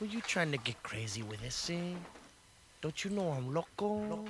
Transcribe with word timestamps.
Were 0.00 0.06
you 0.06 0.22
trying 0.22 0.50
to 0.52 0.56
get 0.56 0.82
crazy 0.82 1.22
with 1.22 1.42
this, 1.42 1.68
eh? 1.68 1.92
Don't 2.80 3.04
you 3.04 3.10
know 3.10 3.32
I'm 3.32 3.52
loco? 3.52 4.24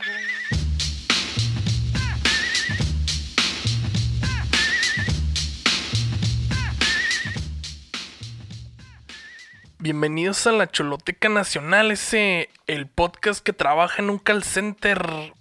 Bienvenidos 9.79 10.45
a 10.49 10.51
la 10.51 10.67
Choloteca 10.67 11.29
Nacional, 11.29 11.93
ese 11.93 12.51
el 12.67 12.89
podcast 12.89 13.41
que 13.41 13.53
trabaja 13.53 14.03
en 14.03 14.11
un 14.11 14.19
call 14.19 14.43
center. 14.43 15.33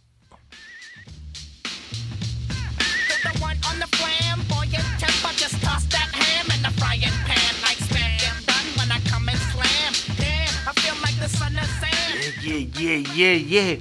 Yeah, 12.79 12.97
yeah, 13.15 13.33
yeah. 13.35 13.77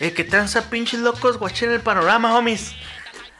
Eh, 0.00 0.12
¿qué 0.12 0.24
tranza, 0.24 0.68
pinches 0.70 1.00
locos? 1.00 1.38
Guachen 1.38 1.70
el 1.70 1.80
panorama, 1.80 2.36
homies. 2.36 2.74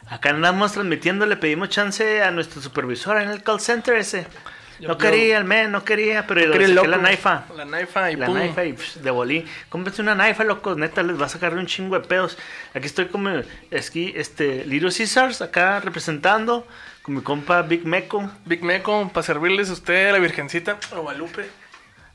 Acá 0.09 0.29
andamos 0.29 0.73
transmitiendo, 0.73 1.25
le 1.25 1.35
pedimos 1.37 1.69
chance 1.69 2.21
a 2.21 2.31
nuestro 2.31 2.61
supervisor 2.61 3.19
en 3.21 3.29
el 3.29 3.41
call 3.41 3.59
center 3.59 3.95
ese. 3.95 4.27
No 4.79 4.89
yo- 4.89 4.97
quería, 4.97 5.37
el 5.37 5.45
men, 5.45 5.71
no 5.71 5.83
quería, 5.85 6.27
pero 6.27 6.41
Quería 6.41 6.57
le 6.57 6.65
el 6.65 6.75
saqué 6.75 6.87
la 6.87 6.97
naifa. 6.97 7.43
La 7.55 7.65
naifa 7.65 8.11
y 8.11 8.15
La 8.17 8.25
pum. 8.25 8.35
naifa 8.35 8.65
y 8.65 8.73
psh, 8.73 8.95
de 9.01 9.11
bolí. 9.11 9.45
Cómprense 9.69 10.01
una 10.01 10.13
naifa, 10.15 10.43
locos, 10.43 10.77
neta, 10.77 11.01
les 11.03 11.19
va 11.19 11.25
a 11.25 11.29
sacar 11.29 11.53
un 11.55 11.65
chingo 11.67 11.97
de 11.99 12.05
pedos. 12.05 12.37
Aquí 12.73 12.85
estoy 12.85 13.05
como 13.07 13.29
aquí, 13.75 14.13
este, 14.15 14.65
Little 14.65 14.91
Caesars, 14.91 15.41
acá 15.41 15.79
representando, 15.79 16.67
con 17.01 17.15
mi 17.15 17.21
compa 17.21 17.61
Big 17.61 17.85
Meco. 17.85 18.29
Big 18.45 18.63
Meco, 18.63 19.09
para 19.13 19.23
servirles 19.25 19.69
a 19.69 19.73
usted, 19.73 20.11
la 20.11 20.19
Virgencita, 20.19 20.77
a 20.91 20.97
Guadalupe. 20.99 21.49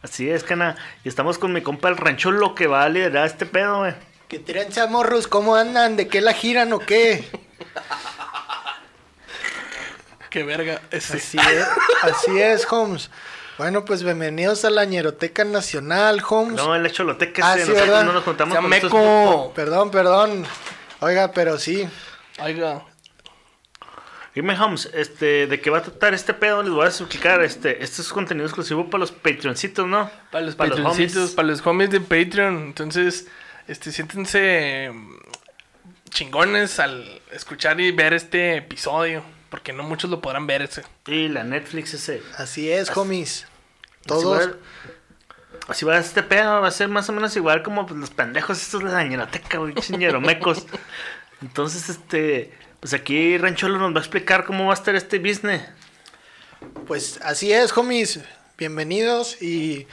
Así 0.03 0.31
es, 0.31 0.45
cana. 0.45 0.77
Y 1.05 1.09
estamos 1.09 1.39
con 1.39 1.53
mi 1.53 1.61
compa 1.63 1.89
el 1.89 1.97
rancholo 1.97 2.55
que 2.55 2.67
va 2.67 2.85
a 2.85 2.89
liderar 2.89 3.27
este 3.27 3.47
pedo, 3.47 3.79
güey. 3.81 3.95
¿Qué 4.29 4.39
tranza, 4.39 4.87
morros? 4.87 5.27
¿Cómo 5.27 5.57
andan? 5.57 5.97
¿De 5.97 6.07
qué 6.07 6.21
la 6.21 6.33
giran 6.33 6.73
o 6.73 6.79
qué? 6.79 7.25
Qué 10.31 10.43
verga 10.43 10.81
ese. 10.91 11.17
Así 11.17 11.39
es, 11.39 11.67
así 12.03 12.39
es, 12.39 12.71
Holmes. 12.71 13.11
Bueno, 13.57 13.85
pues 13.85 14.05
bienvenidos 14.05 14.65
a 14.65 14.71
la 14.71 14.85
Ñeroteca 14.85 15.45
Nacional, 15.45 16.23
Holmes. 16.29 16.57
No, 16.57 16.77
el 16.77 16.93
choloteca 16.93 17.53
Ah, 17.53 17.57
ese, 17.57 17.75
sí, 17.75 17.89
no 17.89 18.13
nos 18.13 18.23
juntamos 18.23 18.53
Sea 18.53 18.63
con 18.63 18.73
estos 18.73 18.93
Meco. 18.93 19.53
Perdón, 19.55 19.91
perdón. 19.91 20.45
Oiga, 21.01 21.33
pero 21.33 21.59
sí. 21.59 21.89
Oiga, 22.41 22.85
Dime, 24.39 24.57
Holmes, 24.57 24.89
este, 24.95 25.49
¿de 25.49 25.61
qué 25.61 25.69
va 25.69 25.79
a 25.79 25.83
tratar 25.83 26.15
este 26.15 26.33
pedo? 26.33 26.63
Les 26.63 26.71
voy 26.71 26.85
a 26.85 26.87
explicar, 26.87 27.43
este, 27.43 27.83
este 27.83 28.03
es 28.03 28.09
contenido 28.13 28.47
exclusivo 28.47 28.89
para 28.89 29.01
los 29.01 29.11
patroncitos, 29.11 29.85
¿no? 29.85 30.09
para 30.31 30.45
los 30.45 30.55
Para 30.55 30.71
los 30.71 30.79
patroncitos, 30.79 31.17
homies. 31.17 31.35
para 31.35 31.49
los 31.49 31.67
homies 31.67 31.91
de 31.91 32.01
Patreon. 32.01 32.57
Entonces, 32.69 33.27
este, 33.67 33.91
siéntense 33.91 34.93
mm, 34.95 35.17
chingones 36.11 36.79
al 36.79 37.21
escuchar 37.33 37.81
y 37.81 37.91
ver 37.91 38.13
este 38.13 38.59
episodio. 38.59 39.25
Porque 39.51 39.73
no 39.73 39.83
muchos 39.83 40.09
lo 40.09 40.21
podrán 40.21 40.47
ver 40.47 40.63
ese. 40.63 40.85
Y 41.09 41.27
la 41.27 41.43
Netflix 41.43 41.95
ese. 41.95 42.23
Así 42.37 42.71
es, 42.71 42.97
homies. 42.97 43.43
Así 43.43 44.07
Todos. 44.07 44.51
va, 44.51 44.53
así 45.67 45.85
va 45.85 45.99
este 45.99 46.23
pedo, 46.23 46.61
va 46.61 46.69
a 46.69 46.71
ser 46.71 46.87
más 46.87 47.09
o 47.09 47.13
menos 47.13 47.35
igual 47.35 47.65
como 47.65 47.89
pues, 47.89 47.99
los 47.99 48.11
pendejos 48.11 48.63
estos 48.63 48.85
de 48.85 48.91
la 48.91 49.03
ñeroteca, 49.03 49.59
güey, 49.59 49.75
mecos. 50.21 50.65
Entonces, 51.43 51.89
este, 51.89 52.53
pues 52.81 52.95
aquí 52.95 53.37
Rancholo 53.39 53.79
nos 53.79 53.93
va 53.93 53.99
a 53.99 54.03
explicar 54.03 54.45
cómo 54.45 54.67
va 54.67 54.73
a 54.73 54.75
estar 54.75 54.95
este 54.95 55.19
business. 55.19 55.63
Pues 56.87 57.19
así 57.23 57.53
es, 57.53 57.77
homies. 57.77 58.21
Bienvenidos 58.57 59.41
y 59.43 59.87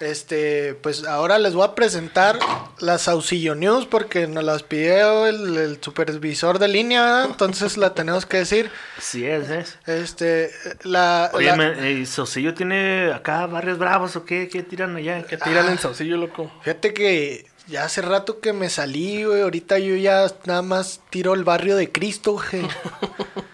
este, 0.00 0.74
pues 0.74 1.04
ahora 1.04 1.38
les 1.38 1.54
voy 1.54 1.64
a 1.66 1.74
presentar 1.74 2.38
las 2.78 3.02
Saucillo 3.02 3.54
News 3.54 3.84
porque 3.86 4.26
nos 4.26 4.44
las 4.44 4.62
pidió 4.62 5.26
el, 5.26 5.56
el 5.58 5.82
supervisor 5.82 6.58
de 6.58 6.68
línea, 6.68 7.02
¿verdad? 7.02 7.24
entonces 7.30 7.76
la 7.76 7.92
tenemos 7.94 8.24
que 8.24 8.38
decir. 8.38 8.70
Así 8.96 9.26
es, 9.26 9.50
es. 9.50 9.78
Este, 9.86 10.50
la, 10.84 11.30
Oye, 11.34 11.46
la- 11.48 11.56
me- 11.56 12.00
eh, 12.02 12.06
¿Sosillo 12.06 12.54
tiene 12.54 13.12
acá 13.12 13.46
barrios 13.46 13.76
bravos 13.78 14.16
o 14.16 14.24
qué? 14.24 14.48
¿Qué 14.48 14.62
tiran 14.62 14.94
allá? 14.96 15.22
Que 15.24 15.36
tiran 15.36 15.68
el 15.68 15.78
saucillo, 15.78 16.16
loco. 16.16 16.50
fíjate 16.62 16.94
que 16.94 17.46
ya 17.68 17.84
hace 17.84 18.02
rato 18.02 18.40
que 18.40 18.52
me 18.52 18.70
salí, 18.70 19.24
güey, 19.24 19.42
ahorita 19.42 19.78
yo 19.78 19.94
ya 19.96 20.26
nada 20.46 20.62
más 20.62 21.00
tiro 21.10 21.34
el 21.34 21.44
barrio 21.44 21.76
de 21.76 21.90
Cristo, 21.92 22.32
güey. 22.34 22.66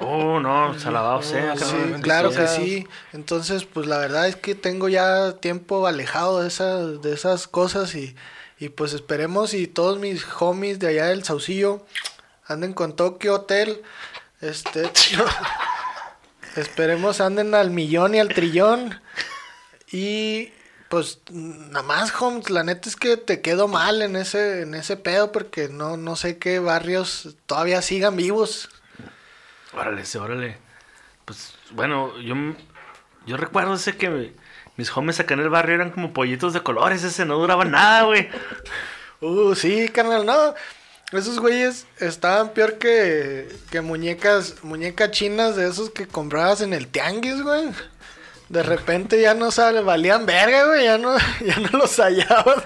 Oh, 0.07 0.39
no, 0.39 0.79
salabado 0.79 1.23
sea. 1.23 1.57
Sí, 1.57 1.65
cabrón. 1.65 2.03
claro 2.03 2.29
que 2.29 2.35
sea- 2.37 2.47
sí. 2.49 2.87
Entonces, 3.15 3.65
pues 3.65 3.87
la 3.87 3.97
verdad 3.99 4.29
es 4.29 4.37
que 4.37 4.55
tengo 4.55 4.89
ya 4.91 5.33
tiempo 5.39 5.87
alejado 5.87 6.43
de 6.43 6.49
esas, 6.49 7.01
de 7.01 7.15
esas 7.15 7.49
cosas 7.49 7.95
y, 7.95 8.15
y 8.61 8.69
pues 8.69 8.93
esperemos 8.93 9.55
y 9.55 9.67
todos 9.67 9.99
mis 9.99 10.25
homies 10.39 10.79
de 10.79 10.89
allá 10.89 11.07
del 11.07 11.25
Saucillo 11.25 11.85
anden 12.47 12.75
con 12.75 12.95
Tokyo 12.97 13.35
Hotel. 13.35 13.83
Este, 14.43 14.91
esperemos 16.57 17.21
anden 17.21 17.55
al 17.55 17.71
millón 17.71 18.15
y 18.15 18.21
al 18.21 18.29
trillón. 18.29 19.01
Y 19.91 20.53
pues 20.95 21.19
nada 21.33 21.83
más, 21.83 22.13
homies, 22.23 22.51
la 22.51 22.63
neta 22.63 22.89
es 22.89 22.95
que 22.95 23.17
te 23.17 23.41
quedo 23.41 23.67
mal 23.67 24.01
en 24.01 24.15
ese, 24.15 24.63
en 24.63 24.77
ese 24.77 24.97
pedo 24.97 25.33
porque 25.33 25.69
no, 25.69 25.97
no 25.97 26.15
sé 26.15 26.39
qué 26.39 26.61
barrios 26.61 27.35
todavía 27.47 27.83
sigan 27.83 28.15
vivos. 28.15 28.69
Órale, 29.73 30.05
sí, 30.05 30.19
órale. 30.19 30.57
Pues, 31.25 31.55
bueno, 31.73 32.17
yo, 32.21 32.37
yo 33.27 33.37
recuerdo 33.37 33.75
ese 33.75 33.97
que 33.97 34.35
mis 34.77 34.97
homies 34.97 35.19
acá 35.19 35.35
en 35.35 35.41
el 35.41 35.49
barrio 35.49 35.75
eran 35.75 35.91
como 35.91 36.13
pollitos 36.13 36.53
de 36.53 36.63
colores, 36.63 37.03
ese 37.03 37.25
no 37.25 37.39
duraba 37.39 37.65
nada, 37.65 38.05
güey. 38.05 38.29
Uh, 39.21 39.57
sí, 39.57 39.89
carnal, 39.89 40.25
no. 40.25 40.55
Esos 41.11 41.41
güeyes 41.41 41.89
estaban 41.99 42.51
peor 42.51 42.79
que, 42.79 43.49
que 43.73 43.81
muñecas, 43.81 44.63
muñecas 44.63 45.11
chinas 45.11 45.57
de 45.57 45.69
esos 45.69 45.91
que 45.91 46.07
comprabas 46.07 46.61
en 46.61 46.73
el 46.73 46.87
tianguis, 46.87 47.43
güey. 47.43 47.71
De 48.49 48.63
repente 48.63 49.21
ya 49.21 49.33
no 49.33 49.51
sale, 49.51 49.81
valían 49.81 50.27
verga, 50.27 50.67
güey, 50.67 50.85
ya 50.85 50.99
no, 50.99 51.17
ya 51.45 51.59
no 51.61 51.79
los 51.79 51.97
hallabas. 51.99 52.63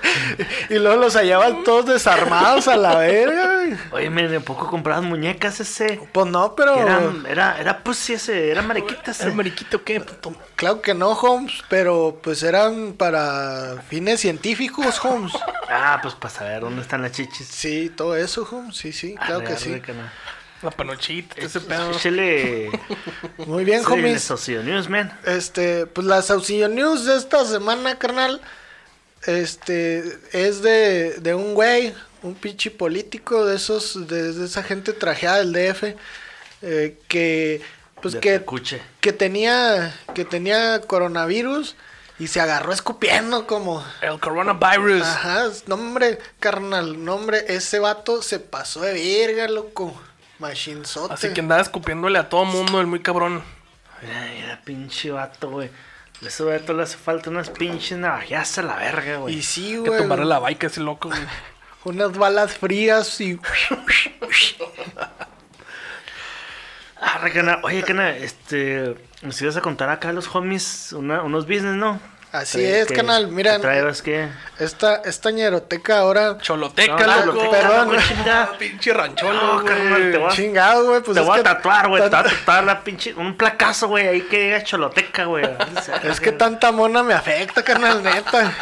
Y 0.68 0.74
luego 0.74 0.96
los 1.00 1.14
hallaban 1.14 1.62
todos 1.62 1.86
desarmados 1.86 2.66
a 2.68 2.76
la 2.76 2.96
verga, 2.96 3.54
güey. 3.54 3.76
Oye, 3.92 4.10
me 4.10 4.26
de 4.28 4.40
poco 4.40 4.66
compraban 4.68 5.04
muñecas 5.04 5.60
ese. 5.60 6.00
Pues 6.12 6.26
no, 6.26 6.54
pero 6.56 6.74
Que 6.74 6.80
eran- 6.80 7.26
era, 7.28 7.60
era 7.60 7.84
pussy 7.84 8.14
ese, 8.14 8.50
era 8.50 8.60
mariquita 8.62 9.12
ese. 9.12 9.24
¿El 9.28 9.34
mariquito 9.34 9.84
qué, 9.84 10.00
puto? 10.00 10.34
claro 10.56 10.82
que 10.82 10.94
no, 10.94 11.10
Holmes, 11.12 11.62
pero 11.68 12.18
pues 12.22 12.42
eran 12.42 12.94
para 12.94 13.76
fines 13.88 14.20
científicos, 14.20 15.02
Holmes. 15.04 15.32
Ah, 15.70 16.00
pues 16.02 16.14
para 16.14 16.34
saber 16.34 16.60
dónde 16.62 16.82
están 16.82 17.02
las 17.02 17.12
chichis. 17.12 17.46
Sí, 17.46 17.90
todo 17.96 18.16
eso, 18.16 18.46
Holmes, 18.50 18.76
sí, 18.76 18.92
sí, 18.92 19.14
claro 19.14 19.36
Arre, 19.36 19.44
que 19.46 19.52
arre, 19.52 19.60
sí. 19.60 19.80
cana. 19.80 20.12
La 20.62 20.70
panochita, 20.70 21.36
ese 21.40 21.60
pedo. 21.60 21.92
Échale. 21.92 22.70
Muy 23.46 23.64
bien, 23.64 23.80
échale 23.80 24.00
homies. 24.02 24.22
Socio 24.22 24.62
News, 24.62 24.88
man. 24.88 25.16
Este, 25.24 25.86
pues 25.86 26.06
la 26.06 26.20
Saucillo 26.22 26.68
News 26.68 27.04
de 27.04 27.16
esta 27.16 27.44
semana, 27.44 27.96
carnal, 27.98 28.40
este, 29.26 30.18
es 30.32 30.62
de, 30.62 31.14
de 31.20 31.34
un 31.34 31.54
güey, 31.54 31.94
un 32.22 32.34
pinche 32.34 32.70
político 32.70 33.44
de 33.46 33.56
esos, 33.56 34.08
de, 34.08 34.32
de 34.32 34.46
esa 34.46 34.62
gente 34.62 34.92
trajeada 34.92 35.38
del 35.38 35.52
DF, 35.52 35.94
eh, 36.62 36.98
que, 37.06 37.62
pues 38.02 38.14
De 38.14 38.20
que, 38.20 38.38
Tecuche. 38.40 38.82
que 39.00 39.12
tenía, 39.12 39.94
que 40.14 40.24
tenía 40.24 40.80
coronavirus 40.80 41.76
y 42.18 42.26
se 42.26 42.40
agarró 42.40 42.72
escupiendo 42.72 43.46
como, 43.46 43.84
El 44.00 44.18
coronavirus. 44.18 45.02
ajá, 45.02 45.50
nombre, 45.66 46.18
carnal, 46.40 47.04
nombre, 47.04 47.44
ese 47.46 47.78
vato 47.78 48.22
se 48.22 48.40
pasó 48.40 48.80
de 48.80 48.92
verga, 48.94 49.46
loco, 49.46 49.94
machinzote. 50.38 51.14
Así 51.14 51.32
que 51.32 51.40
andaba 51.40 51.60
escupiéndole 51.60 52.18
a 52.18 52.28
todo 52.28 52.44
mundo, 52.44 52.80
el 52.80 52.86
muy 52.86 53.00
cabrón. 53.00 53.42
Mira, 54.02 54.26
mira, 54.34 54.60
pinche 54.64 55.10
vato, 55.10 55.50
güey. 55.50 55.70
A 56.22 56.26
ese 56.26 56.42
vato 56.42 56.72
le 56.74 56.82
hace 56.82 56.96
falta 56.96 57.30
unas 57.30 57.50
pinches 57.50 57.96
navajas 57.98 58.58
a 58.58 58.62
la 58.62 58.76
verga, 58.76 59.16
güey. 59.18 59.36
Y 59.36 59.42
sí, 59.42 59.72
Que 59.72 59.78
güey. 59.90 59.98
tumbarle 60.00 60.24
la 60.24 60.38
baica 60.38 60.66
ese 60.68 60.80
loco, 60.80 61.08
güey. 61.08 61.20
Unas 61.84 62.12
balas 62.18 62.54
frías 62.56 63.20
y... 63.20 63.38
Ah, 67.00 67.20
cana. 67.32 67.60
Oye, 67.62 67.82
cana, 67.82 68.10
este. 68.10 68.96
Nos 69.22 69.40
ibas 69.40 69.56
a 69.56 69.60
contar 69.60 69.88
acá 69.88 70.08
a 70.08 70.12
los 70.12 70.34
homies 70.34 70.92
una- 70.92 71.22
unos 71.22 71.46
business, 71.46 71.74
¿no? 71.76 72.00
Así 72.30 72.62
es, 72.62 72.86
que- 72.88 72.94
canal. 72.94 73.28
Miren, 73.28 73.56
que 73.56 73.60
¿Traebas 73.62 74.02
qué? 74.02 74.28
esta, 74.58 74.96
esta 74.96 75.30
ñeroteca 75.30 76.00
ahora... 76.00 76.36
Choloteca, 76.38 77.06
No, 77.06 77.26
loco. 77.26 77.50
Perdón. 77.50 77.88
loco, 77.92 78.02
chinga. 78.06 78.42
Ah, 78.42 78.50
Pinche 78.58 78.92
rancholo, 78.92 79.54
No, 79.60 79.64
carnal, 79.64 80.10
te 80.12 80.18
voy 80.18 80.30
a- 80.30 80.34
Chingado, 80.34 80.84
güey, 80.86 81.00
pues 81.02 81.14
te 81.14 81.20
es 81.20 81.26
voy 81.26 81.34
a 81.34 81.38
que 81.38 81.44
tatuar, 81.48 81.88
güey. 81.88 82.02
Te 82.02 82.08
voy 82.10 82.18
a 82.18 82.22
tatuar 82.24 82.64
la 82.64 82.84
pinche. 82.84 83.14
Un 83.14 83.36
placazo, 83.36 83.88
güey. 83.88 84.06
Ahí 84.08 84.20
que 84.22 84.40
diga 84.40 84.62
choloteca, 84.62 85.24
güey. 85.24 85.44
Es 86.04 86.20
que 86.20 86.32
tanta 86.32 86.70
mona 86.70 87.02
me 87.02 87.14
afecta, 87.14 87.62
carnal, 87.64 88.02
neta. 88.02 88.52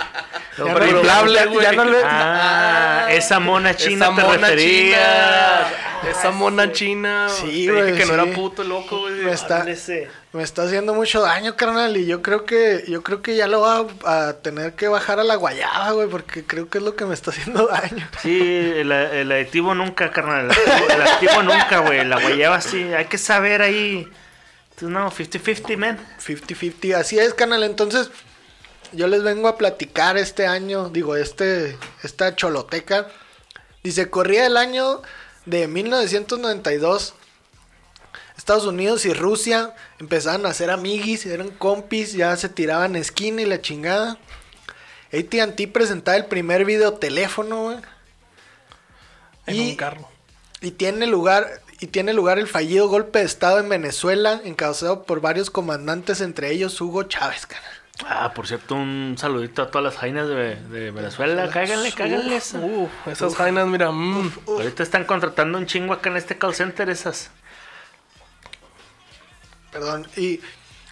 No, 0.58 0.66
Ya 0.68 0.74
pero 0.74 0.86
no- 0.86 0.98
inflable, 0.98 1.34
ya- 1.34 1.46
güey. 1.46 1.62
ya 1.66 1.72
no 1.72 1.84
le- 1.84 2.02
Ah, 2.04 3.06
esa 3.10 3.40
mona 3.40 3.74
china 3.74 4.06
Esa 4.06 4.14
te 4.16 4.22
mona 4.22 4.56
china. 4.56 5.66
Esa 6.10 6.30
mona 6.30 6.72
china. 6.72 7.28
Sí, 7.30 7.68
güey, 7.68 7.82
dije 7.92 7.98
que 7.98 8.06
no 8.06 8.14
era 8.14 8.26
puto 8.26 8.62
loco, 8.62 9.00
güey. 9.00 9.14
Me 9.14 9.32
está, 9.32 9.60
Ándese. 9.62 10.08
me 10.32 10.42
está 10.42 10.62
haciendo 10.62 10.94
mucho 10.94 11.20
daño, 11.20 11.56
carnal. 11.56 11.96
Y 11.96 12.06
yo 12.06 12.22
creo 12.22 12.44
que, 12.44 12.84
yo 12.86 13.02
creo 13.02 13.22
que 13.22 13.34
ya 13.34 13.46
lo 13.48 13.55
voy 13.56 13.88
a, 14.04 14.28
a 14.28 14.32
tener 14.34 14.74
que 14.74 14.88
bajar 14.88 15.20
a 15.20 15.24
la 15.24 15.34
guayaba, 15.36 15.92
güey, 15.92 16.08
porque 16.08 16.44
creo 16.44 16.68
que 16.68 16.78
es 16.78 16.84
lo 16.84 16.96
que 16.96 17.04
me 17.04 17.14
está 17.14 17.30
haciendo 17.30 17.66
daño. 17.70 18.08
Sí, 18.22 18.38
el, 18.40 18.92
el 18.92 19.32
aditivo 19.32 19.74
nunca, 19.74 20.10
carnal. 20.10 20.50
El 20.90 21.02
aditivo 21.02 21.42
nunca, 21.42 21.80
güey. 21.80 22.04
La 22.04 22.20
guayaba 22.20 22.60
sí. 22.60 22.82
Hay 22.94 23.06
que 23.06 23.18
saber 23.18 23.62
ahí. 23.62 24.08
No, 24.80 25.10
50-50, 25.10 25.76
man. 25.76 25.98
50-50, 26.24 26.94
así 26.94 27.18
es, 27.18 27.34
canal. 27.34 27.64
Entonces, 27.64 28.10
yo 28.92 29.06
les 29.06 29.22
vengo 29.22 29.48
a 29.48 29.56
platicar 29.56 30.16
este 30.16 30.46
año, 30.46 30.90
digo, 30.90 31.16
este, 31.16 31.76
esta 32.02 32.36
choloteca. 32.36 33.08
Dice, 33.82 34.10
corría 34.10 34.46
el 34.46 34.56
año 34.56 35.02
de 35.46 35.68
1992. 35.68 37.14
Estados 38.46 38.66
Unidos 38.66 39.04
y 39.06 39.12
Rusia 39.12 39.74
empezaban 39.98 40.46
a 40.46 40.54
ser 40.54 40.70
amiguis, 40.70 41.26
eran 41.26 41.50
compis, 41.50 42.12
ya 42.12 42.36
se 42.36 42.48
tiraban 42.48 42.94
esquina 42.94 43.42
y 43.42 43.44
la 43.44 43.60
chingada. 43.60 44.18
AT&T 45.12 45.66
presentaba 45.66 46.16
el 46.16 46.26
primer 46.26 46.64
videoteléfono, 46.64 47.62
güey. 47.64 47.78
En 49.48 49.56
Y- 49.56 49.70
un 49.70 49.76
carro. 49.76 50.08
Y 50.60 50.70
tiene 50.70 51.08
lugar 51.08 51.60
y 51.80 51.88
tiene 51.88 52.12
lugar 52.12 52.38
el 52.38 52.46
fallido 52.46 52.88
golpe 52.88 53.18
de 53.18 53.24
estado 53.24 53.58
en 53.58 53.68
Venezuela, 53.68 54.40
encabezado 54.44 55.02
por 55.02 55.20
varios 55.20 55.50
comandantes, 55.50 56.20
entre 56.20 56.52
ellos 56.52 56.80
Hugo 56.80 57.02
Chávez, 57.02 57.46
cara. 57.46 57.64
Ah, 58.08 58.32
por 58.32 58.46
cierto, 58.46 58.76
un 58.76 59.16
saludito 59.18 59.62
a 59.62 59.70
todas 59.72 59.84
las 59.84 59.96
jainas 59.96 60.28
de, 60.28 60.54
de 60.54 60.92
Venezuela. 60.92 61.50
Cáiganle, 61.50 61.90
cáiganle. 61.90 62.36
esa. 62.36 62.60
Uh, 62.60 62.88
esas 63.10 63.34
jainas, 63.34 63.66
mira. 63.66 63.90
mm. 63.90 64.32
Ahorita 64.46 64.84
están 64.84 65.04
contratando 65.04 65.58
un 65.58 65.66
chingo 65.66 65.92
acá 65.92 66.10
en 66.10 66.16
este 66.16 66.38
call 66.38 66.54
center 66.54 66.88
esas. 66.88 67.30
Perdón. 69.78 70.06
Y, 70.16 70.40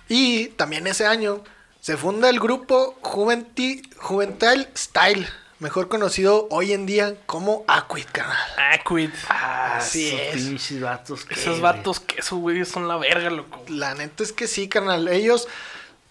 y 0.08 0.48
también 0.48 0.86
ese 0.86 1.06
año 1.06 1.42
se 1.80 1.96
funda 1.96 2.28
el 2.30 2.40
grupo 2.40 2.98
Juventi, 3.02 3.82
Juvental 3.96 4.68
Style, 4.76 5.26
mejor 5.58 5.88
conocido 5.88 6.46
hoy 6.50 6.72
en 6.72 6.86
día 6.86 7.14
como 7.26 7.64
Aquid, 7.68 8.06
carnal. 8.12 8.36
Aquid. 8.72 9.10
Así 9.28 10.08
esos 10.08 10.20
es. 10.20 10.42
pinches 10.42 10.80
vatos. 10.80 11.24
que, 11.24 11.34
Esos 11.34 11.60
güey. 11.60 11.60
vatos 11.60 12.00
que 12.00 12.20
esos 12.20 12.38
güeyes 12.38 12.68
son 12.68 12.88
la 12.88 12.96
verga, 12.96 13.30
loco. 13.30 13.62
La 13.68 13.94
neta 13.94 14.22
es 14.22 14.32
que 14.32 14.46
sí, 14.46 14.68
carnal. 14.68 15.08
Ellos 15.08 15.48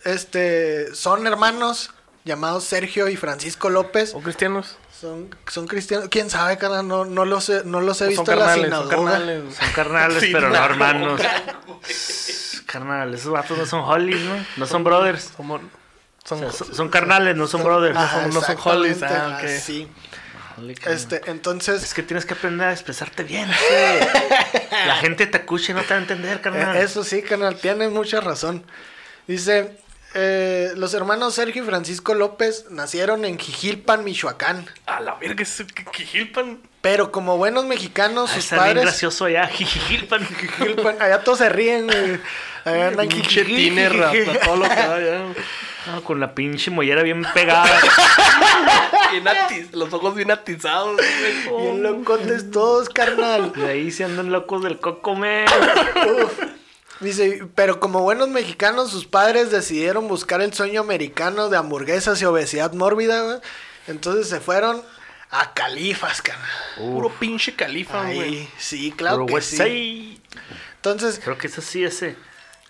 este, 0.03 0.93
son 0.95 1.25
hermanos 1.27 1.91
llamados 2.25 2.63
Sergio 2.63 3.07
y 3.09 3.15
Francisco 3.17 3.69
López. 3.69 4.13
¿O 4.15 4.21
cristianos? 4.21 4.77
Son, 4.99 5.35
son 5.51 5.67
cristianos. 5.67 6.07
¿Quién 6.09 6.29
sabe, 6.29 6.57
carnal? 6.57 6.87
No, 6.87 7.03
no 7.03 7.25
los 7.25 7.49
he, 7.49 7.63
no 7.65 7.81
los 7.81 7.97
he 8.01 8.05
Son 8.05 8.09
visto 8.09 8.31
en 8.31 8.39
la 8.39 8.45
carnales, 8.45 8.71
son 8.71 8.83
sinagoga. 8.85 9.11
carnales. 9.11 9.55
Son 9.55 9.69
carnales, 9.73 10.23
pero 10.31 10.49
no 10.49 10.55
hermanos. 10.63 11.21
Carnal, 12.65 13.13
esos 13.13 13.31
vatos 13.31 13.57
no 13.57 13.65
son 13.65 13.81
hollies, 13.81 14.21
¿no? 14.21 14.35
No 14.57 14.65
son 14.65 14.83
brothers. 14.83 15.31
O 15.37 15.59
son, 16.25 16.39
sea, 16.39 16.51
son, 16.51 16.73
son 16.73 16.89
carnales, 16.89 17.35
no 17.35 17.47
son 17.47 17.63
brothers. 17.63 17.97
Ajá, 17.97 18.27
no 18.27 18.41
son 18.41 18.57
hollies, 18.63 19.03
ah, 19.03 19.37
ok. 19.39 19.43
así. 19.45 19.87
Holly, 20.57 20.75
carnal. 20.75 20.93
Este, 20.97 21.21
entonces, 21.31 21.83
Es 21.83 21.93
que 21.93 22.03
tienes 22.03 22.25
que 22.25 22.33
aprender 22.33 22.67
a 22.67 22.71
expresarte 22.71 23.23
bien. 23.23 23.49
sí. 23.51 24.59
La 24.87 24.95
gente 24.97 25.27
te 25.27 25.37
escucha 25.37 25.71
y 25.71 25.75
no 25.75 25.81
te 25.81 25.89
va 25.93 25.95
a 25.95 26.01
entender, 26.01 26.41
carnal. 26.41 26.75
Eh, 26.77 26.83
Eso 26.83 27.03
sí, 27.03 27.21
canal, 27.21 27.55
tienes 27.57 27.91
mucha 27.91 28.21
razón. 28.21 28.63
Dice, 29.27 29.77
eh, 30.13 30.71
los 30.75 30.93
hermanos 30.93 31.33
Sergio 31.35 31.63
y 31.63 31.65
Francisco 31.65 32.13
López 32.13 32.65
nacieron 32.69 33.25
en 33.25 33.37
Jijilpan, 33.39 34.03
Michoacán. 34.03 34.65
A 34.85 34.99
la 34.99 35.15
verga, 35.15 35.43
es 35.43 35.63
Gilpan. 35.93 36.59
Pero 36.81 37.11
como 37.11 37.37
buenos 37.37 37.65
mexicanos, 37.65 38.29
Ah, 38.31 38.35
sus 38.35 38.43
está 38.43 38.55
bien 38.57 38.67
padres... 38.67 38.83
gracioso 38.83 39.25
allá. 39.25 39.47
Jijilpan, 39.47 40.27
allá 40.99 41.23
todos 41.23 41.37
se 41.39 41.49
ríen. 41.49 41.89
Allá 42.65 42.87
andan 42.89 43.07
Pinche 43.09 43.43
jijiji, 43.45 43.69
tiner, 43.69 43.91
jijiji. 43.93 44.23
rata, 44.31 44.45
todo 44.45 44.55
lo 44.57 44.63
que 44.69 44.75
da 44.75 44.99
ya. 44.99 45.33
No, 45.91 46.01
con 46.03 46.19
la 46.21 46.33
pinche 46.33 46.71
mollera 46.71 47.03
bien 47.03 47.25
pegada. 47.33 47.65
Bien 49.11 49.25
atiz- 49.25 49.71
los 49.73 49.91
ojos 49.93 50.15
bien 50.15 50.31
atizados. 50.31 50.97
Bien 51.59 51.83
locotes 51.83 52.49
todos, 52.51 52.89
carnal. 52.89 53.51
De 53.53 53.67
ahí 53.69 53.91
se 53.91 54.03
andan 54.05 54.31
locos 54.31 54.63
del 54.63 54.79
coco. 54.79 55.15
Dice, 56.99 57.45
pero 57.55 57.79
como 57.79 58.01
buenos 58.01 58.29
mexicanos, 58.29 58.91
sus 58.91 59.05
padres 59.05 59.51
decidieron 59.51 60.07
buscar 60.07 60.41
el 60.41 60.53
sueño 60.53 60.81
americano 60.81 61.49
de 61.49 61.57
hamburguesas 61.57 62.21
y 62.21 62.25
obesidad 62.25 62.73
mórbida, 62.73 63.21
güey. 63.23 63.37
Entonces 63.87 64.29
se 64.29 64.39
fueron 64.39 64.81
a 65.29 65.53
Califas, 65.53 66.21
carnal. 66.21 66.47
Puro 66.77 67.09
pinche 67.09 67.55
califa, 67.55 68.03
güey. 68.03 68.47
Sí, 68.57 68.91
claro 68.91 69.17
Puro 69.17 69.25
que 69.27 69.33
West 69.33 69.57
sí. 69.57 70.21
Entonces, 70.75 71.19
Creo 71.23 71.37
que 71.37 71.47
es 71.47 71.57
así 71.57 71.83
ese. 71.83 72.15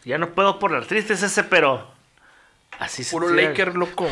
Ya 0.05 0.17
no 0.17 0.33
puedo 0.33 0.59
por 0.59 0.71
la 0.71 0.81
triste 0.85 1.13
es 1.13 1.23
ese, 1.23 1.43
pero. 1.43 1.91
Así 2.79 3.03
se 3.03 3.11
Puro. 3.11 3.29
Laker, 3.29 3.75
loco. 3.75 4.07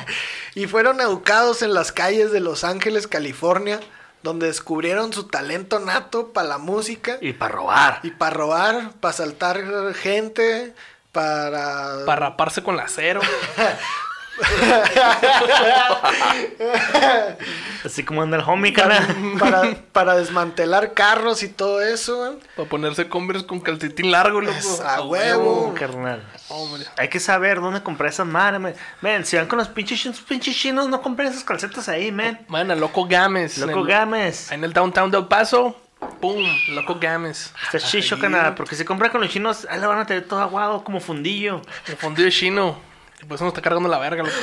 y 0.54 0.66
fueron 0.66 1.00
educados 1.00 1.62
en 1.62 1.74
las 1.74 1.90
calles 1.90 2.32
de 2.32 2.40
Los 2.40 2.64
Ángeles, 2.64 3.06
California, 3.06 3.80
donde 4.26 4.48
descubrieron 4.48 5.12
su 5.12 5.28
talento 5.28 5.78
nato 5.78 6.32
para 6.32 6.48
la 6.48 6.58
música 6.58 7.16
Y 7.20 7.32
para 7.32 7.54
robar. 7.54 8.00
y 8.02 8.10
para 8.10 8.34
robar, 8.34 8.90
para 8.98 9.12
saltar 9.12 9.94
gente, 9.94 10.74
para... 11.12 12.04
Para 12.04 12.20
raparse 12.30 12.64
con 12.64 12.76
la 12.76 12.88
cero. 12.88 13.20
Así 17.84 18.04
como 18.04 18.22
anda 18.22 18.36
el 18.36 18.42
homie, 18.46 18.72
cara. 18.72 19.06
para, 19.38 19.74
para 19.92 20.16
desmantelar 20.16 20.94
carros 20.94 21.42
y 21.42 21.48
todo 21.48 21.80
eso, 21.80 22.18
güey. 22.18 22.38
Para 22.56 22.68
ponerse 22.68 23.08
Converse 23.08 23.46
con 23.46 23.60
calcetín 23.60 24.10
largo, 24.10 24.40
loco. 24.40 24.56
Es 24.56 24.80
a 24.80 25.02
huevo. 25.02 25.70
Oh, 25.70 25.74
carnal. 25.74 26.22
Hombre. 26.48 26.84
Hay 26.98 27.08
que 27.08 27.20
saber 27.20 27.60
dónde 27.60 27.82
comprar 27.82 28.10
esas 28.10 28.26
madres, 28.26 28.60
man. 28.60 28.74
Men, 29.00 29.24
si 29.24 29.36
van 29.36 29.46
con 29.46 29.58
los 29.58 29.68
pinches 29.68 30.00
chinos, 30.00 30.20
pinches 30.20 30.56
chinos, 30.56 30.88
no 30.88 31.00
compren 31.00 31.28
esas 31.28 31.44
calcetas 31.44 31.88
ahí, 31.88 32.12
man. 32.12 32.40
Man, 32.48 32.70
a 32.70 32.74
Loco 32.74 33.06
Games. 33.06 33.58
Loco 33.58 33.72
en 33.72 33.78
el, 33.78 33.86
Games. 33.86 34.52
En 34.52 34.64
el 34.64 34.72
downtown 34.72 35.10
del 35.10 35.26
Paso. 35.26 35.76
Pum, 36.20 36.44
Loco 36.70 36.98
Games. 37.00 37.52
Está 37.64 37.78
chicho, 37.78 38.18
canal. 38.18 38.54
Porque 38.54 38.74
si 38.74 38.84
compran 38.84 39.10
con 39.10 39.20
los 39.20 39.30
chinos, 39.30 39.66
ahí 39.70 39.80
la 39.80 39.86
van 39.86 40.00
a 40.00 40.06
tener 40.06 40.26
todo 40.26 40.40
aguado, 40.40 40.84
como 40.84 41.00
fundillo. 41.00 41.62
El 41.86 41.96
fundido 41.96 42.28
chino. 42.30 42.78
Eso 43.20 43.44
nos 43.44 43.52
está 43.52 43.62
cargando 43.62 43.88
la 43.88 43.98
verga, 43.98 44.22
loco. 44.22 44.34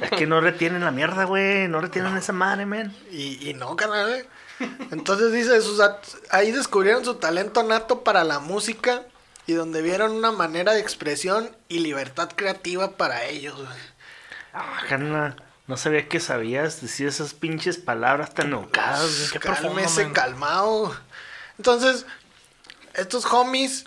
Es 0.00 0.10
que 0.10 0.26
no 0.26 0.40
retienen 0.40 0.84
la 0.84 0.90
mierda, 0.90 1.24
güey. 1.24 1.68
No 1.68 1.80
retienen 1.80 2.16
esa 2.16 2.32
madre, 2.32 2.66
man. 2.66 2.94
Y, 3.10 3.48
y 3.48 3.54
no, 3.54 3.76
carnal. 3.76 4.10
¿eh? 4.10 4.26
Entonces 4.90 5.32
dice, 5.32 5.60
sus 5.62 5.80
ahí 6.30 6.50
descubrieron 6.52 7.04
su 7.04 7.14
talento 7.16 7.62
nato 7.62 8.04
para 8.04 8.24
la 8.24 8.38
música 8.38 9.02
y 9.46 9.52
donde 9.52 9.82
vieron 9.82 10.12
una 10.12 10.32
manera 10.32 10.72
de 10.72 10.80
expresión 10.80 11.54
y 11.68 11.80
libertad 11.80 12.30
creativa 12.34 12.96
para 12.96 13.24
ellos. 13.24 13.56
güey. 13.56 13.78
Ah, 14.52 14.82
carnal. 14.88 15.42
No 15.66 15.76
sabía 15.76 16.08
que 16.08 16.20
sabías 16.20 16.80
decir 16.80 17.08
esas 17.08 17.34
pinches 17.34 17.76
palabras 17.76 18.32
tan 18.34 18.52
educadas, 18.52 19.18
güey. 19.18 19.30
Qué 19.32 19.38
Cálmese, 19.40 20.12
calmado. 20.12 20.96
Entonces, 21.58 22.06
estos 22.94 23.24
homies, 23.26 23.84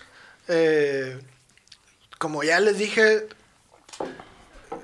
eh, 0.48 1.20
como 2.20 2.44
ya 2.44 2.60
les 2.60 2.78
dije, 2.78 3.28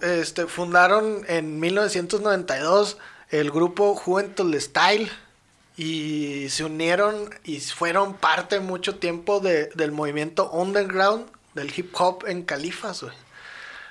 este, 0.02 0.48
fundaron 0.48 1.24
en 1.28 1.60
1992 1.60 2.98
el 3.30 3.52
grupo 3.52 3.96
Juventud 3.96 4.54
Style 4.60 5.12
y 5.78 6.48
se 6.50 6.64
unieron 6.64 7.30
y 7.44 7.60
fueron 7.60 8.14
parte 8.16 8.60
mucho 8.60 8.96
tiempo 8.96 9.40
de- 9.40 9.68
del 9.76 9.92
movimiento 9.92 10.50
underground 10.52 11.28
del 11.54 11.72
hip 11.78 11.94
hop 12.00 12.24
en 12.28 12.44
Califas, 12.44 13.02
güey. 13.04 13.14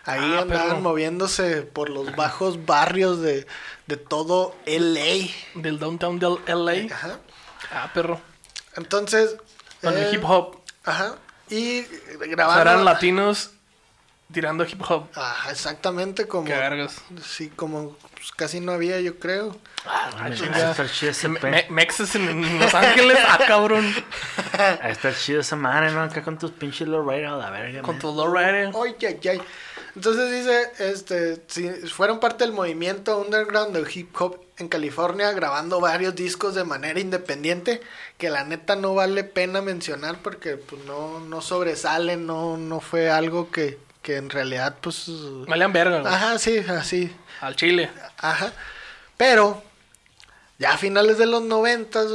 Ahí 0.07 0.21
Ah, 0.37 0.41
andaban 0.43 0.83
moviéndose 0.83 1.63
por 1.63 1.89
los 1.89 2.15
bajos 2.15 2.67
barrios 2.67 3.21
de, 3.23 3.47
de 3.87 3.97
todo 3.97 4.55
LA. 4.67 5.29
Del 5.55 5.79
downtown 5.79 6.19
del 6.19 6.37
LA. 6.47 6.95
Ajá. 6.95 7.19
Ah, 7.73 7.91
perro. 7.95 8.21
Entonces. 8.77 9.37
Con 9.83 9.97
eh, 9.97 10.07
el 10.09 10.15
hip 10.15 10.23
hop. 10.27 10.59
Ajá. 10.85 11.17
Y 11.51 11.81
O 11.83 12.37
sea, 12.37 12.61
eran 12.63 12.85
latinos 12.85 13.51
tirando 14.33 14.65
hip 14.65 14.81
hop. 14.89 15.09
Ajá, 15.15 15.51
exactamente 15.51 16.27
como. 16.27 16.47
Qué 16.47 16.55
vergas. 16.55 16.97
Sí, 17.23 17.51
como 17.55 17.97
pues, 18.15 18.33
casi 18.33 18.61
no 18.61 18.73
había, 18.73 19.01
yo 19.01 19.19
creo. 19.19 19.57
Ah, 19.87 20.11
ahí 20.19 20.33
está 20.33 20.87
chido 20.89 21.11
ese 21.13 21.29
Me- 21.29 21.39
pe- 21.41 21.51
me- 21.51 21.67
Mexas 21.71 22.15
en, 22.15 22.29
en 22.29 22.59
Los 22.59 22.75
Ángeles. 22.75 23.19
Ah, 23.29 23.39
cabrón. 23.47 23.85
Está 24.83 25.15
chido 25.15 25.41
esa 25.41 25.57
madre, 25.57 25.93
¿no? 25.93 26.03
Acá 26.03 26.23
con 26.23 26.39
tus 26.39 26.51
pinches 26.53 26.89
lowrider 26.89 27.27
a 27.27 27.37
la 27.37 27.51
verga, 27.51 27.83
Con 27.83 27.97
man. 27.97 28.01
tu 28.01 28.15
lowrider. 28.15 28.73
Ay, 28.75 28.97
ay. 29.29 29.43
Entonces 29.95 30.31
dice, 30.33 30.73
este, 30.91 31.43
si 31.47 31.69
fueron 31.89 32.19
parte 32.19 32.45
del 32.45 32.53
movimiento 32.53 33.19
underground 33.21 33.77
del 33.77 33.87
hip 33.95 34.15
hop 34.21 34.41
en 34.59 34.69
California, 34.69 35.33
grabando 35.33 35.81
varios 35.81 36.15
discos 36.15 36.55
de 36.55 36.63
manera 36.65 37.01
independiente, 37.01 37.81
que 38.19 38.31
la 38.31 38.45
neta 38.45 38.77
no 38.77 38.95
vale 38.95 39.25
pena 39.25 39.61
mencionar 39.63 40.19
porque 40.23 40.57
pues 40.57 40.85
no, 40.85 41.19
no 41.21 41.41
sobresalen, 41.41 42.25
no, 42.27 42.57
no 42.57 42.81
fue 42.81 43.11
algo 43.11 43.51
que, 43.51 43.79
que 44.03 44.17
en 44.17 44.31
realidad 44.31 44.77
pues... 44.81 45.07
Valían 45.49 45.73
verga, 45.73 46.01
güey. 46.03 46.13
Ajá, 46.15 46.39
sí, 46.39 46.59
así, 46.59 47.13
Al 47.41 47.57
chile. 47.57 47.91
Ajá. 48.19 48.53
Pero, 49.17 49.63
ya 50.59 50.75
a 50.75 50.79
finales 50.79 51.19
de 51.19 51.27
los 51.27 51.43
noventas, 51.43 52.07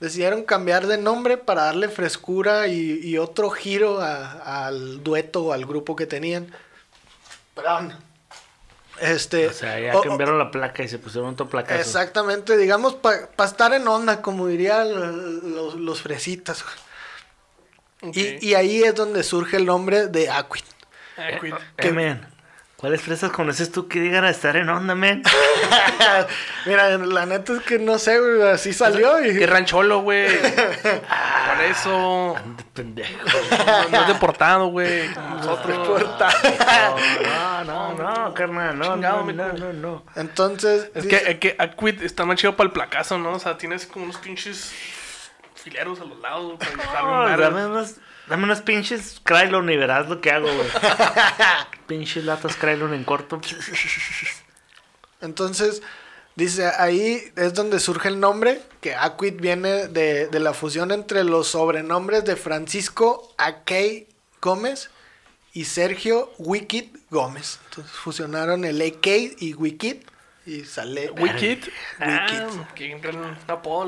decidieron 0.00 0.42
cambiar 0.42 0.88
de 0.88 0.98
nombre 0.98 1.36
para 1.36 1.62
darle 1.64 1.88
frescura 1.88 2.66
y, 2.66 2.98
y 3.04 3.18
otro 3.18 3.50
giro 3.50 4.00
a- 4.00 4.66
al 4.66 5.02
dueto 5.04 5.44
o 5.44 5.52
al 5.52 5.64
grupo 5.64 5.94
que 5.94 6.06
tenían. 6.06 6.52
Perdón. 7.54 7.96
Este, 9.00 9.48
O 9.48 9.52
sea, 9.52 9.78
ya 9.80 9.96
o- 9.98 10.02
cambiaron 10.02 10.38
la 10.38 10.50
placa 10.50 10.82
y 10.82 10.88
se 10.88 10.98
pusieron 10.98 11.30
otro 11.30 11.48
placazo. 11.48 11.80
Exactamente, 11.80 12.56
digamos, 12.56 12.94
para 12.94 13.28
estar 13.44 13.72
en 13.74 13.86
onda, 13.88 14.22
como 14.22 14.46
dirían 14.46 14.88
los, 15.54 15.74
los 15.74 16.00
fresitas. 16.02 16.64
Y, 18.12 18.46
y 18.50 18.54
ahí 18.54 18.82
es 18.82 18.94
donde 18.94 19.22
surge 19.22 19.56
el 19.56 19.64
nombre 19.66 20.06
de 20.08 20.28
Aquid. 20.30 20.62
Ah, 21.16 21.28
cuid- 21.40 21.58
Eh, 21.78 21.90
men, 21.90 22.26
¿cuáles 22.84 23.00
fresas 23.00 23.30
conoces 23.32 23.72
tú 23.72 23.88
que 23.88 23.98
digan 23.98 24.24
a 24.26 24.28
estar 24.28 24.54
en 24.58 24.68
onda, 24.68 24.94
men? 24.94 25.22
Mira, 26.66 26.98
la 26.98 27.24
neta 27.24 27.54
es 27.54 27.60
que 27.62 27.78
no 27.78 27.98
sé, 27.98 28.18
güey, 28.20 28.42
así 28.42 28.74
salió 28.74 29.24
y... 29.24 29.38
Qué 29.38 29.46
rancholo, 29.46 30.00
güey. 30.00 30.28
Por 30.42 31.64
eso. 31.64 32.36
Ande 32.36 32.62
pendejo. 32.74 33.10
No, 33.66 33.88
no 33.88 34.00
es 34.02 34.08
deportado, 34.08 34.66
güey. 34.66 35.08
Nosotros. 35.08 35.88
No, 37.24 37.64
no, 37.64 37.94
no, 37.94 38.34
carnal, 38.34 38.78
no, 38.78 38.94
Chingado, 38.94 39.24
no, 39.24 39.32
no, 39.32 39.52
no, 39.54 39.72
no. 39.72 40.04
Entonces, 40.16 40.90
Es 40.94 41.04
dice- 41.04 41.22
que, 41.22 41.30
es 41.32 41.38
que 41.38 41.56
Aquid 41.58 42.02
está 42.02 42.26
más 42.26 42.36
chido 42.36 42.54
para 42.54 42.66
el 42.66 42.72
placazo, 42.72 43.16
¿no? 43.16 43.32
O 43.32 43.38
sea, 43.38 43.56
tienes 43.56 43.86
como 43.86 44.04
unos 44.04 44.18
pinches 44.18 44.74
fileros 45.54 46.00
a 46.02 46.04
los 46.04 46.18
lados 46.20 46.58
para 46.58 47.00
No, 47.48 47.84
dame 48.28 48.44
unos 48.44 48.60
pinches 48.62 49.20
Krylon 49.22 49.70
y 49.70 49.76
verás 49.76 50.08
lo 50.08 50.20
que 50.20 50.30
hago, 50.30 50.46
güey. 50.52 50.68
pinches 51.86 52.24
latas 52.24 52.56
Krylon 52.56 52.94
en 52.94 53.04
corto. 53.04 53.40
Entonces, 55.20 55.82
dice, 56.36 56.66
ahí 56.78 57.32
es 57.36 57.54
donde 57.54 57.80
surge 57.80 58.08
el 58.08 58.20
nombre, 58.20 58.60
que 58.80 58.94
Aquid 58.94 59.34
viene 59.40 59.88
de, 59.88 60.26
de 60.28 60.40
la 60.40 60.52
fusión 60.54 60.90
entre 60.92 61.24
los 61.24 61.48
sobrenombres 61.48 62.24
de 62.24 62.36
Francisco 62.36 63.34
Akey 63.38 64.08
Gómez 64.40 64.90
y 65.52 65.64
Sergio 65.64 66.32
Wicked 66.38 66.86
Gómez. 67.10 67.58
Entonces 67.70 67.92
fusionaron 67.92 68.64
el 68.64 68.82
AK 68.82 69.06
y 69.38 69.54
Wicked 69.54 69.98
y 70.46 70.64
sale 70.64 71.10
Wicked. 71.12 71.60
Ah. 72.00 72.26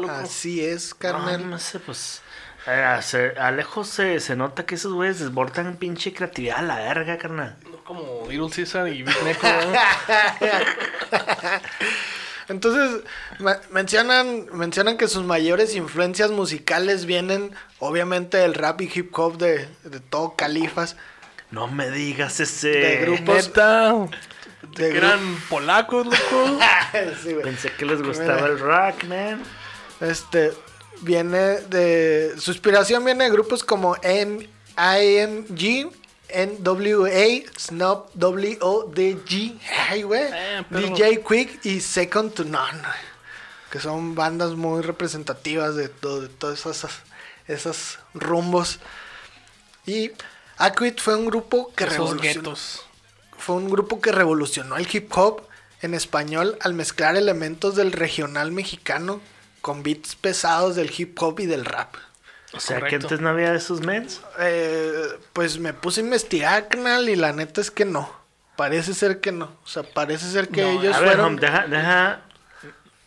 Así 0.08 0.64
es, 0.64 0.90
No, 0.92 0.98
carnal. 0.98 1.50
no 1.50 1.58
sé, 1.58 1.80
pues. 1.80 2.22
A, 2.66 3.00
se- 3.02 3.34
a 3.38 3.50
lejos 3.52 3.88
se, 3.88 4.18
se 4.20 4.34
nota 4.34 4.66
que 4.66 4.74
esos 4.74 4.92
güeyes 4.92 5.20
desbordan 5.20 5.76
pinche 5.76 6.12
creatividad 6.12 6.58
a 6.58 6.62
la 6.62 6.76
verga, 6.76 7.16
carnal. 7.16 7.56
No 7.70 7.84
Como 7.84 8.26
Little 8.28 8.50
Caesar 8.54 8.88
y 8.88 9.02
Big 9.04 9.22
Neco. 9.22 9.46
¿no? 9.46 9.72
Entonces, 12.48 13.02
ma- 13.40 13.60
mencionan, 13.70 14.46
mencionan 14.52 14.96
que 14.96 15.08
sus 15.08 15.24
mayores 15.24 15.74
influencias 15.74 16.30
musicales 16.30 17.04
vienen, 17.04 17.50
obviamente, 17.80 18.36
del 18.38 18.54
rap 18.54 18.80
y 18.82 18.90
hip 18.94 19.16
hop 19.18 19.36
de, 19.38 19.68
de 19.84 20.00
todo 20.00 20.34
Califas. 20.36 20.96
No 21.50 21.66
me 21.68 21.90
digas 21.90 22.38
ese. 22.40 22.68
De 22.68 22.96
grupos- 23.06 23.48
Neta. 23.48 23.94
De 24.76 24.90
que 24.90 24.96
eran 24.98 25.20
polacos, 25.48 26.06
loco. 26.06 26.58
Sí. 27.22 27.36
Pensé 27.42 27.70
que 27.72 27.84
les 27.84 28.02
gustaba 28.02 28.46
el 28.46 28.58
rock, 28.58 29.04
man. 29.04 29.42
Este 30.00 30.52
viene 31.02 31.60
de 31.60 32.34
su 32.38 32.50
inspiración 32.52 33.04
viene 33.04 33.24
de 33.24 33.30
grupos 33.30 33.62
como 33.64 33.96
M 34.02 34.48
IMG, 34.78 35.90
NWA, 36.34 37.50
Snob 37.58 38.10
WODG, 38.14 39.58
ay 39.88 40.02
güey, 40.02 40.24
Eh, 40.32 40.64
pero- 40.68 40.88
DJ 40.88 41.22
Quick 41.22 41.64
y 41.64 41.80
Second 41.80 42.32
to 42.34 42.44
None, 42.44 42.82
que 43.70 43.80
son 43.80 44.14
bandas 44.14 44.52
muy 44.52 44.82
representativas 44.82 45.76
de, 45.76 45.88
todo, 45.88 46.22
de 46.22 46.28
todos 46.28 46.60
esos, 46.66 46.90
esos 47.46 47.98
rumbos. 48.14 48.80
Y 49.86 50.10
Aquid 50.58 50.94
fue 50.98 51.14
un 51.16 51.26
grupo 51.26 51.72
que 51.76 51.84
Esos 51.84 51.96
revolucionó 51.96 52.22
guetos. 52.50 52.82
fue 53.38 53.56
un 53.56 53.70
grupo 53.70 54.00
que 54.00 54.10
revolucionó 54.10 54.76
el 54.76 54.88
hip 54.90 55.12
hop 55.16 55.42
en 55.82 55.94
español 55.94 56.56
al 56.60 56.74
mezclar 56.74 57.16
elementos 57.16 57.76
del 57.76 57.92
regional 57.92 58.50
mexicano 58.50 59.20
con 59.66 59.82
beats 59.82 60.14
pesados 60.14 60.76
del 60.76 60.92
hip 60.96 61.20
hop 61.20 61.40
y 61.40 61.46
del 61.46 61.64
rap. 61.64 61.96
O 62.52 62.60
sea, 62.60 62.76
que 62.76 62.82
Correcto. 62.82 63.06
antes 63.06 63.20
no 63.20 63.30
había 63.30 63.52
esos 63.52 63.80
mens. 63.80 64.20
Eh, 64.38 65.08
pues 65.32 65.58
me 65.58 65.72
puse 65.74 66.00
a 66.00 66.04
investigar, 66.04 66.68
canal, 66.68 67.08
y 67.08 67.16
la 67.16 67.32
neta 67.32 67.62
es 67.62 67.72
que 67.72 67.84
no. 67.84 68.08
Parece 68.54 68.94
ser 68.94 69.20
que 69.20 69.32
no. 69.32 69.46
O 69.64 69.66
sea, 69.66 69.82
parece 69.82 70.30
ser 70.30 70.50
que 70.50 70.62
No, 70.62 70.68
ellos 70.68 70.94
A 70.94 71.00
ver, 71.00 71.08
fueron. 71.08 71.26
Hom, 71.26 71.36
deja, 71.40 71.66
deja. 71.66 72.20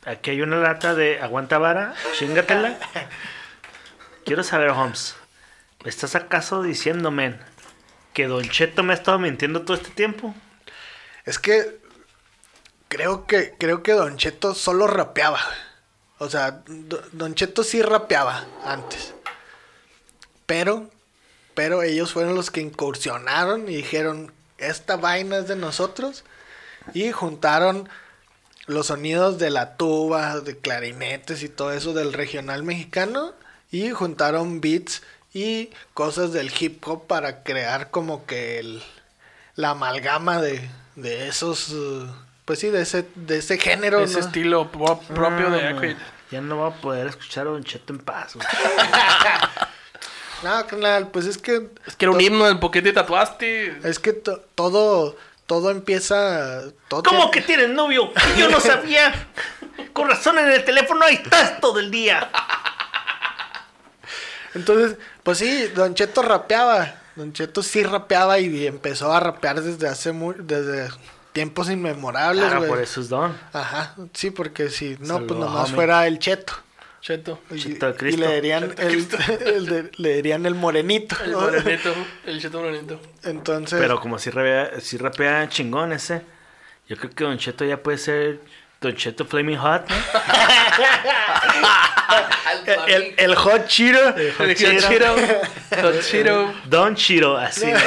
Aquí 0.04 0.32
hay 0.32 0.42
una 0.42 0.58
lata 0.58 0.96
de 0.96 1.22
aguanta 1.22 1.60
vara, 1.60 1.96
chingatela. 2.18 2.78
Quiero 4.26 4.44
saber, 4.44 4.72
Holmes, 4.72 5.16
¿estás 5.86 6.16
acaso 6.16 6.62
diciendo, 6.62 7.10
men, 7.10 7.40
que 8.12 8.28
Don 8.28 8.44
Cheto 8.50 8.84
me 8.84 8.92
ha 8.92 8.98
estado 8.98 9.18
mintiendo 9.18 9.62
todo 9.62 9.78
este 9.78 9.92
tiempo? 9.92 10.36
Es 11.24 11.40
que 11.40 11.80
creo 12.90 13.28
que 13.28 13.56
creo 13.58 13.82
que 13.82 13.94
Don 13.94 14.18
Cheto 14.18 14.54
solo 14.54 14.88
rapeaba. 14.88 15.40
O 16.20 16.30
sea, 16.30 16.62
Do- 16.68 17.04
Don 17.14 17.34
Cheto 17.36 17.64
sí 17.64 17.82
rapeaba 17.82 18.46
antes. 18.64 19.14
Pero 20.46 20.90
pero 21.56 21.84
ellos 21.84 22.14
fueron 22.14 22.36
los 22.36 22.52
que 22.52 22.62
incursionaron 22.62 23.68
y 23.68 23.76
dijeron, 23.78 24.32
"Esta 24.58 24.96
vaina 24.96 25.40
es 25.40 25.48
de 25.48 25.56
nosotros." 25.58 26.24
Y 26.94 27.12
juntaron 27.12 27.90
los 28.66 28.88
sonidos 28.88 29.40
de 29.40 29.50
la 29.50 29.76
tuba, 29.76 30.40
de 30.40 30.58
clarinetes 30.58 31.44
y 31.44 31.50
todo 31.50 31.74
eso 31.74 31.94
del 31.94 32.14
regional 32.14 32.64
mexicano 32.64 33.34
y 33.72 33.90
juntaron 33.92 34.62
beats 34.62 35.02
y 35.34 35.70
cosas 35.94 36.32
del 36.34 36.52
hip 36.58 36.88
hop 36.88 37.06
para 37.08 37.44
crear 37.44 37.92
como 37.92 38.26
que 38.26 38.60
el, 38.60 38.82
la 39.56 39.72
amalgama 39.72 40.42
de, 40.42 40.68
de 40.96 41.28
esos 41.28 41.70
uh, 41.70 42.08
pues 42.50 42.58
sí 42.58 42.70
de 42.72 42.82
ese 42.82 43.06
de 43.14 43.38
ese 43.38 43.60
género 43.60 44.00
Ese 44.04 44.22
¿no? 44.22 44.26
estilo 44.26 44.72
pro- 44.72 45.00
propio 45.14 45.52
de 45.52 45.68
Aquid. 45.68 45.96
Ya 46.32 46.42
no 46.42 46.56
voy 46.56 46.72
a 46.72 46.76
poder 46.82 47.06
escuchar 47.06 47.46
a 47.46 47.52
Don 47.52 47.64
Cheto 47.64 47.94
en 47.94 48.00
paz. 48.00 48.36
no 50.44 50.66
carnal, 50.66 51.10
pues 51.10 51.28
es 51.28 51.38
que 51.38 51.70
Es 51.86 51.96
que 51.96 52.06
era 52.06 52.12
un 52.12 52.20
himno 52.20 52.46
del 52.46 52.58
poquete 52.58 52.92
tatuaste. 52.92 53.78
es 53.88 54.00
que 54.00 54.14
to- 54.14 54.42
todo 54.56 55.16
todo 55.46 55.70
empieza 55.70 56.64
todo 56.88 57.04
¿Cómo 57.04 57.30
tiene- 57.30 57.32
que 57.32 57.42
tienes 57.42 57.70
novio? 57.70 58.12
Yo 58.36 58.50
no 58.50 58.60
sabía. 58.60 59.28
Con 59.94 60.10
razón 60.10 60.40
en 60.40 60.50
el 60.52 60.66
teléfono 60.66 61.06
ahí 61.06 61.22
estás 61.24 61.62
todo 61.62 61.78
el 61.80 61.92
día. 61.92 62.32
Entonces, 64.56 64.98
pues 65.22 65.38
sí, 65.38 65.68
Don 65.76 65.94
Cheto 65.94 66.24
rapeaba. 66.24 66.96
Don 67.16 67.32
Cheto 67.32 67.62
sí 67.62 67.84
rapeaba 67.84 68.40
y 68.40 68.66
empezó 68.66 69.14
a 69.14 69.20
rapear 69.20 69.62
desde 69.62 69.88
hace 69.88 70.14
muy, 70.14 70.34
desde 70.40 70.90
tiempos 71.40 71.70
inmemorables, 71.70 72.44
Claro, 72.44 72.60
güey. 72.60 72.70
por 72.70 72.80
eso 72.82 73.00
es 73.00 73.08
Don. 73.10 73.34
Ajá, 73.54 73.96
sí, 74.14 74.30
porque 74.32 74.70
si 74.70 74.98
no, 75.00 75.26
pues 75.26 75.40
nomás 75.40 75.64
homie. 75.66 75.76
fuera 75.76 76.06
el 76.06 76.20
Cheto. 76.20 76.52
Cheto. 77.02 77.40
Y, 77.50 77.60
Cheto 77.60 77.90
y 77.90 77.94
Cristo. 77.94 78.22
le 78.28 78.36
dirían 78.36 78.70
Cheto 78.70 78.82
el, 78.82 78.88
Cristo. 78.92 79.18
el 79.46 79.66
de- 79.68 79.92
le 79.98 80.16
dirían 80.16 80.46
el 80.46 80.56
morenito. 80.56 81.16
El 81.24 81.32
¿no? 81.32 81.40
morenito. 81.42 81.94
El 82.26 82.42
cheto 82.42 82.60
morenito. 82.62 83.00
Entonces, 83.24 83.80
Pero 83.80 84.02
como 84.02 84.20
si 84.20 84.30
rapea, 84.32 84.82
si 84.82 84.98
rapea 84.98 85.48
chingón 85.48 85.94
ese, 85.94 86.24
yo 86.90 86.98
creo 86.98 87.10
que 87.12 87.24
Don 87.24 87.38
Cheto 87.38 87.64
ya 87.64 87.82
puede 87.82 87.98
ser 88.00 88.42
Don 88.82 88.96
Cheto 88.96 89.26
Flaming 89.26 89.58
Hot, 89.58 89.90
¿no? 89.90 89.96
el, 93.18 93.36
hot 93.36 93.68
Chiro. 93.68 94.16
El 94.16 94.56
Chiro. 94.56 95.16
Don 95.82 96.00
Chiro. 96.02 96.54
Don 96.66 96.96
Chiro, 96.96 97.38
así. 97.38 97.66
¿no? 97.66 97.78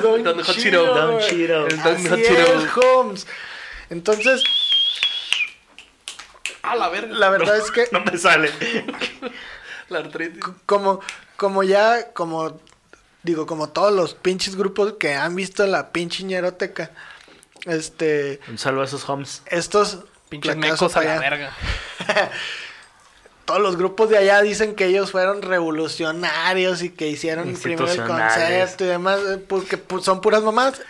Don, 0.02 0.22
Don 0.22 0.42
Hot 0.44 0.54
Chiro. 0.56 0.94
Don. 0.94 1.20
Chiro. 1.22 1.66
El 1.66 1.82
Don 1.82 1.94
Así 1.96 2.08
Hot 2.08 2.18
Chiro. 2.22 2.60
es, 2.60 2.76
Holmes. 2.76 3.26
Entonces, 3.88 4.42
A 6.62 6.76
la 6.76 6.90
verga. 6.90 7.14
la 7.14 7.30
verdad 7.30 7.56
es 7.56 7.70
que 7.70 7.88
No 7.90 8.00
me 8.00 8.18
sale. 8.18 8.50
La 9.88 10.00
artritis. 10.00 10.44
como, 10.66 11.00
como 11.36 11.62
ya, 11.62 12.12
como 12.12 12.60
digo, 13.22 13.46
como 13.46 13.70
todos 13.70 13.92
los 13.92 14.12
pinches 14.14 14.56
grupos 14.56 14.94
que 14.98 15.14
han 15.14 15.34
visto 15.34 15.66
la 15.66 15.92
pinche 15.92 16.24
ñeroteca, 16.24 16.90
este, 17.66 18.40
Un 18.48 18.58
saludo 18.58 18.82
a 18.82 18.86
esos 18.86 19.08
homes. 19.08 19.42
estos 19.46 20.00
Pinches 20.32 20.56
mecos 20.56 20.96
a 20.96 21.02
la 21.02 21.12
allá, 21.12 21.20
verga. 21.20 21.52
todos 23.44 23.60
los 23.60 23.76
grupos 23.76 24.08
de 24.08 24.16
allá 24.18 24.40
dicen 24.40 24.74
que 24.74 24.86
ellos 24.86 25.10
fueron 25.10 25.42
revolucionarios 25.42 26.82
y 26.82 26.90
que 26.90 27.08
hicieron 27.08 27.54
primero 27.54 27.90
el 27.90 28.02
concepto 28.02 28.84
y 28.84 28.86
demás, 28.88 29.20
eh, 29.28 29.36
porque 29.46 29.76
pues, 29.76 30.04
son 30.04 30.20
puras 30.20 30.42
mamás. 30.42 30.80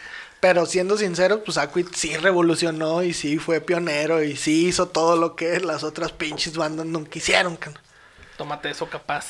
Pero 0.41 0.67
siendo 0.67 0.97
sinceros, 0.97 1.41
pues 1.45 1.57
Aquid 1.57 1.87
sí 1.95 2.17
revolucionó 2.17 3.05
y 3.05 3.13
sí 3.15 3.39
fue 3.39 3.61
pionero 3.61 4.25
y 4.25 4.37
sí 4.37 4.67
hizo 4.67 4.89
todo 4.89 5.17
lo 5.17 5.37
que 5.37 5.61
las 5.61 5.85
otras 5.85 6.11
pinches 6.11 6.57
bandas 6.57 6.85
nunca 6.87 7.17
hicieron. 7.19 7.57
can. 7.57 7.79
Tómate 8.37 8.71
eso 8.71 8.89
capaz. 8.89 9.27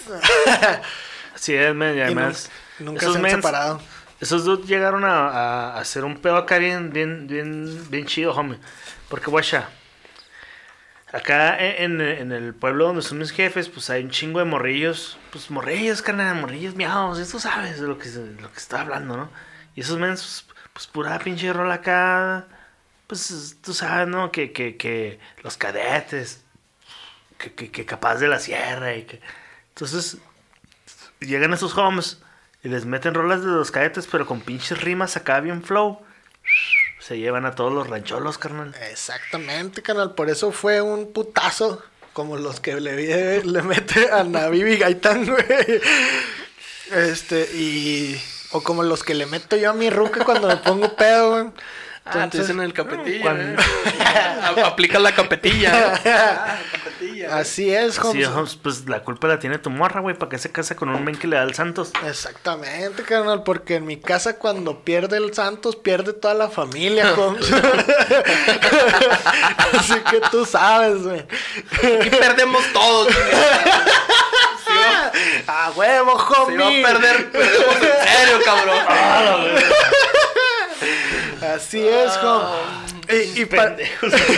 Así 1.35 1.55
es, 1.55 1.75
men, 1.75 1.99
y 1.99 2.01
además. 2.01 2.49
nun- 2.79 2.87
nunca 2.87 3.01
esos 3.03 3.13
se 3.15 3.19
han 3.19 3.25
mens- 3.27 3.37
separado. 3.37 3.81
Esos 4.21 4.45
dudes 4.45 4.67
llegaron 4.67 5.05
a, 5.05 5.29
a- 5.29 5.73
a 5.77 5.81
hacer 5.81 6.05
un 6.05 6.17
pedo 6.17 6.37
acá 6.37 6.57
bien, 6.59 6.91
bien, 6.93 7.27
bien, 7.27 7.91
bien 7.91 8.07
chido, 8.07 8.33
homie. 8.33 8.59
Porque, 9.11 9.31
guacha, 9.31 9.69
Acá 11.13 11.59
en, 11.59 12.01
en- 12.01 12.33
el 12.33 12.55
pueblo 12.55 12.87
donde 12.87 13.03
son 13.03 13.19
mis 13.19 13.31
jefes, 13.33 13.69
pues 13.69 13.91
hay 13.91 14.03
un 14.03 14.11
chingo 14.11 14.39
de 14.39 14.47
morrillos. 14.47 15.19
Pues 15.31 15.51
morrillos, 15.51 16.01
carnal, 16.03 16.41
morrillos 16.41 16.75
miados. 16.75 17.19
Esto 17.19 17.39
sabes 17.39 17.81
de 17.81 17.87
lo 17.87 17.99
que, 17.99 18.09
lo 18.09 18.51
que 18.51 18.59
está 18.59 18.81
hablando, 18.81 19.17
¿no? 19.17 19.31
Y 19.75 19.83
esos 19.83 19.99
mensos, 19.99 20.47
pues 20.73 20.87
pura 20.87 21.19
pinche 21.19 21.53
rola 21.53 21.75
acá. 21.75 22.47
Pues 23.07 23.57
tú 23.63 23.75
sabes, 23.75 24.09
¿no? 24.09 24.33
Que, 24.33 24.53
que, 24.53 24.77
que 24.79 25.21
los 25.43 25.57
cadetes. 25.59 26.43
Que, 27.39 27.53
que, 27.55 27.71
que 27.71 27.85
capaz 27.85 28.17
de 28.17 28.29
la 28.29 28.39
sierra. 28.39 28.95
Y 28.95 29.03
que... 29.05 29.21
Entonces, 29.71 30.17
llegan 31.21 31.53
esos 31.53 31.77
homes 31.77 32.23
y 32.63 32.69
les 32.69 32.87
meten 32.87 33.13
rolas 33.15 33.43
de 33.43 33.49
los 33.49 33.71
cadetes, 33.71 34.07
pero 34.07 34.27
con 34.27 34.41
pinches 34.41 34.81
rimas 34.81 35.17
acá 35.17 35.41
bien 35.41 35.63
flow. 35.63 36.01
Se 37.07 37.19
llevan 37.19 37.47
a 37.47 37.55
todos 37.55 37.73
los 37.73 37.89
rancholos, 37.89 38.39
carnal. 38.39 38.75
Exactamente, 38.91 39.83
canal. 39.83 40.15
Por 40.15 40.31
eso 40.31 40.53
fue 40.53 40.81
un 40.81 41.13
putazo. 41.13 41.83
Como 42.13 42.37
los 42.37 42.61
que 42.61 42.79
le 42.81 43.63
mete 43.63 44.11
a 44.13 44.23
Navivi 44.23 44.77
Gaitán, 44.77 45.27
güey. 45.27 45.81
Este, 46.93 47.49
y. 47.55 48.21
O 48.53 48.63
como 48.63 48.83
los 48.83 49.03
que 49.03 49.15
le 49.15 49.27
meto 49.27 49.57
yo 49.57 49.71
a 49.71 49.73
mi 49.73 49.89
ruca 49.89 50.25
cuando 50.25 50.47
me 50.47 50.59
pongo 50.59 50.95
pedo, 50.95 51.31
güey. 51.31 51.51
Ah, 52.05 52.29
te 52.29 52.39
dicen 52.39 52.59
el 52.61 52.73
capetillo. 52.73 53.23
cuando- 53.23 53.43
¿eh? 53.43 53.57
Aplica 54.65 54.99
la 54.99 55.13
capetilla. 55.15 55.95
Ah, 56.05 56.59
capetilla. 56.73 57.37
Así 57.39 57.73
es, 57.73 57.95
Sí, 57.95 58.01
Holmes. 58.03 58.27
Holmes, 58.29 58.59
pues 58.61 58.89
la 58.89 59.01
culpa 59.05 59.29
la 59.29 59.39
tiene 59.39 59.59
tu 59.59 59.71
morra, 59.71 60.01
güey, 60.01 60.17
para 60.19 60.29
que 60.29 60.39
se 60.39 60.51
casa 60.51 60.75
con 60.75 60.89
un 60.89 61.05
men 61.05 61.15
que 61.17 61.29
le 61.29 61.37
da 61.37 61.43
el 61.45 61.55
Santos. 61.55 61.93
Exactamente, 62.05 63.05
carnal, 63.05 63.45
porque 63.45 63.77
en 63.77 63.87
mi 63.87 64.01
casa 64.01 64.37
cuando 64.37 64.81
pierde 64.81 65.17
el 65.19 65.33
Santos, 65.33 65.77
pierde 65.77 66.13
toda 66.13 66.35
la 66.35 66.49
familia, 66.51 67.15
Holmes. 67.17 67.49
Así 69.79 69.95
que 70.11 70.21
tú 70.31 70.45
sabes, 70.45 71.03
güey. 71.05 71.21
Aquí 71.21 72.11
perdemos 72.11 72.65
todos. 72.73 73.15
Va, 74.69 75.13
A 75.67 75.71
huevo, 75.73 76.19
si 76.19 76.57
va 76.57 76.67
homie. 76.67 76.85
a 76.85 76.89
perder, 76.89 77.31
perdemos 77.31 77.77
en 77.77 78.09
serio, 78.09 78.41
cabrón. 78.45 78.79
Así 81.43 81.87
es, 81.87 82.17
Holmes. 82.19 82.95
Y, 83.35 83.43
y 83.43 83.45
para, 83.47 83.77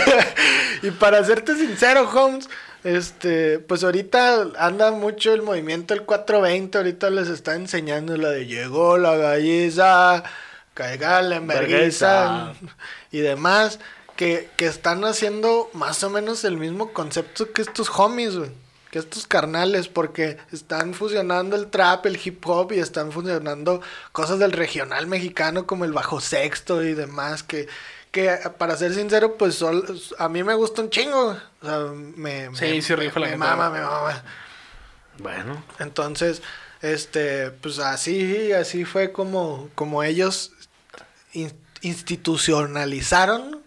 y 0.81 0.91
para 0.91 1.23
serte 1.23 1.55
sincero, 1.55 2.09
Holmes, 2.11 2.49
este, 2.83 3.59
pues 3.59 3.83
ahorita 3.83 4.47
anda 4.57 4.91
mucho 4.91 5.33
el 5.33 5.41
movimiento 5.41 5.93
del 5.93 6.03
420, 6.03 6.77
ahorita 6.77 7.09
les 7.09 7.27
está 7.27 7.55
enseñando 7.55 8.15
la 8.17 8.29
de 8.29 8.45
llegó 8.45 8.97
la 8.97 9.15
galliza, 9.15 10.23
caiga 10.73 11.21
la 11.21 11.37
enverguiza 11.37 12.53
y 13.11 13.19
demás, 13.19 13.79
que, 14.15 14.49
que 14.55 14.65
están 14.65 15.03
haciendo 15.05 15.69
más 15.73 16.03
o 16.03 16.09
menos 16.09 16.43
el 16.43 16.57
mismo 16.57 16.93
concepto 16.93 17.51
que 17.51 17.61
estos 17.61 17.89
homies, 17.89 18.35
güey. 18.35 18.64
Que 18.95 18.99
estos 18.99 19.27
carnales, 19.27 19.89
porque 19.89 20.37
están 20.53 20.93
fusionando 20.93 21.57
el 21.57 21.67
trap, 21.67 22.05
el 22.05 22.17
hip 22.23 22.41
hop 22.47 22.71
y 22.71 22.79
están 22.79 23.11
fusionando 23.11 23.81
cosas 24.13 24.39
del 24.39 24.53
regional 24.53 25.05
mexicano 25.05 25.67
como 25.67 25.83
el 25.83 25.91
bajo 25.91 26.21
sexto 26.21 26.81
y 26.81 26.93
demás. 26.93 27.43
Que, 27.43 27.67
que 28.11 28.29
para 28.57 28.77
ser 28.77 28.93
sincero, 28.93 29.35
pues 29.37 29.55
sol- 29.55 29.99
a 30.17 30.29
mí 30.29 30.45
me 30.45 30.53
gusta 30.53 30.81
un 30.81 30.89
chingo. 30.89 31.37
O 31.61 31.65
sea, 31.65 31.79
me, 31.93 32.45
Sí, 32.55 32.65
me, 32.75 32.81
sí, 32.81 32.95
rifa 32.95 33.19
la 33.19 33.27
me 33.27 33.35
mama, 33.35 33.69
me 33.69 33.81
mama. 33.81 34.23
Bueno, 35.17 35.61
Entonces, 35.79 36.41
este, 36.81 37.51
pues 37.51 37.79
así, 37.79 38.53
así 38.53 38.85
fue 38.85 39.11
como, 39.11 39.69
como 39.75 40.03
ellos 40.03 40.53
in- 41.33 41.51
institucionalizaron 41.81 43.61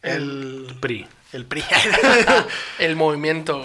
el, 0.00 0.74
PRI. 0.80 1.06
El 1.34 1.46
PRI. 1.46 1.64
El 2.78 2.96
movimiento. 2.96 3.64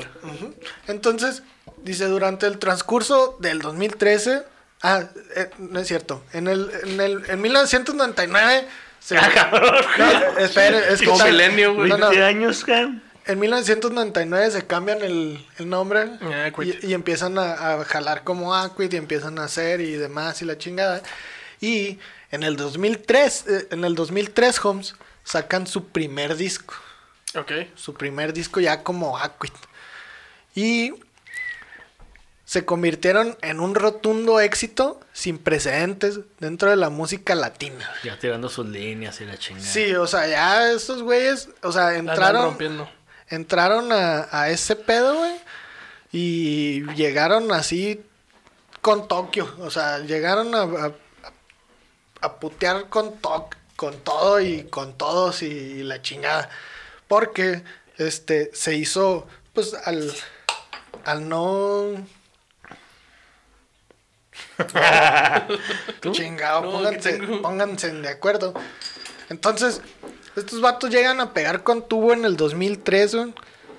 Entonces, 0.88 1.43
dice, 1.83 2.05
durante 2.05 2.47
el 2.47 2.57
transcurso 2.57 3.38
del 3.39 3.59
2013, 3.59 4.43
ah, 4.81 5.03
eh, 5.35 5.49
no 5.59 5.79
es 5.79 5.88
cierto, 5.88 6.23
en 6.33 6.47
el, 6.47 6.69
en 6.83 6.99
el, 7.01 7.29
en 7.29 7.41
1999 7.41 8.67
se... 8.99 9.17
Ah, 9.17 9.29
cabrón. 9.33 9.75
No, 9.97 10.38
espere, 10.39 10.91
es 10.93 10.99
que 10.99 11.05
Como 11.07 11.23
milenio, 11.23 11.73
güey. 11.75 11.89
no, 11.89 11.97
no, 11.97 12.09
20 12.09 12.23
años, 12.25 12.65
güey. 12.65 13.01
En 13.25 13.38
1999 13.39 14.51
se 14.51 14.65
cambian 14.65 15.03
el, 15.03 15.45
el 15.60 15.69
nombre 15.69 16.10
Aquid. 16.47 16.75
y, 16.82 16.88
y 16.88 16.93
empiezan 16.95 17.38
a, 17.38 17.73
a 17.73 17.86
jalar 17.86 18.23
como 18.23 18.55
Aquid 18.55 18.91
y 18.91 18.95
empiezan 18.97 19.38
a 19.38 19.43
hacer 19.43 19.82
y 19.82 19.91
demás 19.93 20.41
y 20.41 20.45
la 20.45 20.58
chingada. 20.58 21.03
Y 21.62 21.99
en 22.32 22.41
el 22.43 22.55
2003, 22.55 23.45
eh, 23.47 23.67
en 23.71 23.86
el 23.86 23.93
2003 23.95 24.65
Holmes 24.65 24.95
sacan 25.23 25.67
su 25.67 25.89
primer 25.89 26.36
disco, 26.38 26.73
Ok. 27.36 27.52
su 27.76 27.94
primer 27.94 28.34
disco 28.34 28.60
ya 28.60 28.84
como 28.84 29.18
Aquid. 29.18 29.52
Y 30.56 30.94
se 32.46 32.65
convirtieron 32.65 33.38
en 33.44 33.60
un 33.60 33.76
rotundo 33.76 34.39
éxito 34.39 35.00
sin 35.13 35.38
precedentes 35.38 36.20
dentro 36.39 36.72
de 36.72 36.76
la 36.76 36.89
música 36.89 37.36
latina. 37.36 37.88
Ya 38.04 38.18
tirando 38.18 38.50
sus 38.50 38.65
líneas 38.68 39.22
y 39.22 39.26
la 39.26 39.38
chingada. 39.38 39.68
Sí, 39.68 39.94
o 39.94 40.08
sea, 40.08 40.28
ya 40.28 40.72
estos 40.72 41.04
güeyes, 41.04 41.50
o 41.62 41.72
sea, 41.72 41.96
entraron 41.96 42.44
rompiendo. 42.46 42.89
entraron 43.28 43.92
a, 43.92 44.28
a 44.32 44.50
ese 44.50 44.76
pedo, 44.76 45.15
güey. 45.18 45.36
Y 46.12 46.82
llegaron 46.96 47.52
así 47.52 48.02
con 48.82 49.08
Tokio. 49.08 49.54
O 49.60 49.70
sea, 49.70 50.00
llegaron 50.00 50.56
a, 50.56 50.62
a, 50.88 50.92
a 52.22 52.39
putear 52.39 52.89
con, 52.89 53.20
to- 53.20 53.50
con 53.76 54.00
todo 54.00 54.39
y 54.42 54.63
con 54.63 54.98
todos 54.98 55.44
y, 55.44 55.84
la 55.84 56.02
chingada. 56.02 56.50
Porque 57.10 57.63
este 57.98 58.52
se 58.54 58.76
hizo, 58.76 59.28
pues, 59.54 59.74
al, 59.74 60.13
al 61.04 61.28
no. 61.28 62.08
Chingado, 66.12 66.62
No, 66.62 66.72
pónganse, 66.72 67.19
pónganse 67.41 67.91
de 67.91 68.10
acuerdo. 68.10 68.54
Entonces, 69.30 69.82
estos 70.36 70.62
vatos 70.62 70.91
llegan 70.91 71.19
a 71.19 71.34
pegar 71.34 71.63
con 71.63 71.88
tubo 71.88 72.13
en 72.13 72.26
el 72.26 72.38
2003, 72.38 73.15
güey, 73.15 73.34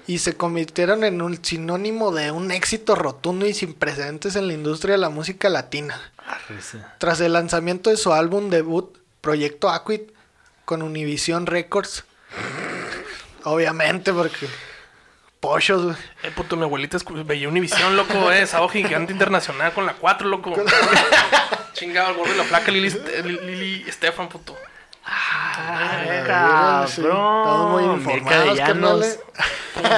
y 0.08 0.18
se 0.18 0.36
convirtieron 0.36 1.04
en 1.04 1.22
un 1.22 1.42
sinónimo 1.42 2.10
de 2.12 2.32
un 2.32 2.50
éxito 2.50 2.96
rotundo 2.96 3.46
y 3.46 3.54
sin 3.54 3.74
precedentes 3.74 4.34
en 4.34 4.48
la 4.48 4.54
industria 4.54 4.92
de 4.92 4.98
la 4.98 5.08
música 5.08 5.48
latina. 5.48 6.12
Arrece. 6.26 6.78
Tras 6.98 7.20
el 7.20 7.34
lanzamiento 7.34 7.90
de 7.90 7.96
su 7.96 8.12
álbum 8.12 8.50
debut, 8.50 8.98
Proyecto 9.20 9.70
Aquid, 9.70 10.00
con 10.64 10.82
Univision 10.82 11.46
Records. 11.46 12.04
Obviamente, 13.44 14.12
porque. 14.12 14.46
Pochos, 15.40 15.84
güey. 15.84 15.96
Eh, 16.22 16.30
puto, 16.34 16.56
mi 16.56 16.64
abuelita 16.64 16.98
veía 17.24 17.48
Univisión, 17.48 17.96
loco, 17.96 18.30
eh. 18.30 18.46
Sábado 18.46 18.68
gigante 18.68 19.12
internacional 19.12 19.72
con 19.72 19.86
la 19.86 19.94
4, 19.94 20.28
loco. 20.28 20.54
Chingado, 21.72 22.10
el 22.10 22.16
gordo 22.16 22.34
y 22.34 22.36
la 22.36 22.44
flaca 22.44 22.70
Lili, 22.70 22.90
Lili, 23.22 23.84
Estefan, 23.88 24.28
puto. 24.28 24.54
cabrón. 26.26 26.88
Sí, 26.88 27.00
Estamos 27.00 27.82
muy 27.82 28.00
Milka 28.14 28.40
de 28.40 28.54
Llanos. 28.56 29.18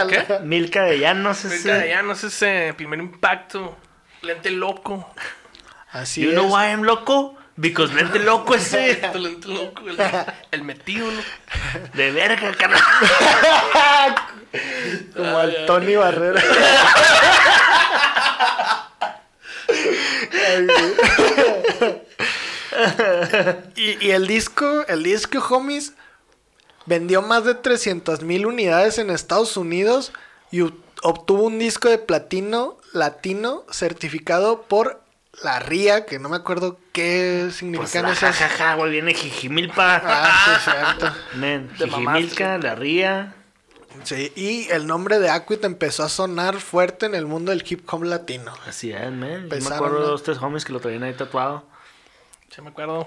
¿Qué? 0.08 0.38
Milka 0.44 0.82
de 0.82 0.98
Llanos 1.00 1.44
ese. 1.44 1.88
ya 1.88 2.02
no 2.02 2.12
es 2.12 2.22
ese 2.24 2.72
primer 2.76 3.00
impacto. 3.00 3.76
Lente 4.22 4.50
loco. 4.52 5.12
Así 5.90 6.22
You 6.22 6.28
es. 6.30 6.34
know 6.34 6.46
why 6.54 6.66
I'm 6.70 6.82
loco? 6.84 7.36
Because 7.56 7.94
lente 7.94 8.18
loco 8.18 8.54
ese. 8.54 9.00
Lente 9.14 9.48
loco. 9.48 9.82
El, 9.88 9.98
el 10.50 10.62
metido. 10.62 11.08
De 11.94 12.10
verga, 12.10 12.52
carnal. 12.54 12.80
Como 15.16 15.38
al 15.38 15.66
Tony 15.66 15.96
Barrera. 15.96 16.42
Y, 23.76 24.06
y 24.06 24.10
el 24.12 24.26
disco, 24.26 24.86
el 24.88 25.02
disco, 25.02 25.38
homies, 25.50 25.92
vendió 26.86 27.20
más 27.22 27.44
de 27.44 27.54
300 27.54 28.22
mil 28.22 28.46
unidades 28.46 28.98
en 28.98 29.10
Estados 29.10 29.56
Unidos 29.56 30.12
y 30.50 30.62
obtuvo 31.02 31.44
un 31.44 31.58
disco 31.58 31.88
de 31.88 31.98
platino 31.98 32.78
latino 32.92 33.64
certificado 33.70 34.62
por 34.62 35.01
la 35.42 35.58
RIA, 35.60 36.04
que 36.06 36.18
no 36.18 36.28
me 36.28 36.36
acuerdo 36.36 36.78
qué 36.92 37.40
Pues 37.44 37.56
significan 37.56 38.02
la 38.04 38.12
esas. 38.12 38.36
jajaja, 38.36 38.74
güey, 38.74 38.90
viene 38.90 39.14
Jijimilpa. 39.14 40.00
Ah, 40.04 40.58
sí, 40.64 40.70
cierto. 40.70 41.16
Men, 41.36 41.68
De 41.78 41.88
Jijimilca, 41.88 42.58
la 42.58 42.74
ría. 42.74 43.34
Sí, 44.04 44.32
y 44.36 44.68
el 44.70 44.86
nombre 44.86 45.18
de 45.18 45.28
Aquit 45.30 45.62
empezó 45.64 46.02
a 46.02 46.08
sonar 46.08 46.60
fuerte 46.60 47.06
en 47.06 47.14
el 47.14 47.26
mundo 47.26 47.50
del 47.50 47.62
hip 47.68 47.86
hop 47.92 48.04
latino. 48.04 48.52
Así 48.66 48.90
es, 48.92 49.10
men. 49.10 49.48
Yo 49.50 49.68
me 49.68 49.74
acuerdo 49.74 50.00
de 50.00 50.06
dos, 50.06 50.22
tres 50.22 50.38
homies 50.38 50.64
que 50.64 50.72
lo 50.72 50.80
traían 50.80 51.02
ahí 51.02 51.12
tatuado. 51.12 51.64
Sí, 52.54 52.62
me 52.62 52.70
acuerdo. 52.70 53.06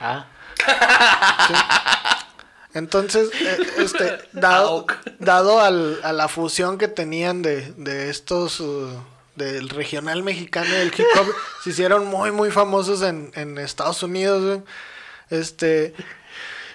Ah. 0.00 0.26
Entonces, 2.74 3.30
eh, 3.40 3.58
este, 3.78 4.18
dado, 4.32 4.86
dado 5.18 5.60
al- 5.60 6.00
a 6.02 6.12
la 6.12 6.28
fusión 6.28 6.78
que 6.78 6.88
tenían 6.88 7.42
de, 7.42 7.72
de 7.76 8.08
estos, 8.10 8.60
uh, 8.60 8.98
del 9.36 9.68
regional 9.70 10.22
mexicano 10.22 10.68
y 10.68 10.78
del 10.78 10.88
hip 10.88 11.06
hop, 11.18 11.26
se 11.64 11.70
hicieron 11.70 12.06
muy, 12.06 12.30
muy 12.30 12.50
famosos 12.50 13.02
en, 13.02 13.30
en 13.34 13.58
Estados 13.58 14.02
Unidos, 14.02 14.44
güey. 14.44 14.62
Este, 15.30 15.94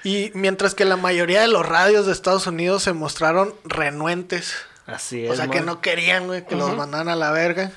Y 0.04 0.32
mientras 0.34 0.74
que 0.74 0.86
la 0.86 0.98
mayoría 0.98 1.42
de 1.42 1.48
los 1.48 1.66
radios 1.66 2.06
de 2.06 2.12
Estados 2.14 2.48
Unidos 2.48 2.84
se 2.84 2.94
mostraron 2.94 3.54
renuentes. 3.66 4.56
Así 4.86 5.26
es. 5.26 5.32
O 5.32 5.36
sea, 5.36 5.48
que 5.50 5.62
no 5.62 5.82
querían, 5.82 6.28
güey, 6.28 6.46
que 6.46 6.56
los 6.56 6.76
mandaran 6.76 7.10
a 7.10 7.16
la 7.16 7.32
verga. 7.32 7.72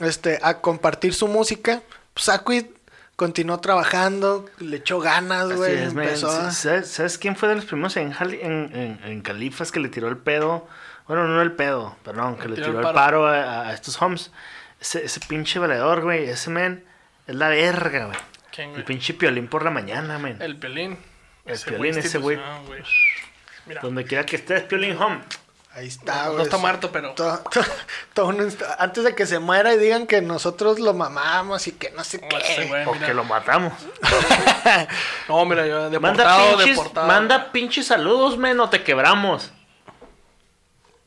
Este, 0.00 0.38
a 0.42 0.60
compartir 0.60 1.14
su 1.14 1.28
música. 1.28 1.82
Pues 2.14 2.28
Aquid 2.28 2.66
continuó 3.14 3.60
trabajando, 3.60 4.46
le 4.58 4.78
echó 4.78 5.00
ganas, 5.00 5.52
güey. 5.52 5.76
man. 5.76 6.04
Empezó 6.04 6.50
¿Sabes, 6.50 7.16
quién 7.18 7.36
fue 7.36 7.48
de 7.48 7.54
los 7.56 7.64
primeros 7.64 7.96
en, 7.96 8.12
en, 8.20 8.70
en, 8.74 9.00
en 9.04 9.20
Califas 9.22 9.72
que 9.72 9.80
le 9.80 9.88
tiró 9.88 10.08
el 10.08 10.18
pedo? 10.18 10.66
Bueno, 11.08 11.26
no 11.28 11.40
el 11.42 11.52
pedo, 11.52 11.96
perdón, 12.02 12.36
que 12.36 12.48
le 12.48 12.56
tiró, 12.56 12.80
el 12.80 12.94
paro, 12.94 13.26
a, 13.26 13.68
a 13.68 13.72
estos 13.72 14.00
homes. 14.02 14.30
Ese, 14.80 15.04
ese 15.04 15.20
pinche 15.20 15.58
valedor, 15.58 16.02
güey, 16.02 16.28
ese 16.28 16.50
men 16.50 16.84
es 17.26 17.34
la 17.34 17.48
verga, 17.48 18.06
güey. 18.06 18.18
¿Quién, 18.52 18.74
El 18.74 18.84
pinche 18.84 19.14
piolín 19.14 19.48
por 19.48 19.64
la 19.64 19.70
mañana, 19.70 20.18
men. 20.18 20.40
El 20.40 20.56
Piolín. 20.56 20.98
El 21.44 21.58
Piolín, 21.58 21.98
ese 21.98 22.18
güey. 22.18 22.38
Mira, 23.66 23.80
Donde 23.82 24.04
quiera 24.04 24.24
que 24.24 24.36
estés, 24.36 24.62
piolín 24.64 24.96
home. 25.00 25.20
Ahí 25.74 25.88
está, 25.88 26.26
no 26.26 26.32
güey. 26.32 26.44
está 26.44 26.56
muerto, 26.56 26.90
pero... 26.90 27.12
To- 27.12 27.38
to- 27.52 27.60
todo 28.14 28.26
un 28.28 28.38
inst- 28.38 28.64
antes 28.78 29.04
de 29.04 29.14
que 29.14 29.26
se 29.26 29.38
muera 29.40 29.74
y 29.74 29.78
digan 29.78 30.06
que 30.06 30.22
nosotros 30.22 30.78
lo 30.78 30.94
mamamos 30.94 31.66
y 31.66 31.72
que 31.72 31.90
no 31.90 32.02
sé 32.02 32.18
qué. 32.20 32.36
ese 32.38 32.64
güey, 32.66 32.86
O 32.86 32.94
mira. 32.94 33.06
que 33.06 33.12
lo 33.14 33.24
matamos. 33.24 33.74
No, 35.28 35.44
mira, 35.44 35.66
yo 35.66 35.74
Manda 36.00 36.22
deportado, 36.24 36.56
pinches, 36.56 36.76
deportado. 36.76 37.06
manda 37.06 37.52
pinches 37.52 37.86
saludos, 37.86 38.38
men, 38.38 38.58
o 38.60 38.70
te 38.70 38.82
quebramos. 38.82 39.52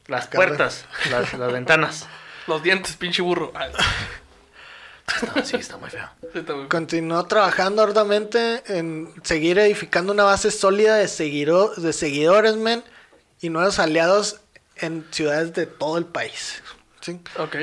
Las 0.09 0.27
puertas, 0.27 0.85
las, 1.11 1.33
las 1.33 1.51
ventanas. 1.53 2.07
Los 2.47 2.63
dientes, 2.63 2.95
pinche 2.97 3.21
burro. 3.21 3.51
Ah, 3.55 3.67
sí, 5.43 5.55
está 5.57 5.77
muy 5.77 5.89
feo. 5.89 6.07
sí 6.33 6.39
está 6.39 6.55
muy- 6.55 6.67
Continuó 6.67 7.23
trabajando 7.25 7.81
arduamente 7.83 8.63
en 8.67 9.11
seguir 9.23 9.57
edificando 9.59 10.13
una 10.13 10.23
base 10.23 10.49
sólida 10.51 10.95
de, 10.95 11.07
seguiro- 11.07 11.73
de 11.75 11.93
seguidores, 11.93 12.55
men, 12.55 12.83
y 13.41 13.49
nuevos 13.49 13.77
aliados 13.79 14.41
en 14.77 15.05
ciudades 15.11 15.53
de 15.53 15.65
todo 15.67 15.97
el 15.97 16.05
país. 16.05 16.61
¿sí? 17.01 17.19
Ok. 17.37 17.55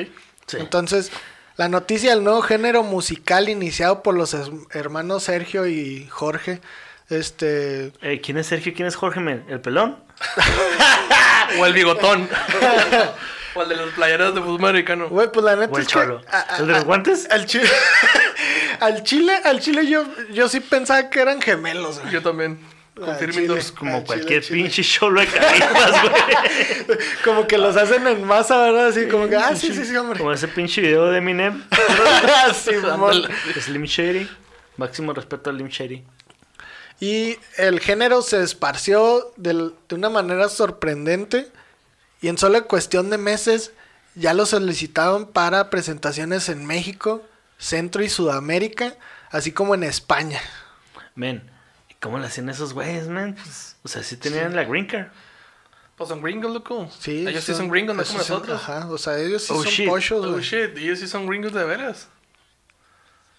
Sí. 0.47 0.57
Entonces, 0.59 1.11
la 1.57 1.69
noticia 1.69 2.11
del 2.11 2.23
nuevo 2.25 2.43
género 2.43 2.83
musical 2.83 3.49
iniciado 3.49 4.03
por 4.03 4.15
los 4.17 4.37
hermanos 4.71 5.25
Sergio 5.25 5.67
y 5.67 6.07
Jorge, 6.09 6.61
este, 7.09 7.93
Eh, 8.03 8.21
¿Quién 8.23 8.39
es 8.39 8.47
Sergio? 8.49 8.73
¿Quién 8.75 8.87
es 8.89 8.97
Jorge, 8.97 9.21
men? 9.21 9.45
¿El 9.49 9.61
pelón? 9.61 10.03
O 11.59 11.65
el 11.67 11.73
bigotón. 11.73 12.29
o 13.55 13.63
el 13.63 13.69
de 13.69 13.77
los 13.77 13.93
playeros 13.95 14.35
de 14.35 14.41
fútbol 14.43 14.69
americano. 14.71 15.09
güey, 15.09 15.31
pues 15.31 15.45
la 15.45 15.57
neta 15.57 15.73
¿O 15.73 15.77
el 15.77 15.83
es 15.83 15.89
que 15.89 15.93
cholo? 15.95 16.21
a- 16.31 16.55
a- 16.55 16.59
¿El 16.59 16.67
de 16.67 16.73
los 16.75 16.85
guantes? 16.85 17.29
Al 17.31 17.47
chile, 17.47 17.69
al 18.81 19.03
chile, 19.03 19.33
al 19.45 19.61
chile 19.61 19.87
yo, 19.87 20.05
yo 20.33 20.49
sí 20.49 20.61
pensaba 20.61 21.09
que 21.09 21.21
eran 21.21 21.41
gemelos. 21.41 22.01
güey. 22.01 22.13
Yo 22.13 22.23
también. 22.23 22.59
Chile. 23.21 23.47
dos. 23.47 23.73
Como 23.73 23.91
Al 23.93 23.97
chile, 24.05 24.07
cualquier 24.07 24.39
al 24.39 24.45
chile. 24.47 24.63
pinche 24.63 24.83
cholo 24.83 25.21
de 25.21 25.27
caritas, 25.27 26.03
güey. 26.87 26.99
Como 27.25 27.47
que 27.47 27.59
los 27.59 27.77
hacen 27.77 28.07
en 28.07 28.25
masa, 28.25 28.57
¿verdad? 28.59 28.89
Así 28.89 29.07
como 29.07 29.29
que, 29.29 29.37
ah, 29.37 29.55
sí, 29.55 29.73
sí, 29.75 29.85
sí, 29.85 29.95
hombre. 29.97 30.19
Como 30.19 30.33
ese 30.33 30.49
pinche 30.49 30.81
video 30.81 31.07
de 31.11 31.19
Eminem. 31.19 31.63
Simón. 32.55 33.23
Slim 33.61 33.85
Shady. 33.85 34.29
Máximo 34.79 35.13
respeto 35.13 35.51
a 35.51 35.53
Slim 35.53 35.69
Shady. 35.69 36.05
Y 37.01 37.39
el 37.59 37.81
género 37.81 38.23
se 38.23 38.43
esparció 38.43 39.33
del- 39.37 39.75
de 39.89 39.95
una 39.95 40.09
manera 40.09 40.49
sorprendente 40.49 41.51
y 42.23 42.29
en 42.29 42.39
solo 42.39 42.67
cuestión 42.67 43.11
de 43.11 43.19
meses 43.19 43.73
ya 44.15 44.33
lo 44.33 44.47
solicitaban 44.47 45.27
para 45.27 45.69
presentaciones 45.69 46.49
en 46.49 46.65
México, 46.65 47.23
Centro 47.59 48.03
y 48.03 48.09
Sudamérica, 48.09 48.95
así 49.31 49.53
como 49.53 49.75
en 49.75 49.83
España. 49.83 50.41
Men, 51.15 51.51
¿y 51.91 51.95
cómo 51.95 52.19
le 52.19 52.27
hacían 52.27 52.49
esos 52.49 52.73
güeyes, 52.73 53.09
men? 53.09 53.35
Pues, 53.35 53.77
o 53.83 53.89
sea, 53.89 54.03
sí 54.03 54.17
tenían 54.17 54.57
la 54.57 54.65
green 54.65 54.87
card. 54.87 55.09
Pues 55.97 56.09
son 56.11 56.21
gringos, 56.23 56.53
loco. 56.53 56.91
Sí, 56.99 57.27
Ellos 57.27 57.43
sí 57.45 57.55
son 57.55 57.69
gringos, 57.71 57.97
no 57.97 58.05
como 58.05 58.19
son- 58.23 58.37
nosotros. 58.37 58.63
Ajá, 58.63 58.87
o 58.91 58.99
sea, 58.99 59.19
ellos 59.19 59.43
sí 59.45 59.53
Oh, 59.55 59.63
son 59.63 59.73
shit. 59.73 59.89
pochos, 59.89 60.27
Oh 60.27 60.41
shit, 60.41 60.77
ellos 60.77 60.99
sí 60.99 61.09
son 61.09 61.27
gringos 61.27 61.53
de 61.55 61.65
veras. 61.65 62.09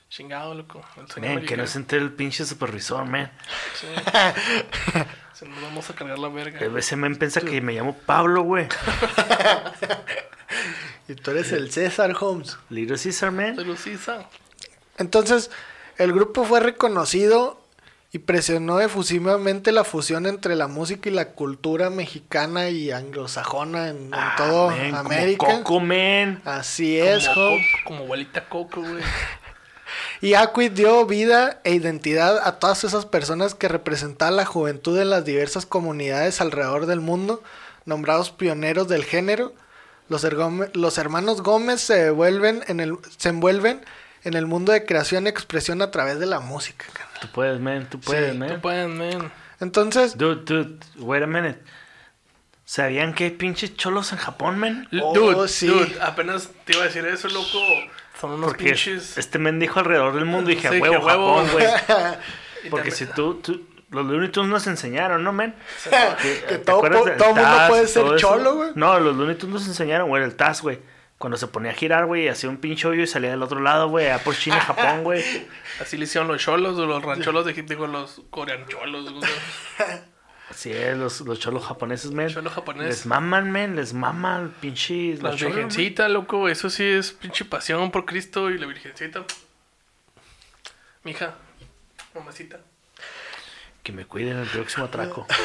Chingado, 0.10 0.54
loco. 0.56 0.82
El 1.22 1.46
que 1.46 1.58
no 1.58 1.68
se 1.68 1.78
entere 1.80 2.02
el 2.02 2.14
pinche 2.14 2.46
supervisor, 2.46 3.06
men. 3.06 3.30
Sí. 3.76 3.88
Se 5.34 5.46
nos 5.48 5.62
vamos 5.62 5.88
a 5.90 5.94
cargar 5.94 6.18
la 6.18 6.30
verga. 6.30 6.60
Ese 6.80 6.96
men 6.96 7.16
piensa 7.18 7.42
que 7.42 7.62
me 7.62 7.74
llamo 7.74 7.94
Pablo, 8.06 8.42
güey. 8.44 8.68
Y 11.10 11.16
tú 11.16 11.32
eres 11.32 11.52
el 11.54 11.72
César 11.72 12.14
Holmes. 12.20 12.58
Little 12.70 12.98
Caesar, 13.02 13.32
man. 13.32 13.56
Sí, 13.78 13.96
sa- 13.98 14.28
Entonces, 14.98 15.50
el 15.98 16.12
grupo 16.12 16.44
fue 16.44 16.60
reconocido 16.60 17.62
y 18.12 18.20
presionó 18.20 18.82
efusivamente 18.82 19.72
la 19.72 19.86
fusión 19.86 20.26
entre 20.26 20.56
la 20.58 20.68
música 20.68 21.08
y 21.08 21.14
la 21.14 21.30
cultura 21.30 21.90
mexicana 21.90 22.70
y 22.70 22.92
anglosajona 22.92 23.88
en, 23.90 23.98
en 24.08 24.14
Ah, 24.14 24.34
todo 24.38 24.70
men, 24.72 24.90
como 24.96 25.00
América. 25.00 25.46
Coco, 25.48 25.80
men. 25.80 26.42
Así 26.44 26.98
es, 27.00 27.28
como, 27.30 27.46
Holmes. 27.48 27.68
Coco- 27.72 27.84
como 27.86 28.04
abuelita 28.04 28.50
Coco, 28.50 28.82
güey. 28.82 29.04
Y 30.22 30.34
Aquid 30.34 30.72
dio 30.72 31.06
vida 31.06 31.60
e 31.64 31.74
identidad 31.74 32.40
a 32.46 32.60
todas 32.60 32.84
esas 32.84 33.06
personas 33.06 33.56
que 33.56 33.68
representaban 33.68 34.36
la 34.36 34.46
juventud 34.46 35.00
en 35.00 35.10
las 35.10 35.26
diversas 35.26 35.66
comunidades 35.66 36.42
alrededor 36.42 36.86
del 36.86 37.02
mundo, 37.02 37.44
nombrados 37.86 38.32
pioneros 38.32 38.88
del 38.88 39.04
género. 39.04 39.54
Los, 40.10 40.24
hermanos 40.24 41.42
Gómez 41.42 41.82
se, 41.82 41.96
devuelven 41.96 42.64
en 42.68 42.80
el, 42.80 42.98
se 43.18 43.30
envuelven 43.30 43.84
en 44.24 44.34
el 44.36 44.46
mundo 44.46 44.72
de 44.72 44.86
creación 44.86 45.26
y 45.26 45.30
expresión 45.30 45.82
a 45.82 45.92
través 45.92 46.20
de 46.20 46.26
la 46.26 46.40
música. 46.40 46.86
carnal. 46.94 47.20
Tú 47.20 47.28
puedes, 47.34 47.60
man. 47.60 47.88
Tú 47.90 48.00
puedes, 48.00 48.32
Sí, 48.32 48.38
man. 48.38 48.50
Tú 48.56 48.62
puedes, 48.62 48.90
man. 48.90 49.32
Entonces, 49.60 50.18
Dude, 50.18 50.44
dude, 50.46 50.80
wait 50.98 51.24
a 51.24 51.28
minute. 51.28 51.60
¿Sabían 52.66 53.14
que 53.14 53.24
hay 53.26 53.30
pinches 53.32 53.76
cholos 53.78 54.12
en 54.12 54.18
Japón, 54.18 54.60
man? 54.60 54.88
Oh, 55.02 55.14
dude, 55.14 55.48
sí. 55.48 55.68
dude, 55.68 55.98
apenas 56.02 56.50
te 56.66 56.74
iba 56.74 56.84
a 56.84 56.88
decir 56.88 57.06
eso, 57.06 57.30
loco. 57.30 57.58
Son 58.20 58.32
unos 58.32 58.48
Porque 58.50 58.66
pinches. 58.66 59.18
este 59.18 59.38
men 59.40 59.60
dijo 59.60 59.80
alrededor 59.80 60.14
del 60.16 60.26
mundo 60.26 60.50
y 60.52 60.56
dije, 60.56 60.68
a 60.68 60.72
Sí, 60.72 60.80
huevo, 60.80 61.06
huevo. 61.06 61.36
Japón, 61.38 61.50
güey. 61.54 61.66
Porque 62.70 62.90
también- 62.92 62.96
si 62.96 63.06
tú, 63.06 63.36
tú, 63.36 63.62
los 63.92 64.06
Looney 64.06 64.30
Tunes 64.30 64.50
nos 64.52 64.68
enseñaron, 64.68 65.24
¿no, 65.24 65.32
men? 65.32 65.54
que 66.22 66.30
¿te 66.48 66.58
todo, 66.60 66.82
todo 66.82 67.28
mundo 67.28 67.42
Taz, 67.42 67.70
puede 67.70 67.88
ser 67.88 68.16
cholo, 68.18 68.56
güey. 68.56 68.70
No, 68.76 69.00
los 69.00 69.16
Looney 69.16 69.36
Tunes 69.36 69.54
nos 69.54 69.68
enseñaron, 69.68 70.10
güey, 70.10 70.24
el 70.24 70.36
Taz, 70.36 70.62
güey. 70.62 70.80
Cuando 71.18 71.38
se 71.38 71.48
ponía 71.48 71.72
a 71.72 71.74
girar, 71.74 72.06
güey, 72.06 72.28
hacía 72.28 72.50
un 72.50 72.58
pinche 72.58 72.88
hoyo 72.88 73.02
y 73.02 73.08
salía 73.08 73.32
del 73.32 73.42
otro 73.42 73.60
lado, 73.60 73.88
güey, 73.90 74.06
allá 74.08 74.24
por 74.24 74.36
China, 74.36 74.60
Japón, 74.60 75.04
güey. 75.04 75.24
Así 75.82 75.98
le 75.98 76.04
hicieron 76.04 76.28
los 76.28 76.42
cholos 76.42 76.78
o 76.78 76.86
los 76.86 77.02
rancholos 77.04 77.46
de 77.46 77.54
digo, 77.54 77.88
los 77.88 78.22
coreancholos. 78.30 79.14
güey. 79.14 79.30
Así 80.50 80.72
es, 80.72 80.98
los, 80.98 81.22
los 81.22 81.40
cholos 81.40 81.66
japoneses, 81.66 82.12
men. 82.12 82.30
Cholos 82.30 82.54
japoneses. 82.54 82.90
Les 82.90 83.06
maman, 83.06 83.52
men, 83.52 83.76
les 83.76 83.94
maman 83.94 84.54
pinches. 84.62 85.22
La 85.22 85.32
los 85.32 85.40
cholos, 85.40 85.56
men. 85.56 85.68
virgencita, 85.68 86.08
loco, 86.08 86.48
eso 86.48 86.70
sí 86.70 86.84
es 86.84 87.12
pinche 87.12 87.44
pasión 87.46 87.92
por 87.92 88.06
Cristo 88.06 88.50
y 88.50 88.58
la 88.58 88.66
virgencita. 88.66 89.26
Mija, 91.04 91.36
mamacita. 92.16 92.60
Que 93.84 93.92
me 93.92 94.06
cuiden 94.06 94.38
el 94.38 94.48
próximo 94.48 94.86
atraco. 94.86 95.26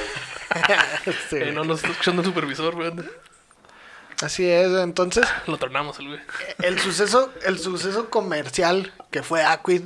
Sí. 1.31 1.37
Eh, 1.37 1.53
no 1.53 1.65
nos 1.65 1.79
está 1.79 1.93
escuchando 1.93 2.21
el 2.21 2.29
supervisor, 2.29 2.75
güey. 2.75 2.93
Así 4.21 4.47
es, 4.47 4.71
entonces 4.79 5.27
Lo 5.47 5.57
tornamos 5.57 5.99
el 5.99 6.09
güey. 6.09 6.21
el 6.59 6.79
suceso, 6.79 7.33
el 7.47 7.59
suceso 7.59 8.11
comercial 8.11 8.93
que 9.11 9.23
fue 9.23 9.43
Aquid 9.43 9.85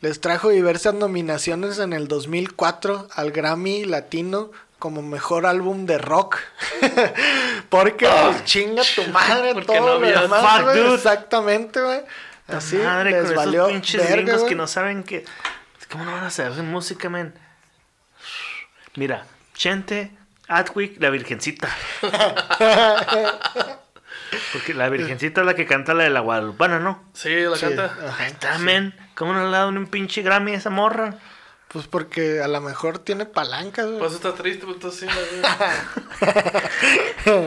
les 0.00 0.20
trajo 0.20 0.48
diversas 0.50 0.94
nominaciones 0.94 1.78
en 1.78 1.92
el 1.92 2.08
2004 2.08 3.08
al 3.14 3.30
Grammy 3.32 3.84
Latino 3.84 4.50
como 4.78 5.02
mejor 5.02 5.44
álbum 5.46 5.84
de 5.86 5.98
rock. 5.98 6.38
Porque 7.68 8.08
pues, 8.08 8.44
chinga 8.44 8.82
tu 8.94 9.04
madre 9.08 9.50
Ah, 9.50 9.52
Porque 9.54 9.66
todo 9.66 9.80
no 9.80 9.86
lo 9.86 9.92
había- 10.06 10.22
demás, 10.22 10.40
Fuck, 10.56 10.62
güey. 10.64 10.78
dude. 10.78 10.94
Exactamente, 10.94 11.80
güey. 11.82 12.00
Así 12.48 12.76
Madre, 12.76 13.10
les 13.12 13.26
con 13.26 13.36
valió 13.36 13.60
esos 13.68 13.72
pinches 13.72 14.00
verga, 14.02 14.16
gringos 14.32 14.42
que 14.48 14.54
no 14.56 14.66
saben 14.66 15.04
que. 15.04 15.24
¿Cómo 15.92 16.04
no 16.04 16.12
van 16.12 16.24
a 16.24 16.30
saber 16.30 16.52
música, 16.64 17.08
men? 17.08 17.32
Mira, 18.96 19.24
Chente, 19.54 20.10
Atwick, 20.48 21.00
la 21.00 21.10
Virgencita. 21.10 21.68
Porque 24.52 24.74
la 24.74 24.88
Virgencita 24.88 25.40
es 25.40 25.46
la 25.46 25.54
que 25.54 25.66
canta 25.66 25.94
la 25.94 26.04
de 26.04 26.10
la 26.10 26.20
Guadalupana, 26.20 26.78
¿no? 26.78 27.02
Sí, 27.14 27.30
la 27.30 27.56
Sí, 27.56 27.66
canta. 27.66 27.96
ajá. 28.08 28.58
Men. 28.58 28.94
¿Cómo 29.14 29.32
no 29.32 29.40
le 29.50 29.56
ha 29.56 29.60
dado 29.60 29.68
un 29.70 29.86
pinche 29.86 30.22
Grammy 30.22 30.52
a 30.52 30.56
esa 30.56 30.70
morra? 30.70 31.14
Pues 31.68 31.86
porque 31.86 32.40
a 32.42 32.48
lo 32.48 32.60
mejor 32.60 32.98
tiene 32.98 33.26
palancas, 33.26 33.86
güey. 33.86 33.98
Pues 33.98 34.12
está 34.14 34.34
triste, 34.34 34.66
pues 34.66 34.78
está 34.84 34.88
así. 34.88 35.06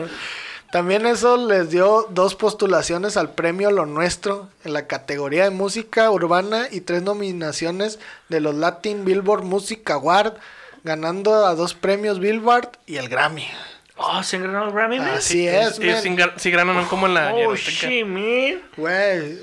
También 0.72 1.06
eso 1.06 1.36
les 1.36 1.70
dio 1.70 2.08
dos 2.10 2.34
postulaciones 2.34 3.16
al 3.16 3.30
premio 3.34 3.70
Lo 3.70 3.86
Nuestro 3.86 4.48
en 4.64 4.72
la 4.72 4.86
categoría 4.88 5.44
de 5.44 5.50
música 5.50 6.10
urbana 6.10 6.66
y 6.70 6.80
tres 6.80 7.02
nominaciones 7.02 8.00
de 8.28 8.40
los 8.40 8.56
Latin 8.56 9.04
Billboard 9.04 9.44
Music 9.44 9.88
Award, 9.90 10.34
ganando 10.82 11.46
a 11.46 11.54
dos 11.54 11.74
premios 11.74 12.18
Billboard 12.18 12.70
y 12.86 12.96
el 12.96 13.08
Grammy. 13.08 13.46
Oh, 13.96 14.22
¿se 14.22 14.36
han 14.36 14.42
ganado 14.42 14.66
el 14.66 14.72
Grammy, 14.72 14.98
men? 14.98 15.08
Así 15.08 15.46
es, 15.46 15.78
Ellos 15.78 16.04
man. 16.04 16.32
sí 16.36 16.50
ganan 16.50 16.84
como 16.86 17.06
en 17.06 17.14
la 17.14 17.32
Oh, 17.32 17.54
shit, 17.54 18.04
man. 18.04 18.60
Güey, 18.76 19.38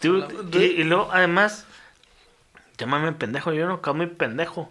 Dude, 0.00 0.58
y, 0.58 0.80
y 0.80 0.84
luego, 0.84 1.10
además, 1.12 1.66
llámame 2.78 3.12
pendejo, 3.12 3.52
yo 3.52 3.66
no 3.66 3.74
acabo 3.74 3.98
muy 3.98 4.06
pendejo. 4.06 4.70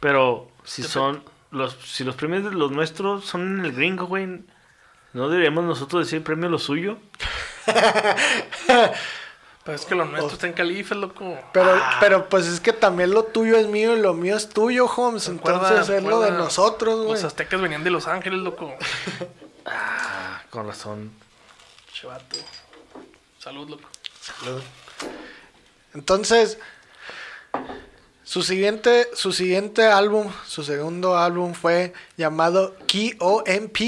Pero 0.00 0.50
Si 0.64 0.82
son 0.82 1.22
los, 1.52 1.76
si 1.84 2.02
los 2.02 2.16
premios 2.16 2.44
de 2.44 2.50
los 2.50 2.72
nuestros 2.72 3.24
son 3.24 3.60
en 3.60 3.64
el 3.64 3.72
gringo, 3.72 4.06
güey, 4.06 4.26
¿no 5.12 5.28
deberíamos 5.28 5.64
nosotros 5.64 6.06
decir 6.06 6.24
premio 6.24 6.48
lo 6.48 6.58
suyo? 6.58 6.98
Pero 9.66 9.76
es 9.76 9.84
que 9.84 9.94
lo 9.96 10.04
nuestro 10.06 10.32
está 10.32 10.46
en 10.46 10.52
Califas, 10.54 10.96
loco. 10.96 11.36
Pero, 11.52 11.72
Ah. 11.74 11.96
pero 12.00 12.28
pues 12.28 12.46
es 12.46 12.60
que 12.60 12.72
también 12.72 13.10
lo 13.10 13.24
tuyo 13.24 13.56
es 13.58 13.66
mío 13.66 13.96
y 13.96 14.00
lo 14.00 14.14
mío 14.14 14.36
es 14.36 14.48
tuyo, 14.48 14.86
Holmes. 14.86 15.26
Recuerda- 15.28 15.68
Entonces 15.68 15.96
es 15.96 16.02
lo 16.04 16.20
de 16.20 16.30
nosotros, 16.30 17.00
güey. 17.00 17.14
Los 17.20 17.24
aztecas 17.24 17.60
venían 17.60 17.82
de 17.84 17.90
Los 17.90 18.06
Ángeles, 18.06 18.38
loco. 18.40 18.72
Ah, 19.68 20.42
con 20.50 20.64
razón. 20.68 21.10
Chevato. 21.92 22.36
Salud, 23.40 23.68
loco. 23.68 23.88
Entonces, 25.94 26.58
su 28.22 28.42
siguiente, 28.44 29.08
su 29.14 29.32
siguiente 29.32 29.86
álbum, 29.86 30.30
su 30.46 30.62
segundo 30.62 31.16
álbum 31.18 31.54
fue 31.54 31.92
llamado 32.16 32.76
KOMP 33.18 33.78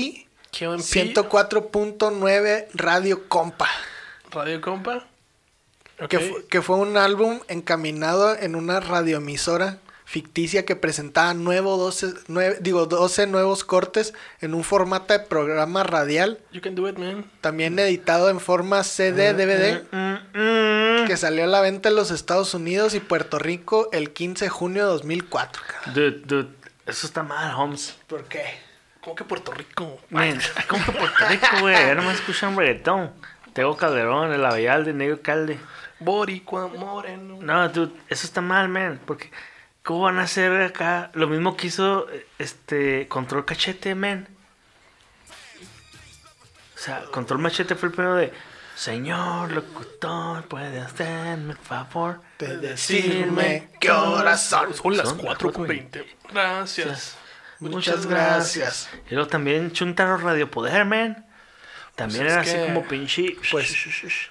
KOMP. 0.58 0.80
104.9 0.80 2.68
Radio 2.74 3.28
Compa. 3.28 3.68
Radio 4.30 4.60
Compa. 4.60 5.06
Que, 6.08 6.18
fu- 6.20 6.46
que 6.48 6.62
fue 6.62 6.76
un 6.76 6.96
álbum 6.96 7.40
encaminado 7.48 8.36
en 8.38 8.54
una 8.54 8.78
radioemisora 8.80 9.78
ficticia 10.04 10.64
que 10.64 10.74
presentaba 10.76 11.34
nuevo 11.34 11.76
12, 11.76 12.14
nueve- 12.28 12.56
digo, 12.60 12.86
12 12.86 13.26
nuevos 13.26 13.62
cortes 13.64 14.14
en 14.40 14.54
un 14.54 14.64
formato 14.64 15.12
de 15.12 15.20
programa 15.20 15.82
radial, 15.82 16.38
You 16.52 16.60
can 16.62 16.74
do 16.74 16.88
it, 16.88 16.96
man. 16.96 17.24
también 17.42 17.78
editado 17.78 18.30
en 18.30 18.40
forma 18.40 18.84
CD, 18.84 19.34
DVD, 19.34 19.82
Mm, 19.90 21.02
mm. 21.02 21.06
que 21.06 21.16
salió 21.18 21.44
a 21.44 21.46
la 21.48 21.60
venta 21.60 21.88
en 21.90 21.96
los 21.96 22.10
Estados 22.10 22.54
Unidos 22.54 22.94
y 22.94 23.00
Puerto 23.00 23.38
Rico 23.38 23.88
el 23.92 24.12
15 24.12 24.46
de 24.46 24.48
junio 24.50 24.84
de 24.84 24.88
2004. 24.92 25.62
cabrón. 25.66 25.94
Dude, 25.94 26.20
dude, 26.24 26.48
eso 26.86 27.06
está 27.06 27.22
mal, 27.22 27.54
Holmes. 27.54 27.96
¿Por 28.06 28.24
qué? 28.24 28.44
¿Cómo 29.02 29.14
que 29.14 29.24
Puerto 29.24 29.52
Rico? 29.52 29.98
Man, 30.10 30.38
¿cómo 30.68 30.84
que 30.86 30.92
Puerto 30.92 31.24
Rico, 31.28 31.46
güey? 31.60 31.74
Ya 31.74 31.94
nomás 31.94 32.14
escuchan 32.14 32.56
reggaetón. 32.56 33.10
Tego 33.52 33.76
Calderón, 33.76 34.32
el 34.32 34.44
Avellalde, 34.44 34.92
Negro 34.94 35.20
Calde. 35.20 35.58
Boricua 36.00 36.68
Moreno. 36.68 37.38
No, 37.40 37.68
dude, 37.68 37.92
eso 38.08 38.26
está 38.26 38.40
mal, 38.40 38.68
man. 38.68 39.00
Porque, 39.04 39.30
¿cómo 39.82 40.02
van 40.02 40.18
a 40.18 40.22
hacer 40.22 40.62
acá 40.62 41.10
lo 41.14 41.26
mismo 41.28 41.56
que 41.56 41.68
hizo 41.68 42.06
este 42.38 43.08
Control 43.08 43.44
Cachete, 43.44 43.94
man? 43.94 44.28
O 46.74 46.80
sea, 46.80 47.02
Control 47.10 47.40
Machete 47.40 47.74
fue 47.74 47.88
el 47.88 47.94
primero 47.94 48.14
de. 48.14 48.32
Señor 48.76 49.50
locutor, 49.50 50.44
puede 50.44 50.78
hacerme 50.78 51.54
el 51.54 51.58
favor 51.58 52.20
De 52.38 52.58
decirme 52.58 53.70
qué 53.80 53.90
horas 53.90 54.44
son. 54.44 54.72
Son 54.72 54.96
las 54.96 55.08
Son 55.08 55.18
4 55.18 55.52
con 55.52 55.66
20. 55.66 56.06
Gracias. 56.30 57.16
Muchas 57.58 58.06
gracias. 58.06 58.88
Y 59.10 59.14
luego 59.14 59.28
también 59.28 59.72
Chuntaro 59.72 60.18
Radio 60.18 60.48
Poder, 60.48 60.84
man. 60.84 61.26
También 61.98 62.22
Pues 62.26 62.32
era 62.32 62.42
es 62.42 62.48
así 62.48 62.56
que- 62.58 62.64
como 62.66 62.86
pinche. 62.86 63.36
Pues 63.50 63.74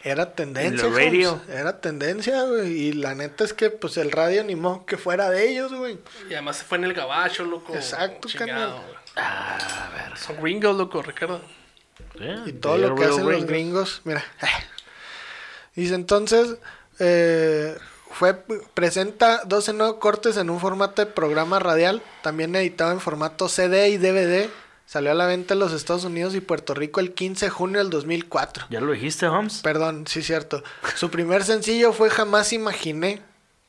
era 0.01 0.31
tendencia. 0.33 0.87
Radio. 0.89 1.41
Era 1.49 1.81
tendencia, 1.81 2.43
güey. 2.43 2.71
Y 2.71 2.93
la 2.93 3.13
neta 3.13 3.43
es 3.43 3.51
que 3.53 3.69
pues 3.69 3.97
el 3.97 4.09
radio 4.09 4.39
animó 4.39 4.85
que 4.85 4.95
fuera 4.95 5.29
de 5.29 5.49
ellos, 5.49 5.73
güey. 5.73 5.99
Y 6.29 6.33
además 6.33 6.55
se 6.59 6.63
fue 6.63 6.77
en 6.77 6.85
el 6.85 6.93
gabacho, 6.93 7.43
loco. 7.43 7.75
Exacto, 7.75 8.29
Chingado, 8.29 8.77
carnal. 8.77 8.97
Ah, 9.17 9.89
a 9.91 10.09
ver. 10.09 10.17
Son 10.17 10.41
gringos, 10.41 10.77
loco, 10.77 11.01
Ricardo. 11.01 11.41
Y 12.45 12.53
todo 12.53 12.77
lo 12.77 12.95
que 12.95 13.03
hacen 13.03 13.29
los 13.29 13.45
gringos, 13.45 13.99
mira. 14.05 14.23
Dice 15.75 15.93
entonces, 15.93 16.55
eh, 16.99 17.77
fue 18.11 18.33
presenta 18.73 19.41
12 19.45 19.73
nuevos 19.73 19.97
cortes 19.97 20.37
en 20.37 20.49
un 20.49 20.61
formato 20.61 21.03
de 21.03 21.11
programa 21.11 21.59
radial, 21.59 22.01
también 22.23 22.55
editado 22.55 22.91
en 22.93 23.01
formato 23.01 23.49
CD 23.49 23.89
y 23.89 23.97
DVD. 23.97 24.49
Salió 24.87 25.11
a 25.11 25.15
la 25.15 25.25
venta 25.25 25.53
en 25.53 25.59
los 25.59 25.73
Estados 25.73 26.05
Unidos 26.05 26.33
y 26.33 26.39
Puerto 26.39 26.73
Rico 26.73 27.01
el 27.01 27.13
15 27.13 27.47
de 27.47 27.49
junio 27.49 27.79
del 27.79 27.89
2004. 27.89 28.67
¿Ya 28.69 28.79
lo 28.79 28.93
dijiste, 28.93 29.27
Holmes? 29.27 29.59
Perdón, 29.61 30.07
sí, 30.07 30.23
cierto. 30.23 30.63
Su 30.95 31.11
primer 31.11 31.43
sencillo 31.43 31.91
fue 31.91 32.09
Jamás 32.09 32.53
Imaginé, 32.53 33.21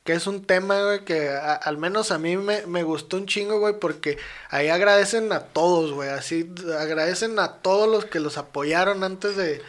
que 0.05 0.13
es 0.13 0.27
un 0.27 0.45
tema, 0.45 0.81
güey, 0.81 1.03
que 1.03 1.27
a- 1.29 1.55
al 1.55 1.77
menos 1.77 2.11
a 2.11 2.19
mí 2.19 2.37
me, 2.37 2.65
me 2.67 2.83
gustó 2.83 3.17
un 3.17 3.25
chingo, 3.25 3.59
güey, 3.59 3.77
porque 3.79 4.17
ahí 4.49 4.69
agradecen 4.69 5.33
a 5.33 5.41
todos, 5.41 5.91
güey, 5.91 6.07
así, 6.09 6.49
agradecen 6.79 7.37
a 7.37 7.55
todos 7.55 7.89
los 7.89 8.05
que 8.05 8.21
los 8.21 8.37
apoyaron 8.37 9.03
antes 9.03 9.35
de, 9.35 9.55
de 9.55 9.61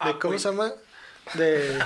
Ah, 0.00 0.10
¿cómo 0.20 0.32
güey. 0.32 0.38
se 0.40 0.48
llama? 0.48 0.72
De... 1.34 1.78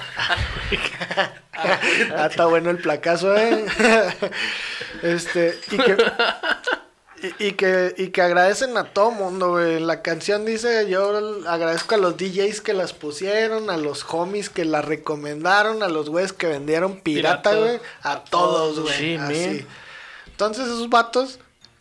ah, 1.52 2.26
está 2.30 2.46
bueno 2.46 2.70
el 2.70 2.78
placazo, 2.78 3.36
eh. 3.36 3.66
este, 5.02 5.60
y 5.70 5.76
que... 5.76 5.96
Y, 7.22 7.48
y 7.48 7.52
que, 7.52 7.94
y 7.98 8.08
que 8.08 8.22
agradecen 8.22 8.76
a 8.76 8.84
todo 8.84 9.10
mundo, 9.10 9.50
güey. 9.50 9.78
La 9.80 10.00
canción 10.02 10.46
dice, 10.46 10.88
yo 10.88 11.42
agradezco 11.46 11.94
a 11.94 11.98
los 11.98 12.16
DJs 12.16 12.60
que 12.62 12.72
las 12.72 12.92
pusieron, 12.92 13.68
a 13.68 13.76
los 13.76 14.06
homies 14.08 14.48
que 14.48 14.64
la 14.64 14.80
recomendaron, 14.80 15.82
a 15.82 15.88
los 15.88 16.08
güeyes 16.08 16.32
que 16.32 16.46
vendieron 16.46 17.00
pirata, 17.00 17.54
güey. 17.54 17.80
A 18.02 18.24
todos, 18.24 18.80
güey. 18.80 18.94
Sí, 18.96 19.16
así. 19.16 19.66
Entonces 20.26 20.64
esos 20.64 20.88
vatos, 20.88 21.38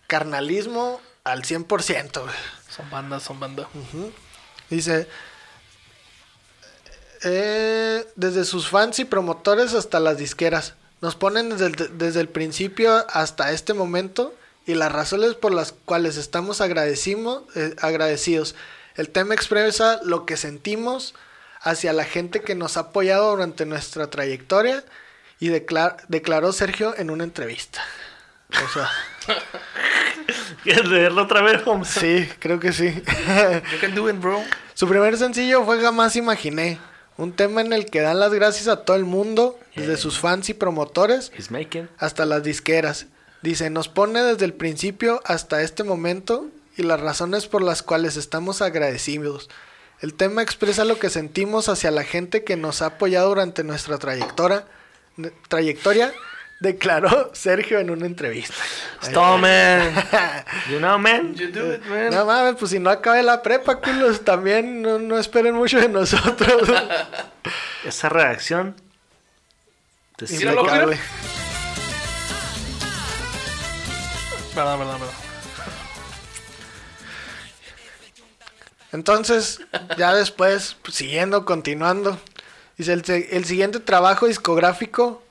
carnalismo 0.08 0.99
al 1.23 1.43
100%, 1.43 2.21
güey. 2.21 2.36
Son 2.69 2.89
bandas, 2.89 3.23
son 3.23 3.39
bandas. 3.39 3.67
Dice, 4.69 5.08
eh, 7.23 8.06
desde 8.15 8.43
sus 8.45 8.67
fans 8.67 8.99
y 8.99 9.06
promotores 9.06 9.73
hasta 9.73 9.99
las 9.99 10.17
disqueras. 10.17 10.73
Nos 11.02 11.15
ponen 11.15 11.49
desde 11.49 11.67
el, 11.67 11.97
desde 11.97 12.19
el 12.19 12.28
principio 12.28 13.06
hasta 13.10 13.52
este 13.52 13.73
momento 13.73 14.34
y 14.69 14.75
las 14.75 14.91
razones 14.91 15.34
por 15.34 15.53
las 15.53 15.71
cuales 15.71 16.15
estamos 16.17 16.62
agradecimos, 16.62 17.43
eh, 17.55 17.75
agradecidos. 17.82 18.55
El 18.95 19.10
tema 19.10 19.34
expresa 19.34 19.99
lo 20.03 20.25
que 20.25 20.38
sentimos 20.38 21.15
hacia 21.62 21.91
la 21.93 22.03
gente 22.05 22.41
que 22.41 22.53
nos 22.55 22.77
ha 22.77 22.82
apoyado 22.82 23.32
durante 23.32 23.65
nuestra 23.65 24.10
trayectoria 24.10 24.84
y 25.39 25.47
declar- 25.49 25.97
declaró 26.08 26.53
Sergio 26.53 26.93
en 26.97 27.10
una 27.10 27.23
entrevista. 27.23 27.82
O 28.51 28.73
sea, 28.73 28.89
¿Quieres 30.63 30.86
leerlo 30.88 31.23
otra 31.23 31.41
vez, 31.41 31.62
Holmes? 31.65 31.88
sí, 31.88 32.29
creo 32.39 32.60
que 32.60 32.71
sí. 32.73 32.89
You 33.71 33.79
can 33.79 33.95
do 33.95 34.10
it, 34.10 34.19
bro. 34.19 34.43
Su 34.73 34.88
primer 34.88 35.17
sencillo 35.17 35.63
fue 35.65 35.82
Jamás 35.82 36.15
Imaginé, 36.15 36.79
un 37.17 37.34
tema 37.34 37.62
en 37.62 37.73
el 37.73 37.86
que 37.89 38.01
dan 38.01 38.19
las 38.19 38.34
gracias 38.34 38.67
a 38.67 38.84
todo 38.86 38.95
el 38.97 39.05
mundo, 39.05 39.60
desde 39.75 39.97
sus 39.97 40.19
fans 40.19 40.49
y 40.49 40.53
promotores 40.53 41.32
hasta 41.97 42.25
las 42.25 42.43
disqueras. 42.43 43.08
Dice, 43.41 43.69
nos 43.69 43.88
pone 43.88 44.21
desde 44.21 44.45
el 44.45 44.54
principio 44.54 45.21
hasta 45.25 45.62
este 45.62 45.84
momento 45.84 46.47
y 46.75 46.84
las 46.84 46.99
razones 46.99 47.47
por 47.47 47.62
las 47.62 47.84
cuales 47.84 48.17
estamos 48.17 48.62
agradecidos. 48.62 49.49
El 50.02 50.13
tema 50.13 50.41
expresa 50.41 50.86
lo 50.86 50.99
que 50.99 51.10
sentimos 51.10 51.69
hacia 51.69 51.91
la 51.91 52.04
gente 52.04 52.43
que 52.43 52.56
nos 52.56 52.82
ha 52.82 52.88
apoyado 52.88 53.30
durante 53.30 53.63
nuestra 53.63 53.97
trayectoria, 53.97 54.65
trayectoria 55.47 56.13
declaró 56.60 57.32
Sergio 57.34 57.80
en 57.80 57.89
una 57.89 58.06
entrevista. 58.06 58.56
Stop, 59.02 59.39
man. 59.39 59.93
You 60.69 60.80
know, 60.80 60.97
man. 60.99 61.36
You 61.36 61.52
do 61.52 61.73
it, 61.73 61.86
man. 61.86 62.12
No 62.12 62.25
mames, 62.25 62.56
pues 62.60 62.71
si 62.71 62.80
no 62.80 62.89
acabe 62.89 63.23
la 63.23 63.41
prepa, 63.41 63.80
culos, 63.80 64.23
también 64.23 64.82
no, 64.82 64.99
no 64.99 65.17
esperen 65.17 65.56
mucho 65.56 65.80
de 65.80 65.89
nosotros. 65.89 66.69
Esa 67.86 68.10
reacción. 68.10 68.75
Te 70.17 70.28
Míralo, 70.28 70.65
Perdón, 74.54 74.80
perdón, 74.80 75.00
perdón. 75.00 75.30
Entonces, 78.92 79.62
ya 79.98 80.14
después, 80.14 80.76
pues, 80.82 80.96
siguiendo, 80.96 81.46
continuando. 81.46 82.18
Dice, 82.78 82.94
el, 82.94 83.46
siguiente 83.46 83.80
trabajo 83.80 84.26
discográfico 84.26 85.22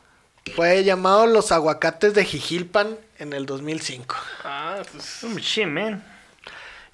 fue 0.55 0.85
llamado 0.85 1.27
Los 1.27 1.51
Aguacates 1.51 2.15
de 2.15 2.25
Jijilpan 2.25 2.97
en 3.19 3.33
el 3.33 3.47
2005. 3.47 4.15
Ah, 4.45 4.83
pues. 4.93 5.25
Oh, 5.25 5.39
shit, 5.39 5.67
man. 5.67 6.05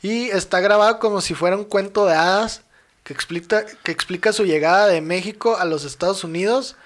Y 0.01 0.31
está 0.31 0.61
grabado 0.61 0.99
como 0.99 1.21
si 1.21 1.35
fuera 1.35 1.57
un 1.57 1.65
cuento 1.65 2.07
de 2.07 2.15
hadas 2.15 2.63
que 3.03 3.13
explica, 3.13 3.65
que 3.83 3.93
explica 3.93 4.33
su 4.33 4.45
llegada 4.45 4.87
de 4.87 5.01
México 5.01 5.57
a 5.59 5.65
los 5.65 5.85
Estados 5.85 6.25
Unidos 6.25 6.77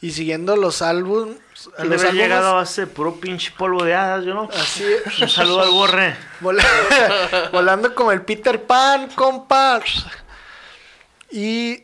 y 0.00 0.12
siguiendo 0.12 0.56
los 0.56 0.80
álbumes. 0.80 1.36
Han 1.76 1.88
de 1.90 1.96
Los 1.96 2.12
llegado 2.12 2.48
a 2.50 2.52
base 2.54 2.82
de 2.82 2.86
puro 2.86 3.16
pinche 3.20 3.50
polvo 3.56 3.82
de 3.84 3.94
hadas, 3.94 4.24
yo 4.24 4.34
no. 4.34 4.48
así, 4.52 4.84
Un 5.22 5.28
saludo 5.28 5.62
al 5.62 5.70
borre. 5.70 6.16
Vola- 6.40 6.64
volando 7.52 7.94
como 7.94 8.12
el 8.12 8.22
Peter 8.22 8.62
Pan, 8.64 9.08
compa. 9.14 9.80
Y 11.30 11.82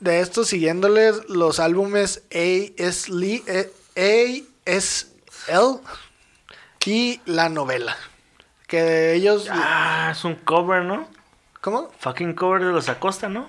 de 0.00 0.20
esto 0.20 0.44
siguiéndoles 0.44 1.28
los 1.28 1.58
álbumes 1.58 2.22
ASL, 2.30 3.42
ASL 4.66 5.80
y 6.84 7.20
la 7.26 7.48
novela. 7.48 7.96
Que 8.66 9.14
ellos... 9.14 9.46
Ah, 9.50 10.08
es 10.12 10.24
un 10.24 10.34
cover, 10.36 10.84
¿no? 10.84 11.08
¿Cómo? 11.60 11.90
Fucking 11.98 12.34
cover 12.34 12.64
de 12.64 12.72
los 12.72 12.88
Acosta, 12.88 13.28
¿no? 13.28 13.48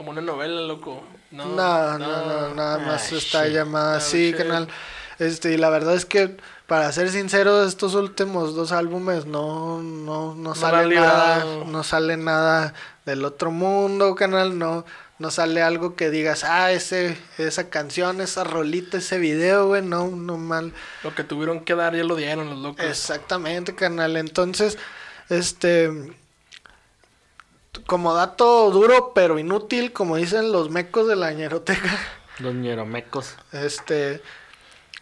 Como 0.00 0.12
una 0.12 0.22
novela, 0.22 0.62
loco. 0.62 1.02
No, 1.30 1.44
No, 1.44 1.98
no, 1.98 2.08
no, 2.48 2.54
nada 2.54 2.76
Ah, 2.76 2.86
más 2.86 3.12
está 3.12 3.46
llamada 3.48 3.98
así, 3.98 4.28
shit. 4.30 4.36
canal. 4.38 4.66
Este, 5.18 5.52
y 5.52 5.58
la 5.58 5.68
verdad 5.68 5.94
es 5.94 6.06
que, 6.06 6.38
para 6.66 6.90
ser 6.90 7.10
sincero, 7.10 7.62
estos 7.64 7.94
últimos 7.94 8.54
dos 8.54 8.72
álbumes 8.72 9.26
no, 9.26 9.82
no, 9.82 10.34
no 10.34 10.54
sale 10.54 10.94
nada, 10.94 11.44
no 11.66 11.82
sale 11.84 12.16
nada 12.16 12.72
del 13.04 13.26
otro 13.26 13.50
mundo, 13.50 14.14
canal, 14.14 14.58
no, 14.58 14.86
no 15.18 15.30
sale 15.30 15.60
algo 15.60 15.96
que 15.96 16.08
digas, 16.08 16.44
ah, 16.44 16.72
ese, 16.72 17.18
esa 17.36 17.68
canción, 17.68 18.22
esa 18.22 18.42
rolita, 18.42 18.96
ese 18.96 19.18
video, 19.18 19.66
güey, 19.66 19.82
no, 19.82 20.06
no 20.08 20.38
mal. 20.38 20.72
Lo 21.04 21.14
que 21.14 21.24
tuvieron 21.24 21.60
que 21.60 21.74
dar 21.74 21.94
ya 21.94 22.04
lo 22.04 22.16
dieron 22.16 22.48
los 22.48 22.58
locos. 22.58 22.86
Exactamente, 22.86 23.74
canal. 23.74 24.16
Entonces, 24.16 24.78
este, 25.28 26.14
como 27.86 28.14
dato 28.14 28.70
duro 28.70 29.12
pero 29.14 29.38
inútil, 29.38 29.92
como 29.92 30.16
dicen 30.16 30.52
los 30.52 30.70
mecos 30.70 31.06
de 31.08 31.16
la 31.16 31.32
ñeroteca, 31.32 31.98
Los 32.38 32.54
ñeromecos. 32.54 33.34
este, 33.52 34.22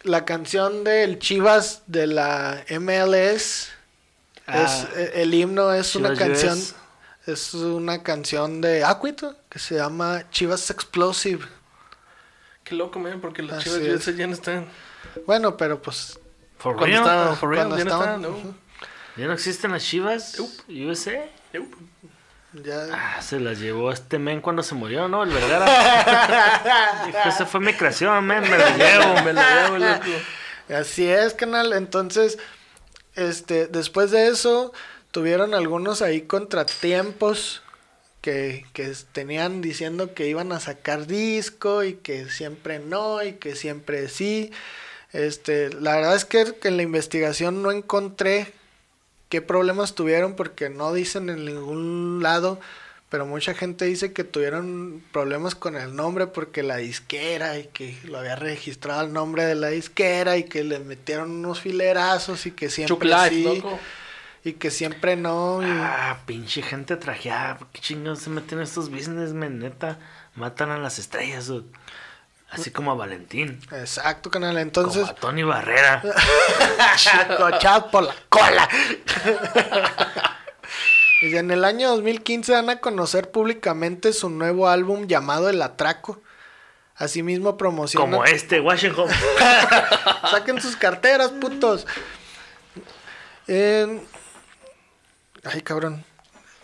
la 0.03 0.25
canción 0.25 0.83
del 0.83 1.19
Chivas 1.19 1.83
de 1.87 2.07
la 2.07 2.63
MLS 2.79 3.69
Ah, 4.51 4.63
es 4.63 4.87
eh, 4.97 5.11
el 5.21 5.33
himno 5.33 5.71
es 5.73 5.95
una 5.95 6.15
canción 6.15 6.57
US. 6.57 6.73
es 7.27 7.53
una 7.53 8.01
canción 8.01 8.61
de 8.61 8.83
Aquito 8.83 9.35
que 9.47 9.59
se 9.59 9.75
llama 9.75 10.23
Chivas 10.31 10.69
Explosive. 10.71 11.45
Qué 12.63 12.73
loco, 12.75 12.97
man, 12.99 13.19
porque 13.21 13.43
los 13.43 13.53
Así 13.53 13.65
chivas 13.69 13.81
es. 13.81 13.93
USA 14.07 14.11
ya 14.17 14.25
no 14.27 14.33
están. 14.33 14.65
Bueno, 15.27 15.55
pero 15.55 15.79
pues 15.81 16.19
For 16.57 16.75
Cuando 16.75 16.85
real? 16.97 17.01
estaban, 17.03 17.37
for 17.37 17.49
real, 17.49 17.67
cuando 17.67 17.77
ya 17.77 17.83
no 17.85 17.91
estaban- 18.03 18.23
están, 18.25 18.43
no. 18.47 18.55
¿Ya 19.17 19.27
no 19.27 19.33
existen 19.33 19.71
las 19.71 19.83
chivas? 19.83 20.35
Nope. 20.39 20.85
USA. 20.89 21.29
Yup. 21.53 21.71
Ya 22.53 22.87
Ah, 22.91 23.21
se 23.21 23.39
las 23.39 23.59
llevó 23.59 23.91
este 23.91 24.19
men 24.19 24.41
cuando 24.41 24.63
se 24.63 24.75
murió, 24.75 25.07
¿no? 25.07 25.23
El 25.23 25.29
Vergara. 25.29 27.03
Dijo, 27.05 27.17
esa 27.25 27.45
fue 27.45 27.59
mi 27.59 27.73
creación, 27.73 28.25
men, 28.25 28.41
me 28.41 28.57
la 28.57 28.75
llevo. 28.75 29.13
Me 29.23 29.33
la 29.33 29.63
llevo, 29.63 29.77
loco. 29.77 30.23
Así 30.69 31.07
es, 31.07 31.33
canal. 31.33 31.73
Entonces, 31.73 32.37
este, 33.15 33.67
después 33.67 34.11
de 34.11 34.27
eso, 34.27 34.73
tuvieron 35.11 35.53
algunos 35.53 36.01
ahí 36.01 36.21
contratiempos 36.21 37.61
que, 38.21 38.65
que 38.73 38.93
tenían 39.11 39.61
diciendo 39.61 40.13
que 40.13 40.27
iban 40.27 40.51
a 40.51 40.59
sacar 40.59 41.07
disco 41.07 41.83
y 41.83 41.93
que 41.93 42.29
siempre 42.29 42.79
no 42.79 43.23
y 43.23 43.33
que 43.33 43.55
siempre 43.55 44.09
sí. 44.09 44.51
Este, 45.11 45.73
la 45.73 45.95
verdad 45.95 46.15
es 46.15 46.25
que 46.25 46.55
en 46.63 46.77
la 46.77 46.83
investigación 46.83 47.63
no 47.63 47.71
encontré 47.71 48.53
qué 49.29 49.41
problemas 49.41 49.95
tuvieron 49.95 50.35
porque 50.35 50.69
no 50.69 50.93
dicen 50.93 51.29
en 51.29 51.45
ningún 51.45 52.19
lado, 52.21 52.59
pero 53.09 53.25
mucha 53.25 53.53
gente 53.53 53.85
dice 53.85 54.13
que 54.13 54.23
tuvieron 54.23 55.01
problemas 55.11 55.55
con 55.55 55.75
el 55.75 55.95
nombre 55.95 56.27
porque 56.27 56.61
la 56.63 56.77
disquera 56.77 57.57
y 57.57 57.65
que 57.67 57.97
lo 58.03 58.19
había 58.19 58.35
registrado 58.35 59.01
el 59.01 59.13
nombre 59.13 59.45
de 59.45 59.55
la 59.55 59.69
disquera 59.69 60.37
y 60.37 60.43
que 60.43 60.63
le 60.63 60.79
metieron 60.79 61.31
unos 61.31 61.59
filerazos 61.61 62.45
y 62.45 62.51
que 62.51 62.69
siempre 62.69 62.97
sí 63.29 63.43
loco. 63.43 63.79
y 64.43 64.53
que 64.53 64.69
siempre 64.71 65.15
no. 65.15 65.61
y- 65.63 65.65
Ah, 65.69 66.19
pinche 66.25 66.61
gente 66.61 66.97
trajeada. 66.97 67.57
¿Por 67.57 67.67
qué 67.69 67.81
chingados 67.81 68.19
se 68.19 68.29
meten 68.29 68.59
en 68.59 68.63
estos 68.65 68.89
businessmen? 68.91 69.57
Neta, 69.59 69.97
matan 70.35 70.69
a 70.69 70.77
las 70.77 70.99
estrellas, 70.99 71.47
dude. 71.47 71.65
Así 72.51 72.71
como 72.71 72.91
a 72.91 72.95
Valentín. 72.95 73.59
Exacto, 73.71 74.31
canal. 74.31 74.57
Entonces, 74.57 75.01
Como 75.03 75.11
a 75.11 75.15
Tony 75.15 75.43
Barrera. 75.43 76.01
Cochados 77.37 77.91
por 77.91 78.03
la 78.03 78.15
cola. 78.29 78.69
Y 81.21 81.35
en 81.35 81.51
el 81.51 81.65
año 81.65 81.89
2015 81.89 82.53
dan 82.53 82.69
a 82.69 82.79
conocer 82.79 83.29
públicamente 83.29 84.13
su 84.13 84.29
nuevo 84.29 84.69
álbum 84.69 85.05
llamado 85.05 85.49
El 85.49 85.61
Atraco. 85.61 86.21
Asimismo 86.95 87.57
promocionan... 87.57 88.09
Como 88.09 88.23
este, 88.23 88.61
Washington. 88.61 89.09
Saquen 90.31 90.61
sus 90.61 90.77
carteras, 90.77 91.31
putos. 91.31 91.85
Eh, 93.47 94.01
Ay, 95.43 95.61
cabrón. 95.61 96.05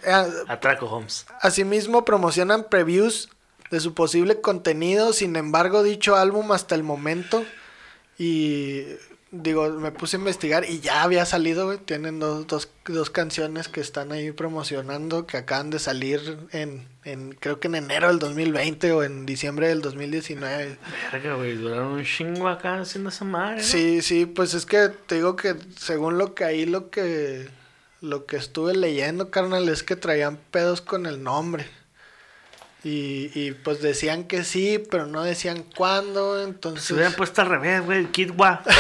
Eh, 0.03 0.25
Atraco 0.47 0.85
Holmes. 0.85 1.25
Asimismo 1.41 2.05
promocionan 2.05 2.65
previews 2.69 3.29
de 3.71 3.79
su 3.79 3.93
posible 3.93 4.41
contenido, 4.41 5.13
sin 5.13 5.35
embargo 5.35 5.83
dicho 5.83 6.15
álbum 6.15 6.51
hasta 6.51 6.75
el 6.75 6.83
momento 6.83 7.43
y 8.17 8.83
digo, 9.31 9.69
me 9.69 9.91
puse 9.91 10.17
a 10.17 10.19
investigar 10.19 10.65
y 10.69 10.79
ya 10.79 11.03
había 11.03 11.25
salido, 11.25 11.65
güey. 11.65 11.77
tienen 11.77 12.19
dos, 12.19 12.47
dos, 12.47 12.69
dos 12.85 13.09
canciones 13.09 13.67
que 13.67 13.81
están 13.81 14.11
ahí 14.11 14.31
promocionando 14.31 15.27
que 15.27 15.37
acaban 15.37 15.69
de 15.69 15.79
salir 15.79 16.37
en, 16.51 16.87
en 17.03 17.33
creo 17.33 17.59
que 17.59 17.67
en 17.67 17.75
enero 17.75 18.07
del 18.07 18.19
2020 18.19 18.91
o 18.93 19.03
en 19.03 19.25
diciembre 19.25 19.67
del 19.67 19.81
2019. 19.81 20.77
Verga, 21.11 21.35
güey. 21.35 21.57
Duraron 21.57 21.93
un 21.93 22.03
chingo 22.03 22.47
acá 22.47 22.79
haciendo 22.79 23.09
esa 23.09 23.25
madre. 23.25 23.57
¿no? 23.57 23.63
Sí, 23.63 24.01
sí, 24.01 24.25
pues 24.25 24.53
es 24.53 24.65
que 24.65 24.89
te 24.89 25.15
digo 25.15 25.35
que 25.35 25.55
según 25.77 26.17
lo 26.17 26.33
que 26.33 26.45
ahí 26.45 26.65
lo 26.65 26.89
que 26.89 27.49
lo 28.01 28.25
que 28.25 28.37
estuve 28.37 28.75
leyendo, 28.75 29.31
carnal, 29.31 29.67
es 29.67 29.81
que 29.83 29.95
traían 29.95 30.37
pedos 30.51 30.81
con 30.81 31.05
el 31.05 31.23
nombre. 31.23 31.65
Y, 32.85 33.31
y 33.33 33.51
pues 33.51 33.81
decían 33.81 34.25
que 34.25 34.43
sí, 34.43 34.77
pero 34.91 35.07
no 35.07 35.23
decían 35.23 35.63
cuándo, 35.75 36.39
entonces... 36.43 36.85
Se 36.85 36.93
hubieran 36.93 37.13
puesto 37.13 37.41
al 37.41 37.49
revés, 37.49 37.83
güey. 37.83 38.05
Kid 38.11 38.31
Wa. 38.37 38.61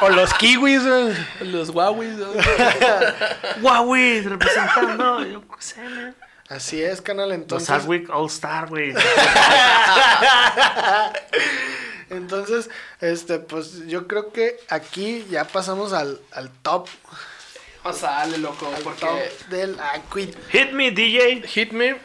O 0.00 0.10
los 0.10 0.34
kiwis, 0.34 0.86
güey. 0.86 1.14
Los 1.52 1.70
Huawei. 1.70 2.10
Huawei 3.62 4.20
representando. 4.24 5.24
Yo 5.24 5.40
qué 5.40 5.54
sé, 5.60 5.80
man. 5.80 6.14
Así 6.50 6.82
es, 6.82 7.00
canal, 7.00 7.30
Los 7.30 7.38
entonces... 7.38 7.70
Hardwick 7.70 8.10
All 8.10 8.26
Star, 8.26 8.68
güey. 8.68 8.92
Entonces, 12.10 12.68
este, 13.00 13.38
pues 13.38 13.86
yo 13.86 14.06
creo 14.06 14.30
que 14.30 14.58
aquí 14.68 15.24
ya 15.30 15.44
pasamos 15.44 15.94
al, 15.94 16.20
al 16.32 16.50
top, 16.50 16.88
Vamos 17.82 18.02
a 18.02 18.10
darle, 18.10 18.38
loco. 18.38 18.66
top 18.66 18.82
Porque 18.82 19.32
del 19.48 19.78
Aquid. 19.80 20.34
Hit 20.50 20.72
me, 20.72 20.90
DJ. 20.90 21.42
Hit 21.46 21.72
Me. 21.72 21.96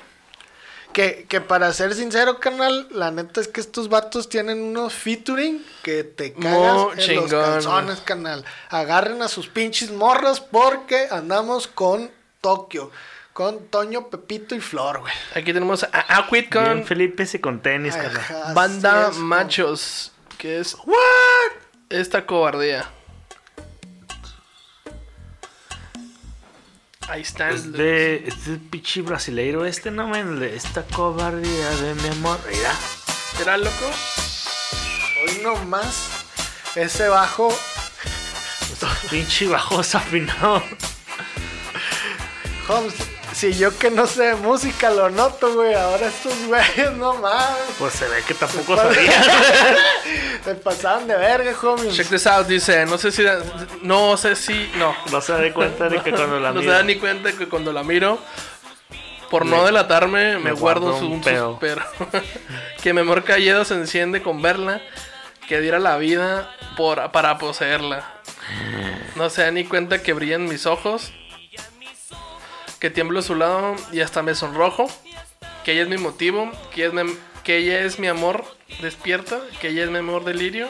Que, 1.00 1.26
que 1.30 1.40
para 1.40 1.72
ser 1.72 1.94
sincero, 1.94 2.42
canal, 2.42 2.86
la 2.92 3.10
neta 3.10 3.40
es 3.40 3.48
que 3.48 3.62
estos 3.62 3.88
vatos 3.88 4.28
tienen 4.28 4.62
unos 4.62 4.92
featuring 4.92 5.66
que 5.82 6.04
te 6.04 6.34
cagas 6.34 6.74
Mo 6.74 6.92
en 6.94 7.16
los 7.16 7.32
calzones, 7.32 8.02
canal. 8.02 8.44
Agarren 8.68 9.22
a 9.22 9.30
sus 9.30 9.48
pinches 9.48 9.92
morras 9.92 10.42
porque 10.42 11.08
andamos 11.10 11.68
con 11.68 12.12
Tokio. 12.42 12.92
Con 13.32 13.68
Toño, 13.68 14.10
Pepito 14.10 14.56
y 14.56 14.60
Flor, 14.60 15.00
güey. 15.00 15.14
Aquí 15.36 15.54
tenemos 15.54 15.86
a 15.86 16.18
Aquid 16.18 16.50
con 16.52 16.66
Bien 16.66 16.86
Felipe 16.86 17.26
se 17.26 17.40
con 17.40 17.62
tenis, 17.62 17.96
carnal. 17.96 18.18
Ajá, 18.18 18.54
Banda 18.54 19.08
es, 19.10 19.16
Machos. 19.16 20.12
Que 20.38 20.60
es. 20.60 20.76
¿What? 20.84 21.54
Esta 21.90 22.26
cobardía. 22.26 22.92
Ahí 27.10 27.22
están. 27.22 27.54
Es 27.54 27.72
de, 27.72 28.24
es 28.28 28.46
de 28.46 28.58
pinche 28.58 29.02
brasileiro 29.02 29.66
este, 29.66 29.90
no, 29.90 30.12
de 30.12 30.56
Esta 30.56 30.84
cobardía 30.84 31.70
de 31.72 31.96
mi 31.96 32.10
amor. 32.10 32.40
Mira. 32.48 32.74
¿Era 33.42 33.58
loco? 33.58 33.92
Hoy 35.26 35.42
nomás 35.42 36.26
ese 36.76 37.08
bajo 37.08 37.50
Pinche 39.10 39.48
bajo 39.48 39.80
afinado. 39.94 40.64
Holmes, 42.68 42.94
si 43.40 43.54
yo 43.54 43.78
que 43.78 43.90
no 43.90 44.06
sé 44.06 44.24
de 44.24 44.36
música 44.36 44.90
lo 44.90 45.10
noto, 45.10 45.54
güey. 45.54 45.74
Ahora 45.74 46.08
estos 46.08 46.34
güeyes, 46.48 46.92
no 46.98 47.14
mames. 47.14 47.58
Pues 47.78 47.94
se 47.94 48.06
ve 48.10 48.22
que 48.28 48.34
tampoco 48.34 48.76
sabía. 48.76 49.24
Se 50.44 50.56
pasaban 50.56 51.08
de 51.08 51.16
verga, 51.16 51.54
homie. 51.64 51.90
Check 51.92 52.10
this 52.10 52.28
out, 52.28 52.48
dice. 52.48 52.86
No 52.86 52.98
sé 52.98 53.12
si. 53.14 53.24
No 53.82 54.18
sé 54.18 54.36
si. 54.36 54.70
No. 54.76 54.94
No 55.10 55.22
se 55.22 55.32
da 55.32 55.54
cuenta 55.54 55.88
de 55.88 56.02
que 56.02 56.12
cuando 56.12 56.38
la 56.40 56.52
No 56.54 56.62
se 56.62 56.68
da 56.68 56.84
ni 56.84 56.98
cuenta 56.98 57.32
que 57.32 57.48
cuando 57.48 57.72
la 57.72 57.84
miro. 57.84 58.20
Por 59.30 59.46
no 59.46 59.64
delatarme, 59.64 60.40
me 60.40 60.52
guardo 60.52 60.88
guardo 60.88 61.00
su, 61.00 61.06
un 61.06 61.14
un 61.14 61.22
pedo. 61.22 61.52
suspiro. 61.52 61.86
que 62.82 62.94
mi 62.94 63.02
amor 63.02 63.24
Calledo 63.24 63.64
se 63.64 63.76
enciende 63.76 64.22
con 64.22 64.42
verla. 64.42 64.82
Que 65.48 65.62
diera 65.62 65.80
la 65.80 65.98
vida 65.98 66.54
por, 66.76 67.12
para 67.12 67.38
poseerla. 67.38 68.06
No 69.16 69.30
se 69.30 69.44
da 69.44 69.52
ni 69.52 69.64
cuenta 69.64 70.02
que 70.02 70.12
brillan 70.12 70.46
mis 70.46 70.66
ojos. 70.66 71.14
Que 72.80 72.90
tiemblo 72.90 73.20
a 73.20 73.22
su 73.22 73.36
lado 73.36 73.76
y 73.92 74.02
hasta 74.02 74.22
me 74.22 74.36
sonrojo. 74.36 74.90
Que 75.64 75.74
ella 75.74 75.84
es 75.84 75.90
mi 75.90 75.98
motivo. 75.98 76.52
Que 76.74 76.86
ella 76.86 76.88
es 76.88 77.06
mi, 77.06 77.18
que 77.44 77.58
ella 77.58 77.80
es 77.82 78.00
mi 78.00 78.08
amor 78.08 78.46
despierta. 78.82 79.40
Que 79.60 79.70
ella 79.70 79.84
es 79.84 79.90
mi 79.90 79.98
amor 79.98 80.24
delirio. 80.24 80.70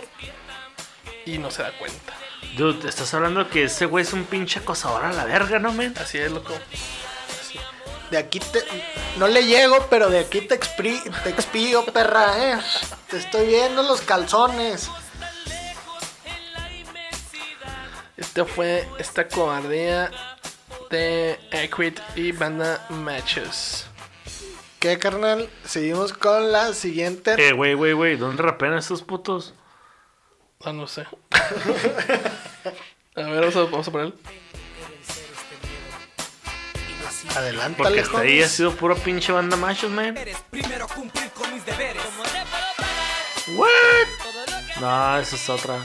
Y 1.25 1.37
no 1.37 1.51
se 1.51 1.61
da 1.61 1.71
cuenta. 1.77 2.13
Dude, 2.57 2.89
estás 2.89 3.13
hablando 3.13 3.47
que 3.49 3.65
ese 3.65 3.85
güey 3.85 4.03
es 4.03 4.13
un 4.13 4.25
pinche 4.25 4.59
acosador 4.59 5.05
a 5.05 5.13
la 5.13 5.25
verga, 5.25 5.59
¿no, 5.59 5.71
men? 5.71 5.93
Así 5.99 6.17
es, 6.17 6.31
loco. 6.31 6.53
De 8.09 8.17
aquí 8.17 8.39
te. 8.39 8.63
No 9.17 9.27
le 9.27 9.45
llego, 9.45 9.85
pero 9.89 10.09
de 10.09 10.19
aquí 10.19 10.41
te, 10.41 10.55
expri... 10.55 10.99
te 11.23 11.29
expío, 11.29 11.85
perra, 11.85 12.53
eh. 12.53 12.59
Te 13.09 13.17
estoy 13.17 13.47
viendo 13.47 13.83
los 13.83 14.01
calzones. 14.01 14.89
Este 18.17 18.43
fue 18.45 18.87
esta 18.97 19.27
cobardía 19.27 20.11
de 20.89 21.39
Equid 21.51 21.99
y 22.15 22.31
Banda 22.31 22.85
Matches. 22.89 23.85
¿Qué, 24.79 24.97
carnal? 24.97 25.49
Seguimos 25.65 26.13
con 26.13 26.51
la 26.51 26.73
siguiente. 26.73 27.35
Eh, 27.37 27.51
güey, 27.51 27.73
güey, 27.73 27.93
güey, 27.93 28.15
¿dónde 28.15 28.41
rapean 28.41 28.77
estos 28.77 29.01
putos? 29.01 29.53
Ah, 30.63 30.73
no 30.73 30.87
sé. 30.87 31.05
a 33.15 33.21
ver, 33.21 33.39
vamos 33.39 33.55
a, 33.55 33.59
vamos 33.63 33.87
a 33.87 33.91
poner. 33.91 34.13
Adelante, 37.35 37.83
Porque 37.83 37.99
hasta 37.99 38.19
ahí 38.19 38.41
ha 38.41 38.47
sido 38.47 38.73
pura 38.73 38.95
pinche 38.95 39.31
banda 39.31 39.55
machos, 39.55 39.91
man. 39.91 40.17
Primero 40.49 40.87
cumplir 40.87 41.29
con 41.31 41.53
mis 41.53 41.65
deberes. 41.65 42.01
What? 43.55 44.79
No, 44.79 45.19
esa 45.19 45.35
es 45.35 45.49
otra. 45.49 45.77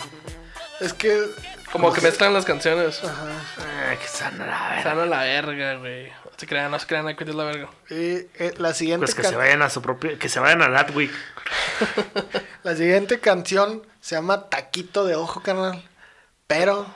Es 0.80 0.92
que. 0.92 1.26
Como 1.74 1.92
que 1.92 2.00
mezclan 2.00 2.32
las 2.32 2.44
canciones. 2.44 3.00
Eh, 3.02 3.98
que 4.00 4.08
sana 4.08 4.46
la 4.46 4.60
verga. 4.62 4.78
Están 4.78 4.98
a 5.00 5.06
la 5.06 5.22
verga, 5.22 5.74
güey. 5.74 6.08
No 6.08 6.30
se 6.38 6.46
crean, 6.46 6.70
no 6.70 6.78
se 6.78 6.86
crean, 6.86 7.06
aquí 7.08 7.24
es 7.24 7.34
la 7.34 7.44
verga. 7.44 7.68
eh, 7.90 8.28
eh, 8.38 8.54
la 8.58 8.72
siguiente 8.74 9.04
Pues 9.06 9.14
que 9.14 9.22
can- 9.22 9.32
se 9.32 9.36
vayan 9.36 9.60
a 9.62 9.68
su 9.70 9.82
propio. 9.82 10.18
Que 10.18 10.28
se 10.28 10.40
vayan 10.40 10.62
a 10.62 10.68
Latwick. 10.68 11.12
La 12.62 12.74
siguiente 12.76 13.20
canción 13.20 13.82
se 14.00 14.14
llama 14.14 14.48
Taquito 14.48 15.04
de 15.04 15.14
Ojo, 15.16 15.42
carnal. 15.42 15.82
Pero 16.46 16.86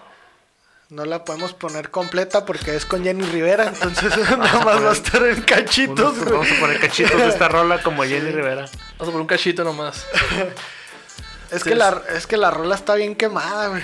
no 0.91 1.05
la 1.05 1.25
podemos 1.25 1.53
poner 1.55 1.91
completa 1.91 2.47
porque 2.47 2.75
es 2.75 2.87
con 2.87 3.05
Jenny 3.05 3.25
Rivera. 3.25 3.67
Entonces 3.69 4.17
nada 4.39 4.65
más 4.65 4.83
va 4.83 4.91
a 4.91 4.93
estar 4.93 5.23
en 5.27 5.43
cachitos, 5.43 5.99
Unos- 5.99 6.19
güey. 6.21 6.33
Vamos 6.33 6.51
a 6.53 6.61
poner 6.61 6.81
cachitos 6.81 7.19
de 7.21 7.29
esta 7.29 7.49
rola 7.51 7.83
como 7.83 8.05
Jenny 8.05 8.31
Rivera. 8.31 8.63
Vamos 8.63 8.73
a 9.01 9.05
poner 9.05 9.21
un 9.21 9.27
cachito 9.27 9.65
nomás. 9.65 10.07
Es 11.51 11.65
que, 11.65 11.75
la, 11.75 12.03
es 12.15 12.27
que 12.27 12.37
la 12.37 12.51
rola 12.51 12.75
está 12.75 12.95
bien 12.95 13.15
quemada, 13.17 13.69
güey. 13.69 13.83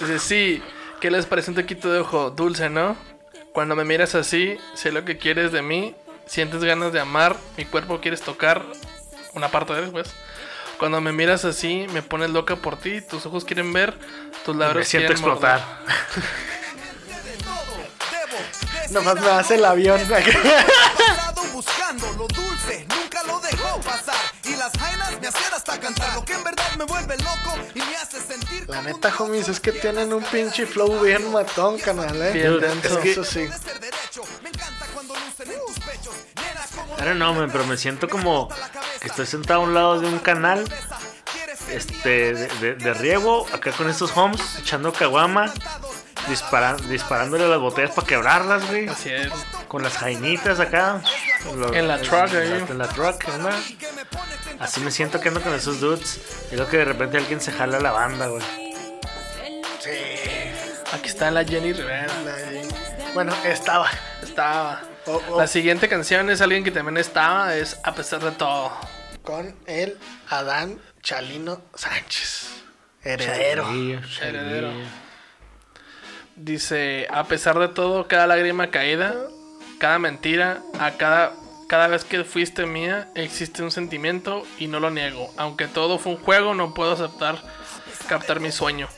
Dice, 0.00 0.18
sí, 0.18 0.62
¿qué 1.00 1.10
les 1.10 1.26
parece 1.26 1.50
un 1.50 1.56
taquito 1.56 1.90
de 1.90 2.00
ojo? 2.00 2.30
Dulce, 2.30 2.70
¿no? 2.70 2.96
Cuando 3.52 3.74
me 3.74 3.84
miras 3.84 4.14
así, 4.14 4.56
sé 4.74 4.92
lo 4.92 5.04
que 5.04 5.18
quieres 5.18 5.50
de 5.50 5.62
mí, 5.62 5.94
sientes 6.26 6.62
ganas 6.62 6.92
de 6.92 7.00
amar, 7.00 7.36
mi 7.56 7.64
cuerpo 7.64 8.00
quieres 8.00 8.20
tocar, 8.22 8.64
una 9.34 9.48
parte 9.48 9.72
de 9.72 9.84
él, 9.84 9.90
pues. 9.90 10.08
Cuando 10.78 11.00
me 11.00 11.12
miras 11.12 11.44
así, 11.44 11.86
me 11.92 12.02
pones 12.02 12.30
loca 12.30 12.54
por 12.54 12.76
ti, 12.78 13.00
tus 13.00 13.26
ojos 13.26 13.44
quieren 13.44 13.72
ver, 13.72 13.98
tus 14.44 14.54
labios 14.54 14.76
Me 14.76 14.84
siento 14.84 15.08
quieren 15.08 15.24
explotar. 15.24 15.60
Nomás 18.90 19.20
me 19.20 19.28
hace 19.28 19.56
el 19.56 19.64
avión. 19.64 20.00
Buscando 21.52 22.06
lo 22.12 22.28
dulce, 22.28 22.86
nunca 22.88 23.24
lo 23.24 23.40
dejó 23.40 23.80
pasar. 23.80 24.14
Y 24.44 24.54
las 24.54 24.70
jainas 24.78 25.20
me 25.20 25.26
hacían 25.26 25.52
hasta 25.52 25.80
cantar, 25.80 26.14
lo 26.14 26.24
que 26.24 26.34
en 26.34 26.44
verdad 26.44 26.70
me 26.76 26.84
vuelve 26.84 27.16
loco 27.16 27.56
La 28.68 28.82
neta, 28.82 29.12
homies, 29.18 29.48
es 29.48 29.60
que 29.60 29.72
tienen 29.72 30.12
un 30.12 30.22
pinche 30.24 30.66
flow 30.66 31.00
bien 31.00 31.32
matón, 31.32 31.78
canal, 31.78 32.20
eh. 32.20 32.32
Bien 32.32 32.60
denso. 32.60 32.98
Eso 33.00 33.24
sí. 33.24 33.40
en 33.40 33.48
I 36.98 37.02
don't 37.04 37.16
know, 37.16 37.32
man, 37.34 37.48
pero 37.50 37.64
me 37.64 37.76
siento 37.76 38.08
como 38.08 38.48
que 39.00 39.06
estoy 39.08 39.24
sentado 39.26 39.60
a 39.60 39.62
un 39.64 39.72
lado 39.74 40.00
de 40.00 40.06
un 40.08 40.18
canal 40.18 40.64
este 41.70 42.34
de, 42.34 42.48
de- 42.60 42.74
de 42.74 42.94
riego, 42.94 43.46
acá 43.52 43.72
con 43.72 43.88
estos 43.88 44.16
homes, 44.16 44.40
echando 44.58 44.92
caguama, 44.92 45.52
dispara- 46.28 46.76
disparándole 46.88 47.44
a 47.44 47.48
las 47.48 47.60
botellas 47.60 47.90
para 47.92 48.06
quebrarlas, 48.06 48.66
güey. 48.68 48.88
Así 48.88 49.10
es. 49.10 49.30
Con 49.68 49.82
las 49.82 49.94
jainitas 49.98 50.60
acá. 50.60 51.02
En 51.72 51.88
la 51.88 52.00
truck, 52.00 52.28
en 52.32 52.36
ahí. 52.36 52.48
la- 52.60 52.66
En 52.66 52.78
la 52.78 52.88
truck, 52.88 53.28
¿no? 53.38 53.48
Así 54.60 54.80
me 54.80 54.90
siento 54.90 55.20
que 55.20 55.28
ando 55.28 55.40
con 55.40 55.54
esos 55.54 55.80
dudes. 55.80 56.20
Y 56.50 56.56
luego 56.56 56.70
que 56.70 56.78
de 56.78 56.84
repente 56.84 57.16
alguien 57.18 57.40
se 57.40 57.52
jala 57.52 57.78
la 57.78 57.92
banda, 57.92 58.26
güey. 58.26 58.42
Aquí 60.92 61.08
está 61.08 61.30
la 61.30 61.44
Jenny 61.44 61.72
Rivera. 61.72 62.06
La- 62.24 63.12
Bueno, 63.14 63.32
estaba. 63.44 63.88
Estaba. 64.22 64.82
Oh, 65.06 65.22
oh. 65.30 65.38
La 65.38 65.46
siguiente 65.46 65.88
canción 65.88 66.28
es 66.30 66.40
alguien 66.40 66.64
que 66.64 66.70
también 66.70 66.96
estaba, 66.98 67.54
es 67.56 67.78
A 67.82 67.94
pesar 67.94 68.20
de 68.22 68.32
todo. 68.32 68.70
Con 69.22 69.54
el 69.66 69.96
Adán 70.28 70.80
Chalino 71.02 71.62
Sánchez. 71.74 72.48
Heredero. 73.02 73.66
Heredero. 74.20 74.70
Dice, 76.36 77.06
a 77.10 77.24
pesar 77.24 77.58
de 77.58 77.68
todo, 77.68 78.06
cada 78.06 78.26
lágrima 78.26 78.70
caída, 78.70 79.14
cada 79.78 79.98
mentira, 79.98 80.60
a 80.78 80.92
cada, 80.92 81.32
cada 81.68 81.86
vez 81.86 82.02
que 82.02 82.24
fuiste 82.24 82.64
mía, 82.64 83.10
existe 83.14 83.62
un 83.62 83.70
sentimiento 83.70 84.42
y 84.58 84.66
no 84.66 84.80
lo 84.80 84.90
niego. 84.90 85.30
Aunque 85.36 85.68
todo 85.68 85.98
fue 85.98 86.12
un 86.12 86.18
juego, 86.18 86.54
no 86.54 86.72
puedo 86.72 86.92
aceptar 86.92 87.40
captar 88.08 88.40
mi 88.40 88.50
sueño. 88.50 88.88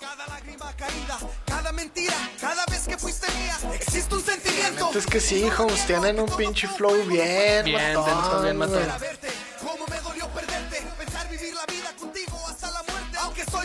cada 0.00 0.26
lágrima 0.26 0.72
caída, 0.72 1.18
cada 1.44 1.72
mentira, 1.72 2.14
cada 2.40 2.64
vez 2.66 2.88
que 2.88 2.96
fuiste 2.96 3.26
mía, 3.32 3.56
existe 3.74 4.14
un 4.14 4.24
sentimiento. 4.24 4.90
Es 4.94 5.06
que 5.06 5.20
sí, 5.20 5.46
homes, 5.58 5.86
tienen 5.86 6.18
un 6.18 6.34
pinche 6.36 6.66
flow 6.66 7.04
bien, 7.04 7.66
Bien 7.66 7.94
matón, 7.94 8.42
bien 8.42 8.56
matón. 8.56 8.82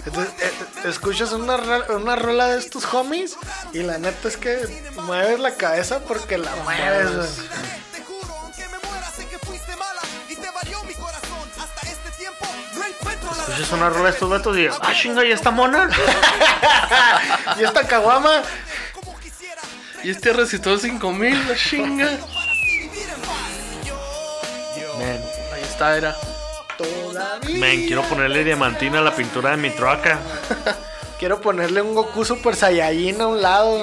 Entonces, 0.05 0.33
eh, 0.41 0.89
escuchas 0.89 1.31
una, 1.31 1.55
una 1.95 2.15
rola 2.17 2.47
de 2.47 2.59
estos 2.59 2.91
homies 2.93 3.37
y 3.71 3.83
la 3.83 3.97
neta 3.97 4.27
es 4.27 4.35
que 4.35 4.57
mueves 5.03 5.39
la 5.39 5.55
cabeza 5.55 5.99
porque 5.99 6.37
la 6.37 6.53
mueves, 6.63 7.39
Escuchas 13.51 13.71
una 13.73 13.89
rola 13.89 14.05
de 14.05 14.09
estos 14.11 14.29
vatos 14.29 14.57
y 14.57 14.67
ah, 14.67 14.93
chinga, 14.93 15.23
ya 15.23 15.33
está 15.35 15.51
mona. 15.51 15.89
Y 17.59 17.63
esta 17.63 17.85
caguama, 17.87 18.41
Y 20.03 20.09
este 20.11 20.33
recitó 20.33 20.77
5000, 20.77 21.47
la 21.49 21.55
chinga. 21.55 22.05
Man, 24.97 25.19
Ahí 25.53 25.63
está, 25.63 25.97
era. 25.97 26.15
todavía. 26.77 27.59
man, 27.59 27.85
quiero 27.87 28.03
ponerle 28.03 28.43
diamantina 28.43 28.99
a 28.99 29.01
la 29.01 29.15
pintura 29.15 29.51
de 29.51 29.57
mi 29.57 29.69
troca. 29.71 30.19
Quiero 31.19 31.39
ponerle 31.39 31.83
un 31.83 31.93
Goku 31.93 32.25
Super 32.25 32.55
Saiyajin 32.55 33.21
a 33.21 33.27
un 33.27 33.43
lado. 33.43 33.79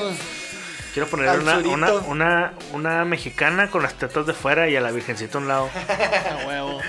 Quiero 0.92 1.08
ponerle 1.08 1.38
una, 1.38 1.58
una, 1.58 1.92
una, 1.92 2.52
una 2.72 3.04
mexicana 3.04 3.70
con 3.70 3.84
las 3.84 3.94
tetas 3.94 4.26
de 4.26 4.32
fuera 4.34 4.68
y 4.68 4.74
a 4.74 4.80
la 4.80 4.90
virgencita 4.90 5.38
a 5.38 5.40
un 5.42 5.46
lado. 5.46 5.70
Huevo. 6.48 6.80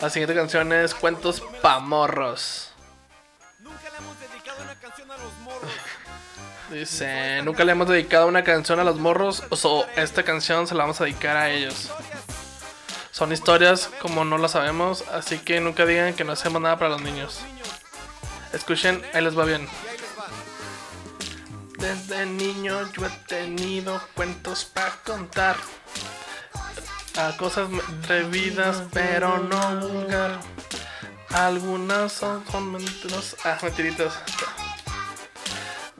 La 0.00 0.10
siguiente 0.10 0.34
canción 0.34 0.72
es 0.72 0.94
Cuentos 0.94 1.42
Pamorros. 1.60 2.70
Nunca 3.58 3.90
le 3.90 3.96
hemos 3.96 4.20
dedicado 4.20 4.62
una 4.62 4.74
canción 4.76 5.10
a 5.10 5.16
los 5.16 5.32
morros. 5.42 5.70
Dice, 6.70 7.42
nunca 7.42 7.64
le 7.64 7.72
hemos 7.72 7.88
dedicado 7.88 8.28
una 8.28 8.44
canción 8.44 8.78
a 8.78 8.84
los 8.84 9.00
morros, 9.00 9.42
o 9.48 9.56
so, 9.56 9.86
esta 9.96 10.22
canción 10.22 10.68
se 10.68 10.76
la 10.76 10.84
vamos 10.84 11.00
a 11.00 11.04
dedicar 11.04 11.36
a 11.36 11.50
ellos. 11.50 11.90
Son 13.10 13.32
historias 13.32 13.90
como 14.00 14.24
no 14.24 14.38
las 14.38 14.52
sabemos, 14.52 15.04
así 15.12 15.40
que 15.40 15.60
nunca 15.60 15.84
digan 15.84 16.14
que 16.14 16.22
no 16.22 16.30
hacemos 16.30 16.62
nada 16.62 16.78
para 16.78 16.90
los 16.90 17.02
niños. 17.02 17.40
Escuchen, 18.52 19.02
ahí 19.12 19.24
les 19.24 19.36
va 19.36 19.46
bien. 19.46 19.68
Desde 21.78 22.24
niño 22.24 22.88
yo 22.92 23.04
he 23.04 23.10
tenido 23.26 24.00
cuentos 24.14 24.64
para 24.64 24.94
contar. 25.04 25.56
A 27.18 27.36
cosas 27.36 27.68
atrevidas, 28.00 28.84
pero 28.92 29.38
no 29.38 29.80
vulgar. 29.80 30.38
Algunas 31.30 32.12
son, 32.12 32.44
son 32.50 32.72
mentiras. 32.72 33.36
Ah, 33.44 33.58
mentiritas. 33.60 34.14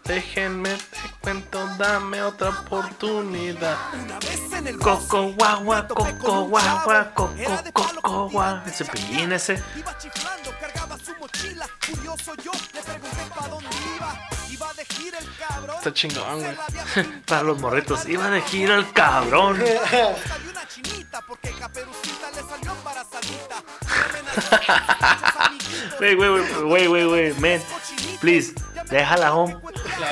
Déjenme 0.05 0.71
te 0.71 1.11
cuento, 1.21 1.67
dame 1.77 2.23
otra 2.23 2.51
oportunidad. 2.51 3.77
Una 3.93 4.19
vez 4.21 4.53
en 4.53 4.69
el 4.69 4.79
Coco 4.79 5.33
guagua, 5.33 5.87
coco 5.89 6.45
guagua, 6.45 7.13
coco, 7.15 7.35
coco 7.73 8.29
guagua. 8.31 8.63
Ese 8.67 8.85
pillín 8.85 9.33
ese. 9.33 9.63
Iba 9.77 9.99
chiflando, 9.99 10.51
cargaba 10.61 10.97
su 10.99 11.15
mochila. 11.17 11.69
Curioso 11.85 12.35
yo, 12.37 12.53
le 12.73 12.81
pregunté 12.81 13.23
pa' 13.37 13.49
dónde 13.49 13.69
iba. 13.97 14.29
Iba 14.49 14.73
de 14.73 14.85
gira 14.87 15.19
el 15.19 15.29
cabrón. 15.37 15.77
Está 15.77 15.93
chingón, 15.93 16.41
güey. 16.41 16.57
Para 17.27 17.43
los 17.43 17.61
morritos. 17.61 18.09
Iba 18.09 18.31
de 18.31 18.41
gira 18.41 18.77
el 18.77 18.91
cabrón. 18.93 19.63
Chinita 20.83 21.21
porque 21.23 21.51
Caperucita 21.51 22.31
le 22.31 22.43
salió 22.49 22.73
embarazadita. 22.73 23.57
Wey, 26.01 26.15
wey, 26.15 26.29
wey, 26.65 26.89
wey, 26.89 27.05
wey, 27.07 27.35
man. 27.41 27.61
Please, 28.21 28.55
déjala 28.91 29.33
home. 29.33 29.57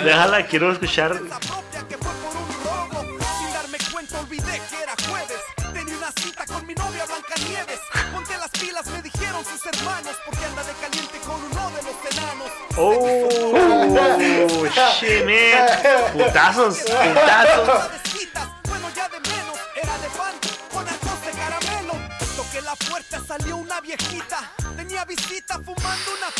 Déjala, 0.02 0.44
quiero 0.46 0.72
escuchar. 0.72 1.12
la 1.14 1.38
propia 1.38 1.86
que 1.88 1.96
fue 1.96 2.12
por 2.22 2.36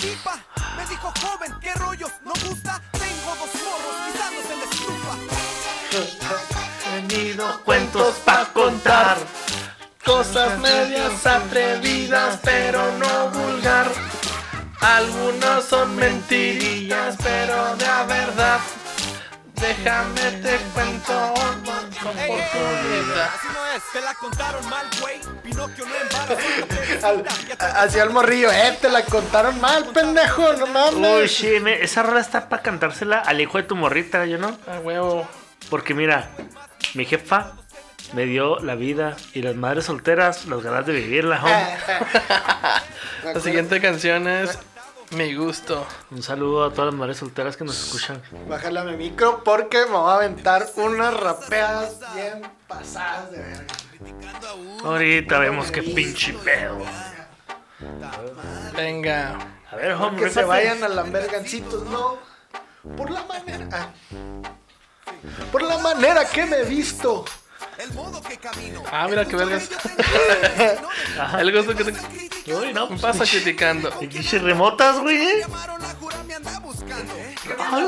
pipa. 0.07 0.39
Me 0.77 0.87
dijo, 0.87 1.13
joven, 1.21 1.55
¿qué 1.61 1.73
rollo? 1.75 2.09
¿No 2.25 2.33
gusta? 2.47 2.81
Tengo 2.93 3.35
dos 3.41 3.51
morros 3.67 3.97
guisándose 4.07 4.53
en 4.53 4.59
la 4.59 4.65
estufa. 4.65 5.15
Venido 6.93 7.61
cuentos 7.65 8.15
pa' 8.25 8.47
contar. 8.53 9.17
Cosas 10.05 10.59
medias 10.61 11.27
atrevidas, 11.27 12.39
pero 12.43 12.81
no 12.99 13.31
vulgar. 13.31 13.91
Algunos 14.81 15.65
son 15.65 15.97
mentirillas, 15.97 17.17
pero 17.23 17.77
de 17.77 17.87
la 17.87 18.05
verdad. 18.05 18.61
Déjame 19.61 20.31
te 20.43 20.57
cuento 20.75 21.35
con 22.03 22.11
oportunidad. 22.11 23.31
Así 23.35 23.49
no 23.53 23.67
es, 23.75 23.83
te 23.93 24.01
la 24.01 24.15
contaron 24.15 24.69
mal, 24.69 24.87
güey. 25.01 25.21
Pinocchio 25.43 25.85
no 25.87 25.95
embaraza. 25.95 27.83
Hacia 27.83 28.03
el 28.03 28.11
morrillo, 28.11 28.53
eh, 28.53 28.77
te 28.81 28.89
la 28.89 29.03
contaron 29.05 29.61
mal, 29.61 29.87
pendejo, 29.87 30.53
no 30.55 30.67
mames. 30.67 31.23
Uy, 31.23 31.29
sí, 31.29 31.55
esa 31.81 32.03
rola 32.03 32.21
está 32.21 32.49
para 32.49 32.63
cantársela 32.63 33.21
al 33.21 33.41
hijo 33.41 33.59
de 33.59 33.65
tu 33.65 33.77
morrita, 33.77 34.27
¿yo 34.27 34.39
no? 34.39 34.59
A 34.67 34.79
huevo. 34.81 35.27
Porque 35.71 35.95
mira, 35.95 36.29
mi 36.95 37.05
jefa 37.05 37.53
me 38.13 38.27
dio 38.27 38.59
la 38.61 38.75
vida 38.75 39.17
y 39.33 39.43
las 39.43 39.57
madres 39.57 39.87
solteras 39.87 40.47
las 40.47 40.63
ganas 40.63 40.87
de 40.87 40.93
vivirla. 40.93 41.41
La 43.25 43.41
siguiente 43.41 43.81
canción 43.81 44.29
es 44.29 44.59
Mi 45.13 45.35
gusto. 45.35 45.87
Un 46.11 46.23
saludo 46.23 46.65
a 46.65 46.71
todas 46.73 46.87
las 46.87 46.95
madres 46.95 47.19
solteras 47.19 47.57
que 47.57 47.65
nos 47.65 47.79
escuchan. 47.81 48.21
Bájale 48.49 48.81
a 48.81 48.85
mi 48.85 48.97
micro 48.97 49.43
porque 49.45 49.87
me 49.87 49.93
va 49.93 50.13
a 50.13 50.17
aventar 50.17 50.67
unas 50.77 51.15
rapeadas 51.19 52.01
bien 52.15 52.43
pasadas 52.67 53.31
de 53.31 53.39
verga. 53.39 53.67
Ahorita 54.85 55.39
vemos 55.39 55.71
qué 55.71 55.83
pinche 55.83 56.33
pedo. 56.35 56.79
Venga. 58.75 59.39
A 59.71 59.77
ver, 59.77 59.93
home, 59.93 60.21
Que 60.23 60.31
se 60.31 60.45
vayan 60.45 60.83
a 60.83 60.89
lambergancitos, 60.89 61.85
no. 61.87 62.19
Por 62.97 63.11
la 63.11 63.25
manera. 63.25 63.69
ah. 63.73 63.89
Por 65.53 65.63
la 65.63 65.79
manera 65.79 66.25
que 66.29 66.47
me 66.47 66.59
he 66.59 66.65
visto. 66.65 67.25
El 67.79 67.93
modo 67.93 68.23
que 68.23 68.37
camino. 68.39 68.83
Ah, 68.91 69.07
mira 69.09 69.25
qué 69.25 69.37
vergas. 69.37 69.69
El 71.39 71.53
gusto 71.53 71.75
que 71.77 71.85
te 71.85 72.53
Uy, 72.55 72.73
no, 72.73 72.89
me 72.89 72.99
pasa 72.99 73.25
criticando. 73.25 73.91
pinche 73.99 74.39
remotas, 74.39 74.99
güey. 75.01 75.43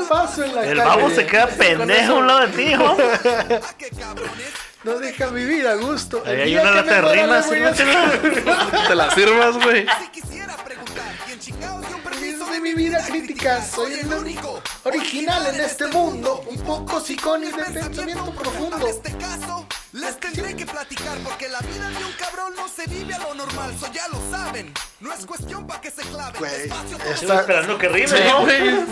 Paso 0.07 0.43
en 0.43 0.55
la 0.55 0.65
El 0.65 0.77
calle. 0.77 0.89
babo 0.89 1.09
se 1.09 1.25
queda 1.25 1.47
pendejo 1.47 2.13
a 2.13 2.17
un 2.17 2.27
lado 2.27 2.39
de 2.41 2.47
ti, 2.49 2.73
home. 2.73 3.03
¿A 3.03 3.77
qué 3.77 3.89
cabrones? 3.89 4.53
No 4.83 4.97
deja 4.97 5.27
vivir 5.27 5.67
a 5.67 5.75
gusto. 5.75 6.23
Ahí 6.25 6.33
El 6.35 6.39
hay 6.41 6.49
día 6.51 6.61
una 6.61 6.69
que 6.71 6.75
lata 6.77 6.95
de 6.95 7.01
muera, 7.01 7.41
rimas. 7.41 7.77
Te 8.87 8.95
la 8.95 9.11
sirvas, 9.11 9.57
güey. 9.63 9.85
Vida 12.79 13.03
crítica. 13.05 13.61
Soy 13.63 13.93
el 13.93 14.13
único 14.13 14.61
original 14.85 15.45
en 15.53 15.59
este 15.61 15.87
mundo. 15.87 16.43
Un 16.47 16.57
poco 16.61 17.01
sicón 17.01 17.43
y 17.43 17.47
de 17.51 17.63
pensamiento 17.73 18.25
En 18.29 18.35
profundo. 18.35 18.87
este 18.87 19.11
caso, 19.17 19.67
les 19.91 20.17
tendré 20.19 20.55
que 20.55 20.65
platicar 20.65 21.17
porque 21.19 21.49
la 21.49 21.59
vida 21.59 21.89
de 21.89 22.05
un 22.05 22.11
cabrón 22.13 22.53
no 22.55 22.67
se 22.69 22.85
vive 22.89 23.13
a 23.13 23.19
lo 23.19 23.33
normal, 23.35 23.73
eso 23.75 23.91
ya 23.91 24.07
lo 24.07 24.19
saben. 24.31 24.73
No 25.01 25.11
es 25.13 25.25
cuestión 25.25 25.67
para 25.67 25.81
que 25.81 25.91
se 25.91 26.01
esta- 26.01 26.31
Estoy 27.13 27.37
esperando 27.37 27.77
que 27.77 27.89
rime, 27.89 28.07
Sí, 28.07 28.15
¿no? 28.29 28.43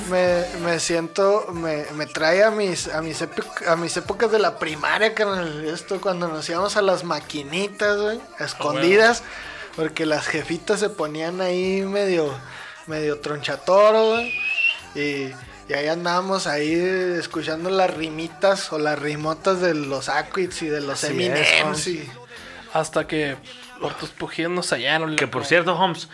Me, 0.09 0.45
me 0.65 0.79
siento, 0.79 1.47
me, 1.53 1.85
me 1.95 2.05
trae 2.07 2.43
a 2.43 2.51
mis, 2.51 2.87
a, 2.89 3.01
mis 3.01 3.21
a 3.67 3.75
mis 3.77 3.95
épocas 3.97 4.29
de 4.31 4.39
la 4.39 4.59
primaria, 4.59 5.13
carnal. 5.15 5.63
Esto 5.65 6.01
cuando 6.01 6.27
nos 6.27 6.47
íbamos 6.49 6.75
a 6.75 6.81
las 6.81 7.03
maquinitas, 7.05 7.97
güey, 7.97 8.19
a 8.39 8.43
escondidas, 8.43 9.23
porque 9.77 10.05
las 10.05 10.27
jefitas 10.27 10.79
se 10.81 10.89
ponían 10.89 11.39
ahí 11.41 11.81
medio, 11.83 12.33
medio 12.87 13.19
tronchatoro, 13.19 14.07
güey. 14.13 14.33
Y, 14.95 15.31
y 15.69 15.73
ahí 15.73 15.87
andábamos 15.87 16.47
ahí 16.47 16.73
escuchando 17.19 17.69
las 17.69 17.93
rimitas 17.93 18.71
o 18.71 18.79
las 18.79 18.97
rimotas 18.97 19.61
de 19.61 19.73
los 19.75 20.09
Aquits 20.09 20.61
y 20.63 20.67
de 20.67 20.81
los 20.81 21.03
Así 21.03 21.07
es, 21.07 21.11
Eminems. 21.13 21.47
Juan. 21.61 21.75
y- 21.95 22.09
Hasta 22.73 23.05
que 23.07 23.35
por 23.79 23.93
tus 23.93 24.09
pujidos 24.09 24.51
nos 24.51 24.71
hallaron. 24.71 25.15
Que 25.15 25.27
por 25.27 25.45
cierto, 25.45 25.75
Holmes, 25.77 26.07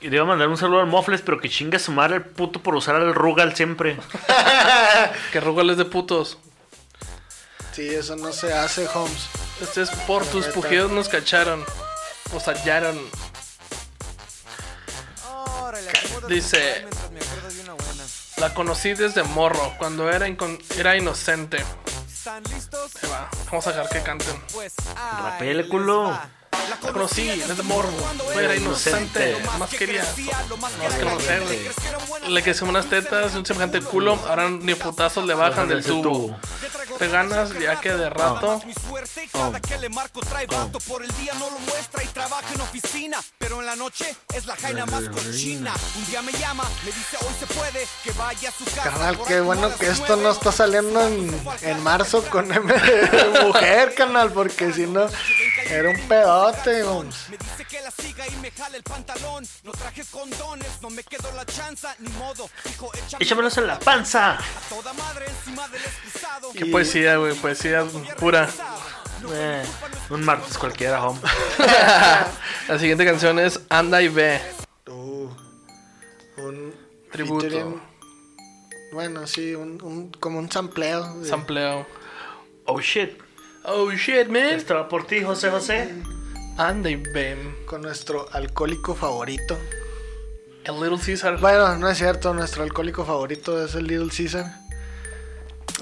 le 0.00 0.08
iba 0.14 0.22
a 0.24 0.26
mandar 0.26 0.48
un 0.48 0.56
saludo 0.56 0.80
al 0.80 0.86
Mofles, 0.86 1.22
pero 1.22 1.40
que 1.40 1.48
chinga 1.48 1.78
su 1.78 1.92
madre 1.92 2.16
el 2.16 2.22
puto 2.24 2.60
por 2.62 2.74
usar 2.74 2.96
el 2.96 3.14
Rugal 3.14 3.54
siempre. 3.56 3.96
Que 5.32 5.40
rugales 5.40 5.76
de 5.76 5.84
putos. 5.84 6.38
Sí, 7.72 7.88
eso 7.88 8.16
no 8.16 8.32
se 8.32 8.52
hace, 8.52 8.86
Holmes. 8.92 9.26
Este 9.60 9.82
es 9.82 9.90
por 9.90 10.24
tus 10.26 10.46
pujidos 10.46 10.90
nos 10.90 11.08
cacharon. 11.08 11.64
Nos 12.32 12.44
hallaron. 12.48 12.98
Dice-. 16.30 16.86
La 18.36 18.54
conocí 18.54 18.94
desde 18.94 19.24
morro, 19.24 19.74
cuando 19.78 20.08
era, 20.08 20.28
era 20.78 20.96
inocente. 20.96 21.56
Ahí 22.24 22.42
va, 23.10 23.28
Vamos 23.46 23.66
a 23.66 23.72
dejar 23.72 23.88
que 23.88 24.00
canten. 24.02 24.40
Pues 24.52 24.74
les 25.40 25.66
culo. 25.66 26.16
La 26.68 26.76
conocí 26.76 27.26
desde 27.26 27.62
morro, 27.64 27.90
cuando 27.98 28.30
era 28.30 28.54
inocente, 28.54 29.40
Lo 29.40 29.58
más 29.58 29.70
que 29.70 29.78
quería. 29.78 30.04
más 30.60 30.72
no 30.78 30.86
buenas 32.06 32.28
Le 32.28 32.42
crecieron 32.44 32.70
unas 32.70 32.86
tetas, 32.86 33.34
un 33.34 33.44
semejante 33.44 33.80
culo, 33.80 34.16
ahora 34.28 34.50
ni 34.50 34.76
putazos 34.76 35.26
le 35.26 35.34
bajan 35.34 35.66
del 35.66 35.84
tubo. 35.84 36.38
Te 37.00 37.08
ganas 37.08 37.58
ya 37.58 37.80
que 37.80 37.94
de 37.94 38.10
rato. 38.10 38.60
Mi 38.66 38.74
suerte, 38.74 39.26
cada 39.32 39.58
que 39.58 39.78
le 39.78 39.88
marco 39.88 40.20
trae 40.20 40.44
vato. 40.44 40.78
Por 40.80 41.02
el 41.02 41.10
día 41.16 41.32
no 41.38 41.48
lo 41.48 41.58
muestra 41.60 42.04
y 42.04 42.06
trabaja 42.08 42.52
en 42.52 42.60
oficina. 42.60 43.18
Pero 43.38 43.60
en 43.60 43.64
la 43.64 43.74
noche 43.74 44.14
es 44.34 44.44
la 44.44 44.54
jaina 44.54 44.84
más 44.84 45.08
cochina. 45.08 45.72
Un 45.96 46.06
día 46.10 46.20
me 46.20 46.32
llama, 46.32 46.64
me 46.84 46.92
dice 46.92 47.16
hoy 47.22 47.34
se 47.38 47.46
puede 47.46 47.86
Que 48.04 48.12
vaya 48.12 48.50
a 48.50 48.52
su 48.52 48.66
casa 48.66 48.82
Carnal, 48.82 49.16
por 49.16 49.26
qué 49.26 49.40
bueno 49.40 49.74
que 49.78 49.88
esto 49.88 50.16
no 50.16 50.30
está 50.30 50.52
saliendo 50.52 51.00
en, 51.06 51.42
en 51.62 51.82
marzo 51.82 52.22
con 52.28 52.52
M 52.52 52.70
de 52.70 53.40
mujer, 53.46 53.94
canal, 53.94 54.30
porque 54.30 54.70
si 54.70 54.86
no, 54.86 55.08
era 55.70 55.88
un 55.88 56.00
pedote. 56.06 56.84
Me 57.30 57.38
dice 57.38 57.64
que 57.66 57.80
la 57.80 57.90
siga 57.90 58.28
y 58.28 58.36
me 58.42 58.50
jale 58.50 58.76
el 58.76 58.82
pantalón. 58.82 59.48
No 59.64 59.72
traje 59.72 60.04
condones, 60.10 60.68
no 60.82 60.90
me 60.90 61.02
quedó 61.02 61.32
la 61.32 61.46
chanza 61.46 61.94
Ni 61.98 62.10
modo, 62.10 62.50
dijo 62.64 62.90
échame 62.94 63.24
Échamelos 63.24 63.56
en 63.56 63.66
la 63.66 63.78
panza. 63.78 64.32
a 64.34 64.38
toda 64.68 64.92
madre 64.92 65.26
encima 65.28 65.66
del 65.68 65.80
excusado. 65.80 66.52
Qué 66.52 66.66
poesía, 66.90 67.16
güey, 67.18 67.34
poesía 67.34 67.84
pura. 68.18 68.48
Eh, 69.32 69.62
un 70.10 70.24
martes 70.24 70.58
cualquiera, 70.58 71.04
Home. 71.06 71.20
La 72.68 72.78
siguiente 72.78 73.04
canción 73.04 73.38
es 73.38 73.60
Anda 73.68 74.02
y 74.02 74.08
ve. 74.08 74.40
Uh, 74.88 75.28
un 76.38 76.74
Tributo. 77.12 77.46
featuring- 77.46 77.80
Bueno, 78.92 79.26
sí, 79.26 79.54
un, 79.54 79.80
un- 79.82 80.10
como 80.12 80.38
un 80.38 80.50
sampleo. 80.50 81.14
de- 81.20 81.28
Sampleo. 81.28 81.86
Oh 82.66 82.80
shit. 82.80 83.10
Oh 83.64 83.90
shit, 83.92 84.26
man. 84.28 84.42
Esto 84.54 84.74
va 84.74 84.88
por 84.88 85.06
ti, 85.06 85.22
José 85.22 85.50
José. 85.50 85.94
Anda 86.56 86.90
y 86.90 86.96
ve. 86.96 87.36
con 87.66 87.82
nuestro 87.82 88.26
alcohólico 88.32 88.94
favorito. 88.96 89.56
El 90.64 90.80
Little 90.80 90.98
Caesar. 91.04 91.38
Bueno, 91.38 91.76
no 91.76 91.88
es 91.88 91.98
cierto, 91.98 92.34
nuestro 92.34 92.62
alcohólico 92.64 93.04
favorito 93.04 93.64
es 93.64 93.74
el 93.76 93.86
Little 93.86 94.10
Caesar. 94.14 94.59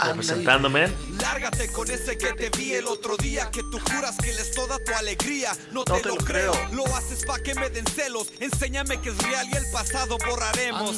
Representándome. 0.07 0.89
Lárgate 1.21 1.69
con 1.73 1.91
ese 1.91 2.17
que 2.17 2.33
te 2.35 2.51
vi 2.57 2.75
el 2.75 2.87
otro 2.87 3.17
día 3.17 3.51
Que 3.51 3.63
tú 3.65 3.79
juras 3.81 4.17
que 4.23 4.31
él 4.31 4.39
es 4.39 4.53
toda 4.53 4.79
tu 4.79 4.93
alegría 4.95 5.53
No 5.73 5.85
te, 5.85 6.03
lo, 6.05 6.17
creo. 6.17 6.53
Lo 6.73 6.85
haces 6.97 7.25
pa' 7.27 7.39
que 7.41 7.55
me 7.55 7.69
den 7.71 7.85
celos 7.87 8.29
Enséñame 8.41 9.01
que 9.01 9.11
es 9.11 9.19
real 9.19 9.47
y 9.53 9.57
el 9.57 9.65
pasado 9.73 10.17
borraremos 10.27 10.97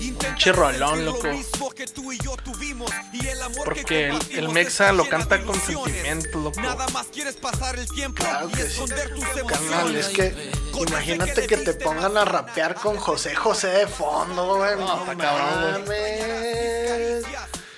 Intenta 0.00 0.34
Che 0.36 0.52
rolón, 0.52 0.90
sentir 0.96 1.04
loco. 1.04 1.26
Lo 1.26 1.32
mismo 1.34 1.70
que 1.70 1.86
tú 1.86 2.12
y 2.12 2.18
yo 2.18 2.36
tuvimos 2.36 2.90
Y 3.12 3.26
el 3.26 3.42
amor 3.42 3.64
Porque 3.64 3.84
que 3.84 4.08
el- 4.08 4.18
el 4.38 4.48
Mexa 4.48 4.92
lo 4.92 5.08
canta 5.08 5.42
con 5.42 5.60
sentimiento, 5.60 6.38
loco. 6.38 6.60
Nada 6.60 6.86
más 6.88 7.06
quieres 7.08 7.36
pasar 7.36 7.78
el 7.78 7.88
tiempo 7.88 8.22
Claro 8.24 8.48
Y 8.48 8.52
que 8.52 8.62
sí. 8.62 8.68
esconder 8.68 9.14
tus 9.14 9.36
emociones 9.36 10.06
es 10.06 10.12
que 10.14 10.52
imagínate 10.88 11.46
que 11.46 11.56
te 11.58 11.74
pongan 11.74 12.16
a 12.16 12.24
rapear 12.24 12.74
con 12.74 12.96
José 12.96 13.34
José 13.34 13.68
de 13.68 13.86
fondo, 13.86 14.56
güey. 14.56 14.76
No, 14.76 15.04
cabrón. 15.18 15.84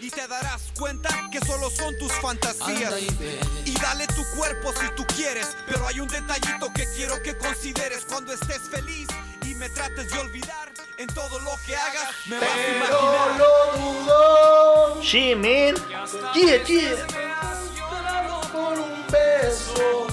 Y 0.04 0.10
te 0.10 0.28
darás 0.28 0.60
cuenta 0.78 1.08
que 1.32 1.40
solo 1.40 1.70
son 1.70 1.96
tus 1.98 2.12
fantasías. 2.20 2.92
Y 3.64 3.72
dale 3.80 4.06
tu 4.08 4.22
cuerpo 4.36 4.70
si 4.78 4.86
tú 4.94 5.06
quieres, 5.16 5.56
pero 5.66 5.86
hay 5.88 5.98
un 5.98 6.08
detallito 6.08 6.70
que 6.74 6.84
quiero 6.94 7.22
que 7.22 7.34
consideres 7.38 8.04
cuando 8.06 8.34
estés 8.34 8.60
feliz 8.70 9.08
y 9.46 9.54
me 9.54 9.70
trates 9.70 10.10
de 10.10 10.18
olvidar 10.18 10.70
en 10.98 11.06
todo 11.06 11.38
lo 11.40 11.52
que 11.66 11.74
hagas. 11.74 12.08
Me 12.26 12.38
vas 12.38 12.48
a 12.50 12.54
Pero 12.54 12.76
imaginar. 12.76 13.38
lo 13.38 13.80
dudo. 13.80 15.02
Sí, 15.02 15.34
man. 15.34 15.74
Yeah, 16.34 16.62
yeah. 16.64 17.06
Por 18.52 18.78
un 18.78 19.06
beso. 19.10 20.06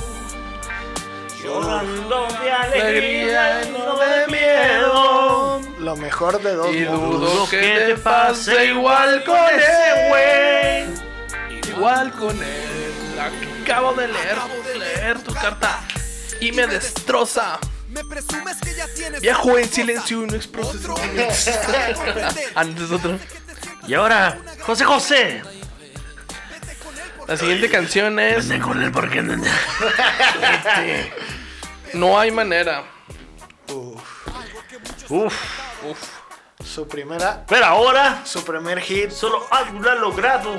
Llorando 1.44 2.28
de 2.42 2.52
Alegría 2.52 3.64
y 3.66 3.72
no 3.72 3.98
de 4.00 4.28
miedo. 4.28 5.41
Lo 5.82 5.96
mejor 5.96 6.42
de 6.42 6.54
dos 6.56 6.74
Y 6.74 6.80
mundos. 6.86 7.20
dudo 7.34 7.50
que 7.50 7.60
te 7.60 7.96
pase 7.98 8.66
igual 8.68 9.24
con 9.24 9.38
ese 9.38 10.08
güey. 10.10 11.70
Igual 11.76 12.12
con 12.14 12.38
él. 12.42 13.20
Acabo 13.64 13.94
de 13.94 14.08
leer, 14.08 14.38
leer 14.78 15.20
tu 15.24 15.34
carta 15.34 15.80
y 16.40 16.52
me 16.52 16.68
destroza. 16.68 17.60
Me 17.90 18.04
presumes 18.06 18.58
que 18.62 18.74
ya 18.76 18.86
tienes 18.96 19.22
Viajo 19.22 19.58
en 19.58 19.68
silencio 19.70 20.24
y 20.24 20.28
no 20.28 20.42
sentimientos. 20.42 21.50
Antes 22.56 22.92
otro. 22.92 23.18
Y 23.88 23.96
ahora, 23.96 24.38
José 24.62 24.86
José. 24.86 25.42
La 27.28 27.36
siguiente 27.36 27.68
canción 27.70 28.20
es 28.20 28.48
Vete 28.48 28.62
con 28.62 28.82
él 28.84 28.92
porque 28.92 29.24
no- 29.24 29.44
No 31.94 32.20
hay 32.20 32.30
manera. 32.32 32.84
Uf. 33.70 34.02
Su 36.64 36.88
primera, 36.88 37.44
Pero 37.48 37.66
ahora 37.66 38.22
su 38.24 38.44
primer 38.46 38.80
hit. 38.80 39.12
solo 39.12 39.46
algo 39.52 39.80
lo 39.80 39.92
ha 39.92 39.96
logrado. 39.96 40.52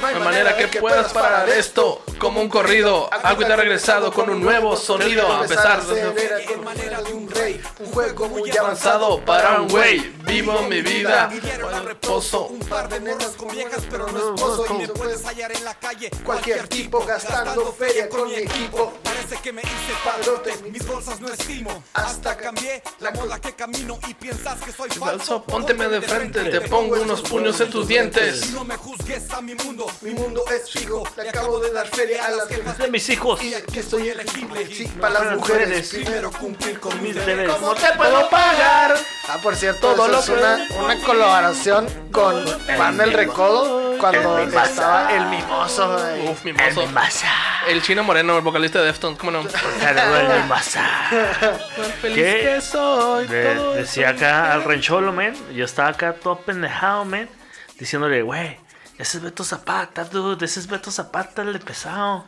No 0.00 0.06
hay 0.06 0.14
De 0.14 0.20
manera 0.20 0.56
que 0.56 0.80
puedas 0.80 1.12
parar 1.12 1.48
esto 1.48 2.02
como 2.18 2.40
un 2.40 2.48
corrido. 2.48 3.08
Algo 3.22 3.44
te 3.44 3.52
ha 3.52 3.56
regresado 3.56 4.12
con 4.12 4.28
un 4.30 4.40
nuevo 4.40 4.76
sonido. 4.76 5.30
A 5.32 5.42
pesar 5.42 5.82
de 5.84 6.44
con 6.44 6.64
manera 6.64 7.00
de 7.02 7.12
un 7.12 7.30
rey, 7.30 7.60
un 7.80 7.92
juego 7.92 8.28
muy 8.28 8.56
avanzado 8.56 9.24
para 9.24 9.60
un 9.60 9.68
güey. 9.68 10.12
Vivo 10.26 10.62
mi 10.62 10.82
vida. 10.82 11.30
Al 11.72 11.84
Reposo. 11.86 12.46
Un 12.46 12.60
par 12.60 12.88
de 12.88 13.00
morras 13.00 13.32
con 13.36 13.48
viejas, 13.48 13.82
pero 13.90 14.06
no 14.08 14.34
esposo. 14.34 14.66
Y 14.74 14.78
me 14.78 14.88
puedes 14.88 15.24
hallar 15.24 15.52
en 15.52 15.64
la 15.64 15.74
calle. 15.74 16.10
Cualquier 16.24 16.68
tipo 16.68 17.04
gastando 17.04 17.72
feria 17.72 18.08
con 18.08 18.28
mi 18.28 18.34
equipo. 18.34 18.92
Parece 19.02 19.36
que 19.36 19.52
me 19.52 19.62
hice 19.62 19.92
Padrote. 20.04 20.70
Mis 20.70 20.86
bolsas 20.86 21.20
no 21.20 21.28
estimo. 21.28 21.82
Hasta 21.94 22.36
cambié 22.36 22.82
la 23.00 23.10
moda 23.12 23.40
que 23.40 23.54
camino 23.54 23.98
y 24.08 24.14
piensas 24.14 24.60
que 24.60 24.72
soy. 24.72 24.90
Falso, 24.90 25.42
pónteme 25.42 25.88
de 25.88 26.00
frente. 26.02 26.44
Te 26.44 26.60
pongo 26.62 27.00
unos 27.00 27.22
puños 27.22 27.60
en 27.60 27.70
tus 27.70 27.86
dientes. 27.88 28.50
No 28.52 28.64
me 28.64 28.76
juzgues 28.76 29.30
a 29.30 29.40
mi 29.40 29.54
mundo. 29.54 29.85
Mi 30.00 30.10
mundo 30.10 30.42
es 30.54 30.70
fijo, 30.70 31.04
le 31.16 31.28
acabo 31.28 31.58
de 31.60 31.72
dar 31.72 31.86
feria 31.88 32.26
a 32.26 32.30
las 32.30 32.48
jefas 32.48 32.78
De 32.78 32.88
mis 32.88 33.08
hijos. 33.08 33.42
Y 33.42 33.54
aquí 33.54 33.78
estoy 33.78 34.08
elegible, 34.08 34.66
sí, 34.66 34.86
para 35.00 35.24
las 35.24 35.36
mujeres. 35.36 35.88
Primero 35.90 36.30
cumplir 36.32 36.78
con 36.80 37.00
mis 37.02 37.14
deberes. 37.14 37.52
¿Cómo 37.54 37.74
te 37.74 37.92
puedo 37.96 38.28
pagar? 38.30 38.96
Ah, 39.28 39.38
por 39.42 39.56
cierto, 39.56 39.94
Todo 39.94 40.06
eso 40.06 40.18
es 40.20 40.28
una, 40.40 40.66
una 40.84 40.98
colaboración 41.04 41.86
con 42.12 42.44
Juan 42.76 42.96
del 42.96 43.12
Recodo 43.12 43.96
cuando 43.98 44.38
El 44.38 44.46
mimosa. 44.46 44.64
estaba 44.66 45.12
el 45.16 45.26
mimoso. 45.26 45.92
güey. 45.92 46.28
Uf, 46.28 46.44
mimoso. 46.44 46.86
Masa. 46.88 47.28
El 47.68 47.82
chino 47.82 48.04
moreno, 48.04 48.36
el 48.36 48.42
vocalista 48.44 48.78
de 48.80 48.86
Deftones. 48.86 49.18
¿Cómo 49.18 49.30
no? 49.32 49.40
El 49.40 50.44
masa. 50.44 50.84
Feliz 52.00 52.14
¿Qué? 52.16 52.40
que 52.54 52.60
soy. 52.60 53.26
De- 53.26 53.54
todo 53.54 53.72
decía 53.74 54.10
acá 54.10 54.52
al 54.52 54.64
rancholo, 54.64 55.12
man. 55.12 55.34
Yo 55.54 55.64
estaba 55.64 55.88
acá 55.88 56.12
todo 56.14 56.38
pendejado, 56.40 57.04
man. 57.04 57.28
Diciéndole, 57.78 58.22
güey, 58.22 58.58
ese 58.98 59.18
es 59.18 59.22
Beto 59.24 59.44
Zapata, 59.44 60.04
dude. 60.04 60.44
Ese 60.44 60.60
es 60.60 60.66
Beto 60.66 60.90
Zapata, 60.90 61.42
el 61.42 61.52
de 61.52 61.58
pesado. 61.60 62.24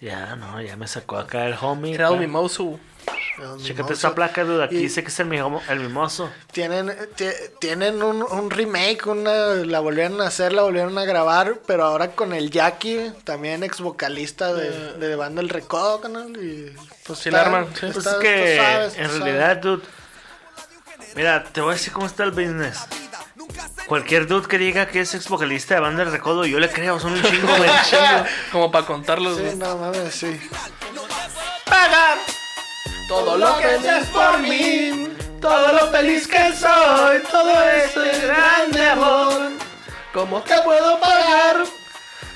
Ya, 0.00 0.34
no, 0.36 0.60
ya 0.62 0.76
me 0.76 0.88
sacó 0.88 1.18
acá 1.18 1.46
el 1.46 1.56
homie. 1.60 1.94
Era 1.94 2.08
el 2.08 2.18
mimoso. 2.18 2.78
Chécate 3.62 3.92
esa 3.94 4.14
placa, 4.14 4.44
dude. 4.44 4.64
Aquí 4.64 4.76
Y 4.76 4.82
dice 4.82 5.02
que 5.02 5.08
es 5.08 5.20
el, 5.20 5.26
mimo- 5.28 5.62
el 5.68 5.80
mimoso. 5.80 6.30
Tienen, 6.52 6.94
ti- 7.16 7.24
tienen 7.58 8.02
un, 8.02 8.22
un 8.22 8.50
remake, 8.50 9.06
una, 9.06 9.54
la 9.54 9.80
volvieron 9.80 10.20
a 10.20 10.26
hacer, 10.26 10.52
la 10.52 10.62
volvieron 10.62 10.96
a 10.98 11.04
grabar, 11.04 11.60
pero 11.66 11.84
ahora 11.84 12.12
con 12.12 12.32
el 12.34 12.50
Jackie, 12.50 13.12
también 13.24 13.62
ex 13.62 13.80
vocalista 13.80 14.52
de, 14.54 14.94
de 14.94 15.16
Banda 15.16 15.40
El 15.42 15.48
Recodo, 15.50 16.00
canal. 16.00 16.30
Y 16.36 16.74
pues 17.06 17.18
Sí, 17.20 17.30
la 17.30 17.42
arman. 17.42 17.66
Pues 17.78 17.96
está- 17.96 18.12
es 18.12 18.16
que 18.18 18.56
sabes, 18.56 18.96
en 18.98 19.06
sabes. 19.06 19.20
realidad, 19.22 19.56
dude. 19.58 19.82
Mira, 21.14 21.44
te 21.44 21.60
voy 21.60 21.70
a 21.70 21.72
decir 21.74 21.92
cómo 21.92 22.06
está 22.06 22.24
el 22.24 22.30
business. 22.30 22.78
Cualquier 23.86 24.26
dude 24.26 24.46
que 24.46 24.58
diga 24.58 24.86
que 24.86 25.00
es 25.00 25.14
ex 25.14 25.28
vocalista 25.28 25.74
de 25.74 25.80
banda 25.80 26.04
del 26.04 26.12
recodo, 26.12 26.46
yo 26.46 26.60
le 26.60 26.68
creo, 26.70 27.00
son 27.00 27.12
un 27.12 27.22
chingo, 27.22 27.56
güey. 27.56 27.70
Como 28.52 28.70
para 28.70 28.86
contarlos. 28.86 29.36
Sí, 29.36 29.42
güey. 29.42 29.56
no 29.56 29.76
mames, 29.76 30.14
sí. 30.14 30.40
pagar 31.64 32.18
todo 33.08 33.36
lo 33.36 33.58
que 33.58 33.64
haces 33.64 34.06
por 34.08 34.38
mí, 34.38 35.08
todo 35.40 35.72
lo 35.72 35.90
feliz 35.90 36.28
que 36.28 36.52
soy, 36.52 37.20
todo 37.30 37.68
ese 37.70 38.26
grande 38.26 38.88
amor. 38.88 39.50
¿Cómo 40.12 40.40
te 40.42 40.60
puedo 40.62 41.00
pagar 41.00 41.56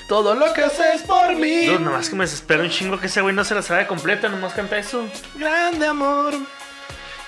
todo 0.09 0.35
lo 0.35 0.51
que 0.53 0.63
haces 0.63 1.01
por 1.03 1.33
mí? 1.35 1.65
Dude, 1.67 1.79
nomás 1.79 2.09
que 2.09 2.15
me 2.15 2.25
desespero 2.25 2.63
un 2.63 2.69
chingo 2.69 2.99
que 2.99 3.07
ese 3.07 3.21
güey 3.21 3.33
no 3.33 3.45
se 3.45 3.55
la 3.55 3.61
sabe 3.61 3.87
completa, 3.87 4.27
nomás 4.27 4.53
canta 4.53 4.77
eso. 4.77 5.07
Grande 5.35 5.87
amor. 5.87 6.33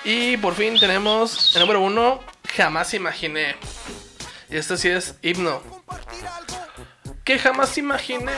Y 0.04 0.36
por 0.38 0.54
fin 0.54 0.78
tenemos 0.78 1.54
el 1.54 1.62
número 1.62 1.80
uno, 1.80 2.20
jamás 2.54 2.94
imaginé. 2.94 3.56
Y 4.50 4.56
este 4.56 4.76
sí 4.76 4.88
es 4.88 5.14
himno. 5.22 5.62
Que 7.24 7.38
jamás 7.38 7.76
imaginé. 7.76 8.32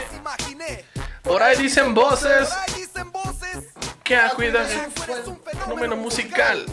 Por 1.23 1.43
ahí 1.43 1.57
dicen 1.57 1.95
voces 1.95 2.49
que 4.03 4.17
a 4.17 4.31
cuidar 4.31 4.67
un 5.27 5.41
fenómeno 5.43 5.97
musical. 5.97 6.67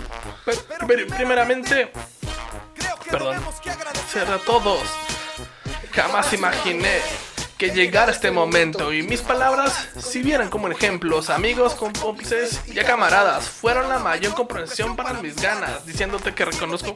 Pero, 0.88 1.08
primeramente, 1.08 1.92
Perdón. 3.10 3.36
tenemos 3.36 3.62
que 3.62 3.70
agradecer 3.70 4.26
ser 4.26 4.32
a 4.32 4.40
todos. 4.40 4.82
Jamás 5.94 6.34
imaginé 6.34 7.02
que 7.58 7.72
llegara 7.72 8.12
este 8.12 8.30
momento 8.30 8.94
y 8.94 9.02
mis 9.02 9.22
palabras 9.22 9.74
sirvieran 10.00 10.50
como 10.50 10.68
ejemplos, 10.68 11.30
amigos, 11.30 11.76
cómplices 11.76 12.62
y 12.68 12.76
camaradas. 12.76 13.50
Fueron 13.50 13.90
la 13.90 14.00
mayor 14.00 14.36
comprensión 14.36 14.96
para 14.96 15.14
mis 15.14 15.36
ganas, 15.36 15.86
diciéndote 15.86 16.34
que 16.36 16.46
reconozco 16.46 16.96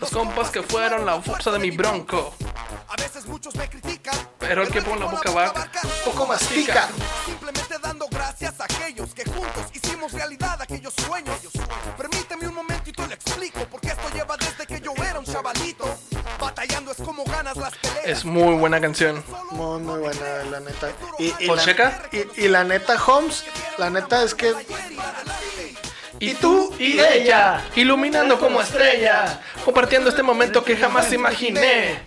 los 0.00 0.10
compas 0.10 0.50
que 0.50 0.62
fueron 0.62 1.06
la 1.06 1.20
fuerza 1.20 1.52
de 1.52 1.60
mi 1.60 1.70
bronco. 1.70 2.34
A 2.88 2.96
veces 3.00 3.26
muchos 3.26 3.54
me 3.54 3.68
critican. 3.68 4.14
Pero 4.38 4.62
el 4.62 4.68
que 4.68 4.82
pone 4.82 5.00
la 5.00 5.06
boca 5.06 5.30
va, 5.30 5.52
Poco 6.04 6.26
mastica. 6.26 6.88
Simplemente 7.24 7.76
dando 7.82 8.06
gracias 8.08 8.60
a 8.60 8.64
aquellos 8.64 9.14
que 9.14 9.24
juntos 9.24 9.66
hicimos 9.72 10.12
realidad 10.12 10.60
aquellos 10.60 10.94
sueños. 10.94 11.40
Es 18.06 18.24
muy 18.24 18.54
buena 18.56 18.80
canción. 18.80 19.22
Muy, 19.50 19.80
muy 19.80 19.98
buena, 19.98 20.20
la 20.50 20.60
neta. 20.60 20.90
Y, 21.18 21.26
y, 21.26 21.46
¿Pues 21.46 21.58
la, 21.58 21.64
checa? 21.64 22.02
y, 22.12 22.44
y 22.44 22.48
la 22.48 22.62
neta, 22.64 22.94
Holmes, 23.04 23.44
la 23.78 23.90
neta 23.90 24.22
es 24.22 24.34
que 24.34 24.54
Y 26.20 26.34
tú 26.34 26.74
y 26.78 26.98
ella, 27.00 27.64
iluminando 27.74 28.38
como 28.38 28.60
estrella, 28.60 29.40
compartiendo 29.64 30.08
este 30.08 30.22
momento 30.22 30.64
que 30.64 30.76
jamás 30.76 31.12
imaginé. 31.12 31.98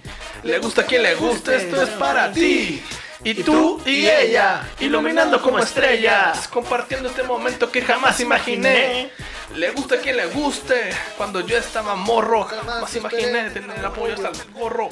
Le 0.43 0.57
gusta 0.59 0.81
a 0.81 0.85
quien 0.85 1.03
le 1.03 1.15
guste, 1.15 1.57
esto 1.57 1.81
es 1.81 1.89
para 1.89 2.31
ti. 2.31 2.81
Y 3.23 3.43
tú 3.43 3.81
y 3.85 4.07
ella, 4.07 4.67
iluminando 4.79 5.41
como 5.41 5.59
estrellas, 5.59 6.47
compartiendo 6.47 7.09
este 7.09 7.23
momento 7.23 7.69
que 7.71 7.81
jamás 7.81 8.19
imaginé. 8.19 9.11
Le 9.55 9.71
gusta 9.71 9.95
a 9.95 9.97
quien 9.97 10.15
le 10.15 10.27
guste. 10.27 10.91
Cuando 11.17 11.41
yo 11.41 11.57
estaba 11.57 11.95
morro, 11.95 12.43
jamás 12.43 12.95
imaginé 12.95 13.49
tener 13.49 13.85
apoyo 13.85 14.13
hasta 14.13 14.29
el 14.29 14.51
gorro. 14.51 14.89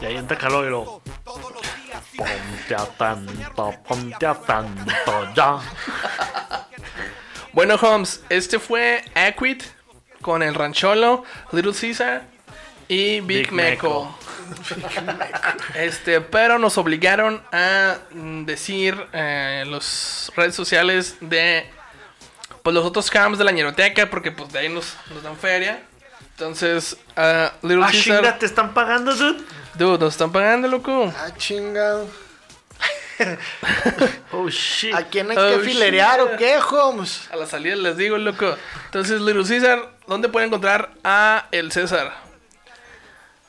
Y 0.00 0.04
ahí 0.04 0.16
entra 0.16 0.36
calor 0.36 0.66
y 0.66 0.70
lo. 0.70 1.02
Ponte 2.16 2.74
a 2.74 2.86
tanto, 2.86 3.74
ponte 3.86 4.26
a 4.26 4.34
tanto 4.34 5.34
ya. 5.34 5.58
Bueno, 7.52 7.76
Holmes, 7.80 8.22
este 8.28 8.58
fue 8.58 9.04
Aquit 9.14 9.62
con 10.22 10.42
el 10.42 10.54
Rancholo, 10.54 11.24
Little 11.52 11.72
Caesar 11.72 12.24
y 12.88 13.20
Big, 13.20 13.50
Big 13.50 13.52
Meco. 13.52 14.18
Este, 15.74 16.20
pero 16.20 16.58
nos 16.58 16.78
obligaron 16.78 17.42
a 17.52 17.96
decir 18.12 18.96
eh, 19.12 19.64
las 19.66 20.32
redes 20.36 20.54
sociales 20.54 21.16
de 21.20 21.70
pues 22.62 22.74
los 22.74 22.84
otros 22.84 23.10
camps 23.10 23.38
de 23.38 23.44
la 23.44 23.52
ñeroteca, 23.52 24.08
porque 24.10 24.32
pues 24.32 24.52
de 24.52 24.58
ahí 24.58 24.68
nos, 24.68 24.94
nos 25.12 25.22
dan 25.22 25.36
feria. 25.36 25.82
Entonces, 26.32 26.96
ah, 27.16 27.52
Little 27.62 27.84
Ah, 27.84 27.88
Caesar, 27.92 28.16
chinga, 28.18 28.38
te 28.38 28.46
están 28.46 28.74
pagando, 28.74 29.14
dude. 29.14 29.42
dude, 29.74 29.98
nos 29.98 30.14
están 30.14 30.32
pagando, 30.32 30.66
loco. 30.68 31.12
Ah, 31.16 31.30
chinga. 31.36 32.00
Oh 34.30 34.46
shit. 34.50 34.92
¿A 34.94 35.04
quién 35.04 35.30
hay 35.30 35.36
Oh, 35.38 35.56
que 35.58 35.64
filerear 35.64 36.20
shit. 36.20 36.28
o 36.28 36.36
qué, 36.36 36.58
Holmes? 36.58 37.28
A 37.32 37.36
la 37.36 37.46
salida 37.46 37.74
les 37.76 37.96
digo, 37.96 38.18
loco. 38.18 38.54
Entonces, 38.86 39.20
Little 39.22 39.44
Caesar, 39.46 39.90
¿dónde 40.06 40.28
pueden 40.28 40.48
encontrar 40.48 40.90
a 41.02 41.46
el 41.50 41.72
César? 41.72 42.12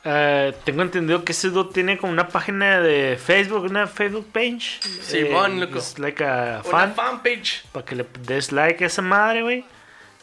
Eh, 0.10 0.54
tengo 0.64 0.84
entendido 0.84 1.26
que 1.26 1.34
ese 1.34 1.50
dude 1.50 1.74
tiene 1.74 1.98
como 1.98 2.14
una 2.14 2.30
página 2.30 2.80
de 2.80 3.18
Facebook, 3.22 3.64
una 3.66 3.88
Facebook 3.88 4.26
page. 4.32 4.80
Simón, 5.02 5.58
Eh, 5.58 5.66
loco. 5.66 5.80
Es 5.80 6.00
like 6.00 6.24
a 6.24 6.62
Una 6.64 6.72
fan. 6.72 6.96
fanpage. 6.96 7.66
Para 7.74 7.86
que 7.86 7.96
le 7.96 8.06
des 8.22 8.54
like 8.54 8.84
a 8.84 8.88
esa 8.88 9.02
madre, 9.02 9.42
güey. 9.42 9.66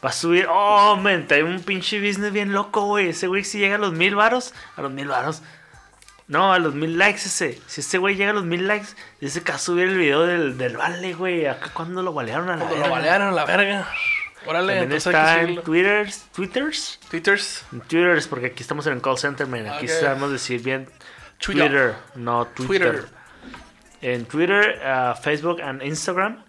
Va 0.03 0.09
a 0.09 0.12
subir. 0.12 0.47
Oh, 0.49 0.97
man, 0.97 1.26
hay 1.30 1.43
un 1.43 1.61
pinche 1.61 1.99
business 2.01 2.32
bien 2.32 2.53
loco, 2.53 2.87
güey. 2.87 3.11
Ese 3.11 3.26
güey 3.26 3.45
si 3.45 3.59
llega 3.59 3.74
a 3.74 3.78
los 3.78 3.93
mil 3.93 4.14
varos. 4.14 4.55
A 4.76 4.80
los 4.82 4.91
mil 4.91 5.09
varos. 5.09 5.43
No, 6.28 6.55
a 6.55 6.59
los 6.59 6.74
mil 6.74 6.97
likes 6.97 7.20
ese. 7.26 7.61
Si 7.66 7.82
ese 7.82 7.99
güey 7.99 8.14
llega 8.16 8.30
a 8.30 8.35
los 8.35 8.45
mil 8.47 8.66
likes, 8.66 8.89
dice 9.20 9.43
que 9.43 9.53
va 9.53 9.57
a 9.57 9.59
subir 9.59 9.89
el 9.89 9.99
video 9.99 10.22
del, 10.24 10.57
del 10.57 10.78
vale, 10.78 11.12
güey. 11.12 11.45
Acá 11.47 11.70
cuando 11.74 12.03
lo 12.03 12.14
balearon 12.14 12.49
a 12.49 12.53
la 12.57 12.64
Cuando 12.64 12.76
lo 12.76 12.82
verga. 12.85 12.97
balearon 12.97 13.28
a 13.28 13.32
la 13.32 13.45
verga. 13.45 13.89
Órale, 14.47 14.75
También 14.79 14.93
está 14.97 15.35
en 15.35 15.41
seguirlo. 15.41 15.63
Twitters. 15.63 16.27
¿Twitters? 16.35 17.01
Twitters. 17.11 17.65
En 17.73 17.81
Twitters, 17.81 18.29
porque 18.29 18.47
aquí 18.47 18.63
estamos 18.63 18.87
en 18.87 18.95
el 18.95 19.01
call 19.03 19.19
center, 19.19 19.47
man. 19.47 19.67
Aquí 19.69 19.87
Ok. 19.87 19.93
sabemos 19.93 20.31
decir 20.33 20.63
bien 20.63 20.87
Twitter. 21.39 21.69
Twitter, 21.71 21.95
no 22.17 22.47
Twitter. 22.49 22.67
Twitter. 22.93 23.05
En 24.03 24.27
Twitter, 24.27 24.81
uh, 24.85 25.15
Facebook 25.21 25.59
y 25.61 25.87
Instagram. 25.87 26.43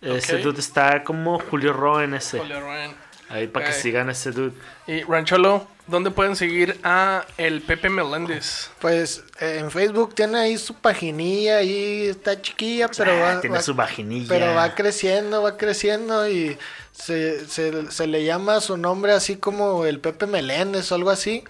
Ese 0.00 0.36
Ok. 0.36 0.42
dude 0.42 0.60
está 0.60 1.02
como 1.02 1.38
Julio 1.38 1.72
Ro 1.72 2.02
en 2.02 2.14
ese. 2.14 2.38
Julio 2.38 2.60
Ryan. 2.60 2.94
Ahí 3.30 3.46
para 3.46 3.66
que 3.66 3.72
sigan 3.72 4.08
ese 4.10 4.30
dude. 4.30 4.52
Y 4.86 5.02
Rancholo, 5.02 5.66
¿dónde 5.88 6.10
pueden 6.12 6.36
seguir 6.36 6.78
a 6.84 7.24
el 7.36 7.60
Pepe 7.62 7.88
Meléndez? 7.88 8.70
Pues 8.80 9.24
eh, 9.40 9.56
en 9.58 9.70
Facebook 9.70 10.14
tiene 10.14 10.38
ahí 10.38 10.56
su 10.58 10.74
paginilla, 10.74 11.56
ahí 11.58 12.06
está 12.06 12.40
chiquilla, 12.40 12.88
pero 12.96 13.10
Ah, 13.12 13.34
va, 13.34 13.40
tiene 13.40 13.56
va- 13.56 13.62
su 13.62 13.74
vaginilla. 13.74 14.26
pero 14.28 14.54
va 14.54 14.74
creciendo, 14.74 15.42
va 15.42 15.56
creciendo 15.56 16.28
y 16.28 16.56
se, 16.92 17.46
se, 17.48 17.90
se 17.90 18.06
le 18.06 18.24
llama 18.24 18.60
su 18.60 18.76
nombre 18.76 19.12
así 19.12 19.36
como 19.36 19.84
el 19.86 19.98
Pepe 20.00 20.26
Meléndez 20.26 20.90
o 20.92 20.94
algo 20.94 21.10
así. 21.10 21.42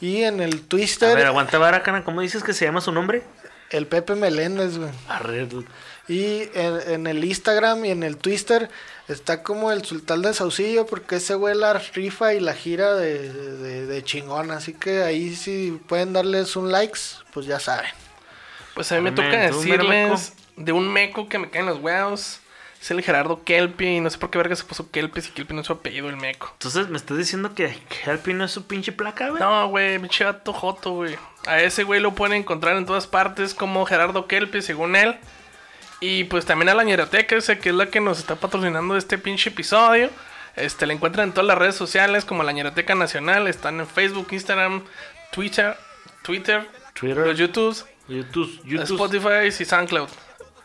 Y 0.00 0.22
en 0.24 0.40
el 0.40 0.54
A 0.54 0.68
Twister, 0.68 1.16
ver, 1.16 1.26
aguanta 1.26 1.58
Baracana, 1.58 2.02
¿cómo 2.02 2.22
dices 2.22 2.42
que 2.42 2.52
se 2.54 2.64
llama 2.64 2.80
su 2.80 2.90
nombre? 2.92 3.22
el 3.70 3.86
Pepe 3.86 4.14
Meléndez, 4.16 4.76
güey. 4.76 4.90
Arre. 5.08 5.48
Y 6.06 6.42
en, 6.54 6.80
en 6.88 7.06
el 7.06 7.24
Instagram 7.24 7.84
y 7.86 7.90
en 7.90 8.02
el 8.02 8.18
Twister 8.18 8.68
está 9.08 9.42
como 9.42 9.72
el 9.72 9.84
Sultán 9.84 10.22
de 10.22 10.34
Saucillo 10.34 10.86
porque 10.86 11.16
ese 11.16 11.34
güey 11.34 11.56
la 11.56 11.74
rifa 11.74 12.34
y 12.34 12.40
la 12.40 12.54
gira 12.54 12.94
de, 12.94 13.32
de, 13.32 13.86
de 13.86 14.04
chingón. 14.04 14.50
Así 14.50 14.74
que 14.74 15.02
ahí 15.02 15.34
si 15.34 15.80
pueden 15.86 16.12
darles 16.12 16.56
un 16.56 16.72
likes, 16.72 17.00
pues 17.32 17.46
ya 17.46 17.60
saben. 17.60 17.90
Pues 18.74 18.90
a 18.92 18.96
mí 18.96 19.02
me 19.02 19.12
toca 19.12 19.38
decirles 19.38 20.34
de 20.56 20.72
un 20.72 20.90
meco 20.90 21.28
que 21.28 21.38
me 21.38 21.50
caen 21.50 21.66
los 21.66 21.78
huevos. 21.78 22.40
Es 22.80 22.90
el 22.90 23.02
Gerardo 23.02 23.44
Kelpi. 23.44 23.86
Y 23.86 24.00
no 24.00 24.10
sé 24.10 24.18
por 24.18 24.30
qué 24.30 24.38
verga 24.38 24.56
se 24.56 24.64
puso 24.64 24.90
Kelpi 24.90 25.20
si 25.20 25.30
Kelpi 25.30 25.54
no 25.54 25.60
es 25.60 25.66
su 25.66 25.72
apellido, 25.72 26.08
el 26.08 26.16
meco. 26.16 26.50
Entonces, 26.54 26.88
¿me 26.88 26.96
estás 26.96 27.16
diciendo 27.16 27.54
que 27.54 27.78
Helpy 28.04 28.34
no 28.34 28.44
es 28.44 28.50
su 28.50 28.66
pinche 28.66 28.90
placa, 28.90 29.28
güey? 29.28 29.40
No, 29.40 29.68
güey, 29.68 29.98
pinche 30.00 30.24
vato 30.24 30.52
joto, 30.52 30.92
güey. 30.92 31.16
A 31.46 31.60
ese 31.60 31.84
güey 31.84 32.00
lo 32.00 32.14
pueden 32.14 32.36
encontrar 32.36 32.76
en 32.76 32.86
todas 32.86 33.06
partes 33.06 33.54
como 33.54 33.84
Gerardo 33.86 34.26
Kelpi, 34.26 34.62
según 34.62 34.96
él. 34.96 35.16
Y 36.02 36.24
pues 36.24 36.44
también 36.44 36.68
a 36.68 36.74
la 36.74 36.82
ñeroteca, 36.82 37.36
esa 37.36 37.60
que 37.60 37.68
es 37.68 37.74
la 37.76 37.86
que 37.86 38.00
nos 38.00 38.18
está 38.18 38.34
patrocinando 38.34 38.96
este 38.96 39.18
pinche 39.18 39.50
episodio. 39.50 40.10
Este, 40.56 40.84
la 40.84 40.94
encuentran 40.94 41.28
en 41.28 41.32
todas 41.32 41.46
las 41.46 41.56
redes 41.56 41.76
sociales 41.76 42.24
como 42.24 42.42
la 42.42 42.50
ñeroteca 42.50 42.96
nacional. 42.96 43.46
Están 43.46 43.78
en 43.78 43.86
Facebook, 43.86 44.26
Instagram, 44.32 44.82
Twitter, 45.30 45.76
Twitter, 46.24 46.68
Twitter. 46.92 47.24
los 47.24 47.38
YouTubes, 47.38 47.86
YouTube, 48.08 48.50
YouTube. 48.64 48.82
Spotify 48.82 49.46
y 49.46 49.64
SoundCloud. 49.64 50.08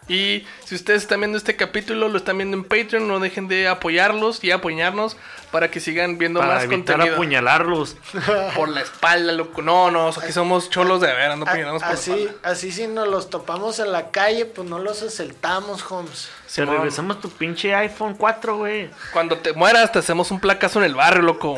Y 0.10 0.46
si 0.64 0.76
ustedes 0.76 1.02
están 1.04 1.20
viendo 1.20 1.38
este 1.38 1.56
capítulo, 1.58 2.08
lo 2.08 2.18
están 2.18 2.38
viendo 2.38 2.56
en 2.56 2.64
Patreon, 2.64 3.08
no 3.08 3.20
dejen 3.20 3.48
de 3.50 3.68
apoyarlos 3.68 4.42
y 4.44 4.52
apoyarnos 4.52 5.18
para 5.52 5.70
que 5.70 5.80
sigan 5.82 6.18
viendo 6.18 6.40
para 6.40 6.56
más 6.56 6.64
evitar 6.64 6.96
contenido. 6.96 7.16
apuñalarlos. 7.16 7.98
Por 8.56 8.70
la 8.70 8.82
espalda, 8.82 9.34
loco. 9.34 9.62
No, 9.62 9.92
no, 9.92 10.08
aquí 10.10 10.32
somos 10.32 10.70
cholos 10.70 11.02
de 11.02 11.08
veras, 11.08 11.38
no 11.38 11.46
apuñalamos 11.46 11.82
por 11.82 11.92
la 11.92 11.96
así, 11.96 12.12
espalda. 12.12 12.50
así 12.50 12.72
si 12.72 12.88
nos 12.88 13.08
los 13.10 13.30
topamos 13.30 13.80
en 13.80 13.92
la 13.92 14.12
calle, 14.12 14.46
pues 14.46 14.68
no 14.70 14.80
los 14.80 15.02
asaltamos, 15.04 15.84
Holmes. 15.92 16.30
Se 16.46 16.62
Simón. 16.62 16.76
regresamos 16.78 17.20
tu 17.20 17.30
pinche 17.30 17.76
iPhone 17.76 18.16
4, 18.16 18.56
güey. 18.58 18.90
Cuando 19.12 19.38
te 19.40 19.52
mueras, 19.54 19.92
te 19.92 20.00
hacemos 20.00 20.32
un 20.32 20.40
placazo 20.40 20.80
en 20.80 20.86
el 20.86 20.96
barrio, 20.96 21.22
loco. 21.24 21.58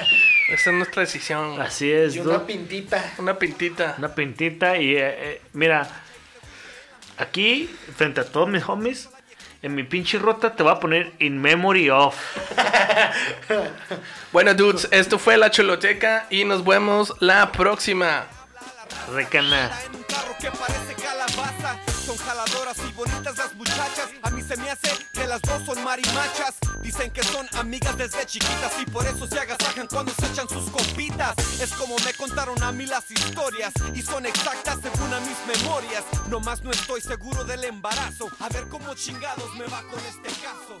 Esa 0.50 0.70
es 0.70 0.76
nuestra 0.76 1.00
decisión. 1.00 1.60
Así 1.60 1.90
es, 1.90 2.14
Y 2.14 2.18
dude. 2.20 2.36
una 2.36 2.46
pintita. 2.46 3.14
Una 3.18 3.38
pintita. 3.38 3.94
Una 3.98 4.14
pintita 4.14 4.76
y 4.76 4.94
eh, 4.96 4.98
eh, 5.32 5.40
mira, 5.54 5.88
aquí, 7.18 7.70
frente 7.96 8.20
a 8.20 8.24
todos 8.24 8.48
mis 8.48 8.62
homies, 8.68 9.08
en 9.62 9.74
mi 9.74 9.82
pinche 9.82 10.18
rota 10.18 10.54
te 10.54 10.62
voy 10.62 10.72
a 10.72 10.80
poner 10.80 11.12
In 11.18 11.40
Memory 11.40 11.90
of. 11.90 12.16
Bueno, 14.32 14.52
dudes, 14.54 14.86
esto 14.90 15.18
fue 15.18 15.38
La 15.38 15.50
Choloteca 15.50 16.26
y 16.28 16.44
nos 16.44 16.62
vemos 16.64 17.14
la 17.20 17.52
próxima. 17.52 18.26
Recana. 19.12 19.70
en 19.86 19.96
un 19.96 20.02
carro 20.02 20.36
que 20.38 20.50
parece 20.50 20.94
calabaza. 20.94 21.78
Son 22.04 22.16
jaladoras 22.18 22.76
y 22.88 22.92
bonitas 22.92 23.38
las 23.38 23.54
muchachas. 23.54 24.10
A 24.22 24.30
mí 24.30 24.42
se 24.42 24.56
me 24.56 24.70
hace 24.70 24.90
que 25.12 25.26
las 25.26 25.40
dos 25.42 25.64
son 25.64 25.82
marimachas. 25.84 26.54
Dicen 26.86 27.10
que 27.10 27.24
son 27.24 27.48
amigas 27.54 27.98
desde 27.98 28.24
chiquitas 28.26 28.72
y 28.80 28.88
por 28.88 29.04
eso 29.04 29.26
se 29.26 29.40
agasajan 29.40 29.88
cuando 29.88 30.14
se 30.14 30.24
echan 30.26 30.48
sus 30.48 30.70
compitas. 30.70 31.34
Es 31.60 31.72
como 31.72 31.96
me 32.04 32.14
contaron 32.14 32.62
a 32.62 32.70
mí 32.70 32.86
las 32.86 33.10
historias 33.10 33.72
y 33.92 34.02
son 34.02 34.24
exactas 34.24 34.78
según 34.80 35.12
a 35.12 35.18
mis 35.18 35.36
memorias. 35.48 36.04
Nomás 36.28 36.62
no 36.62 36.70
estoy 36.70 37.00
seguro 37.00 37.42
del 37.42 37.64
embarazo. 37.64 38.28
A 38.38 38.48
ver 38.50 38.68
cómo 38.68 38.94
chingados 38.94 39.52
me 39.56 39.66
va 39.66 39.82
con 39.82 39.98
este 39.98 40.28
caso. 40.40 40.80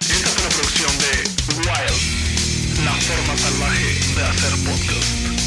Esta 0.00 0.28
es 0.28 0.38
una 0.40 0.48
producción 0.48 0.98
de 0.98 1.12
Wild, 1.70 2.84
la 2.84 2.94
forma 2.94 3.36
salvaje 3.38 4.14
de 4.16 4.24
hacer 4.24 4.52
podcast. 4.64 5.39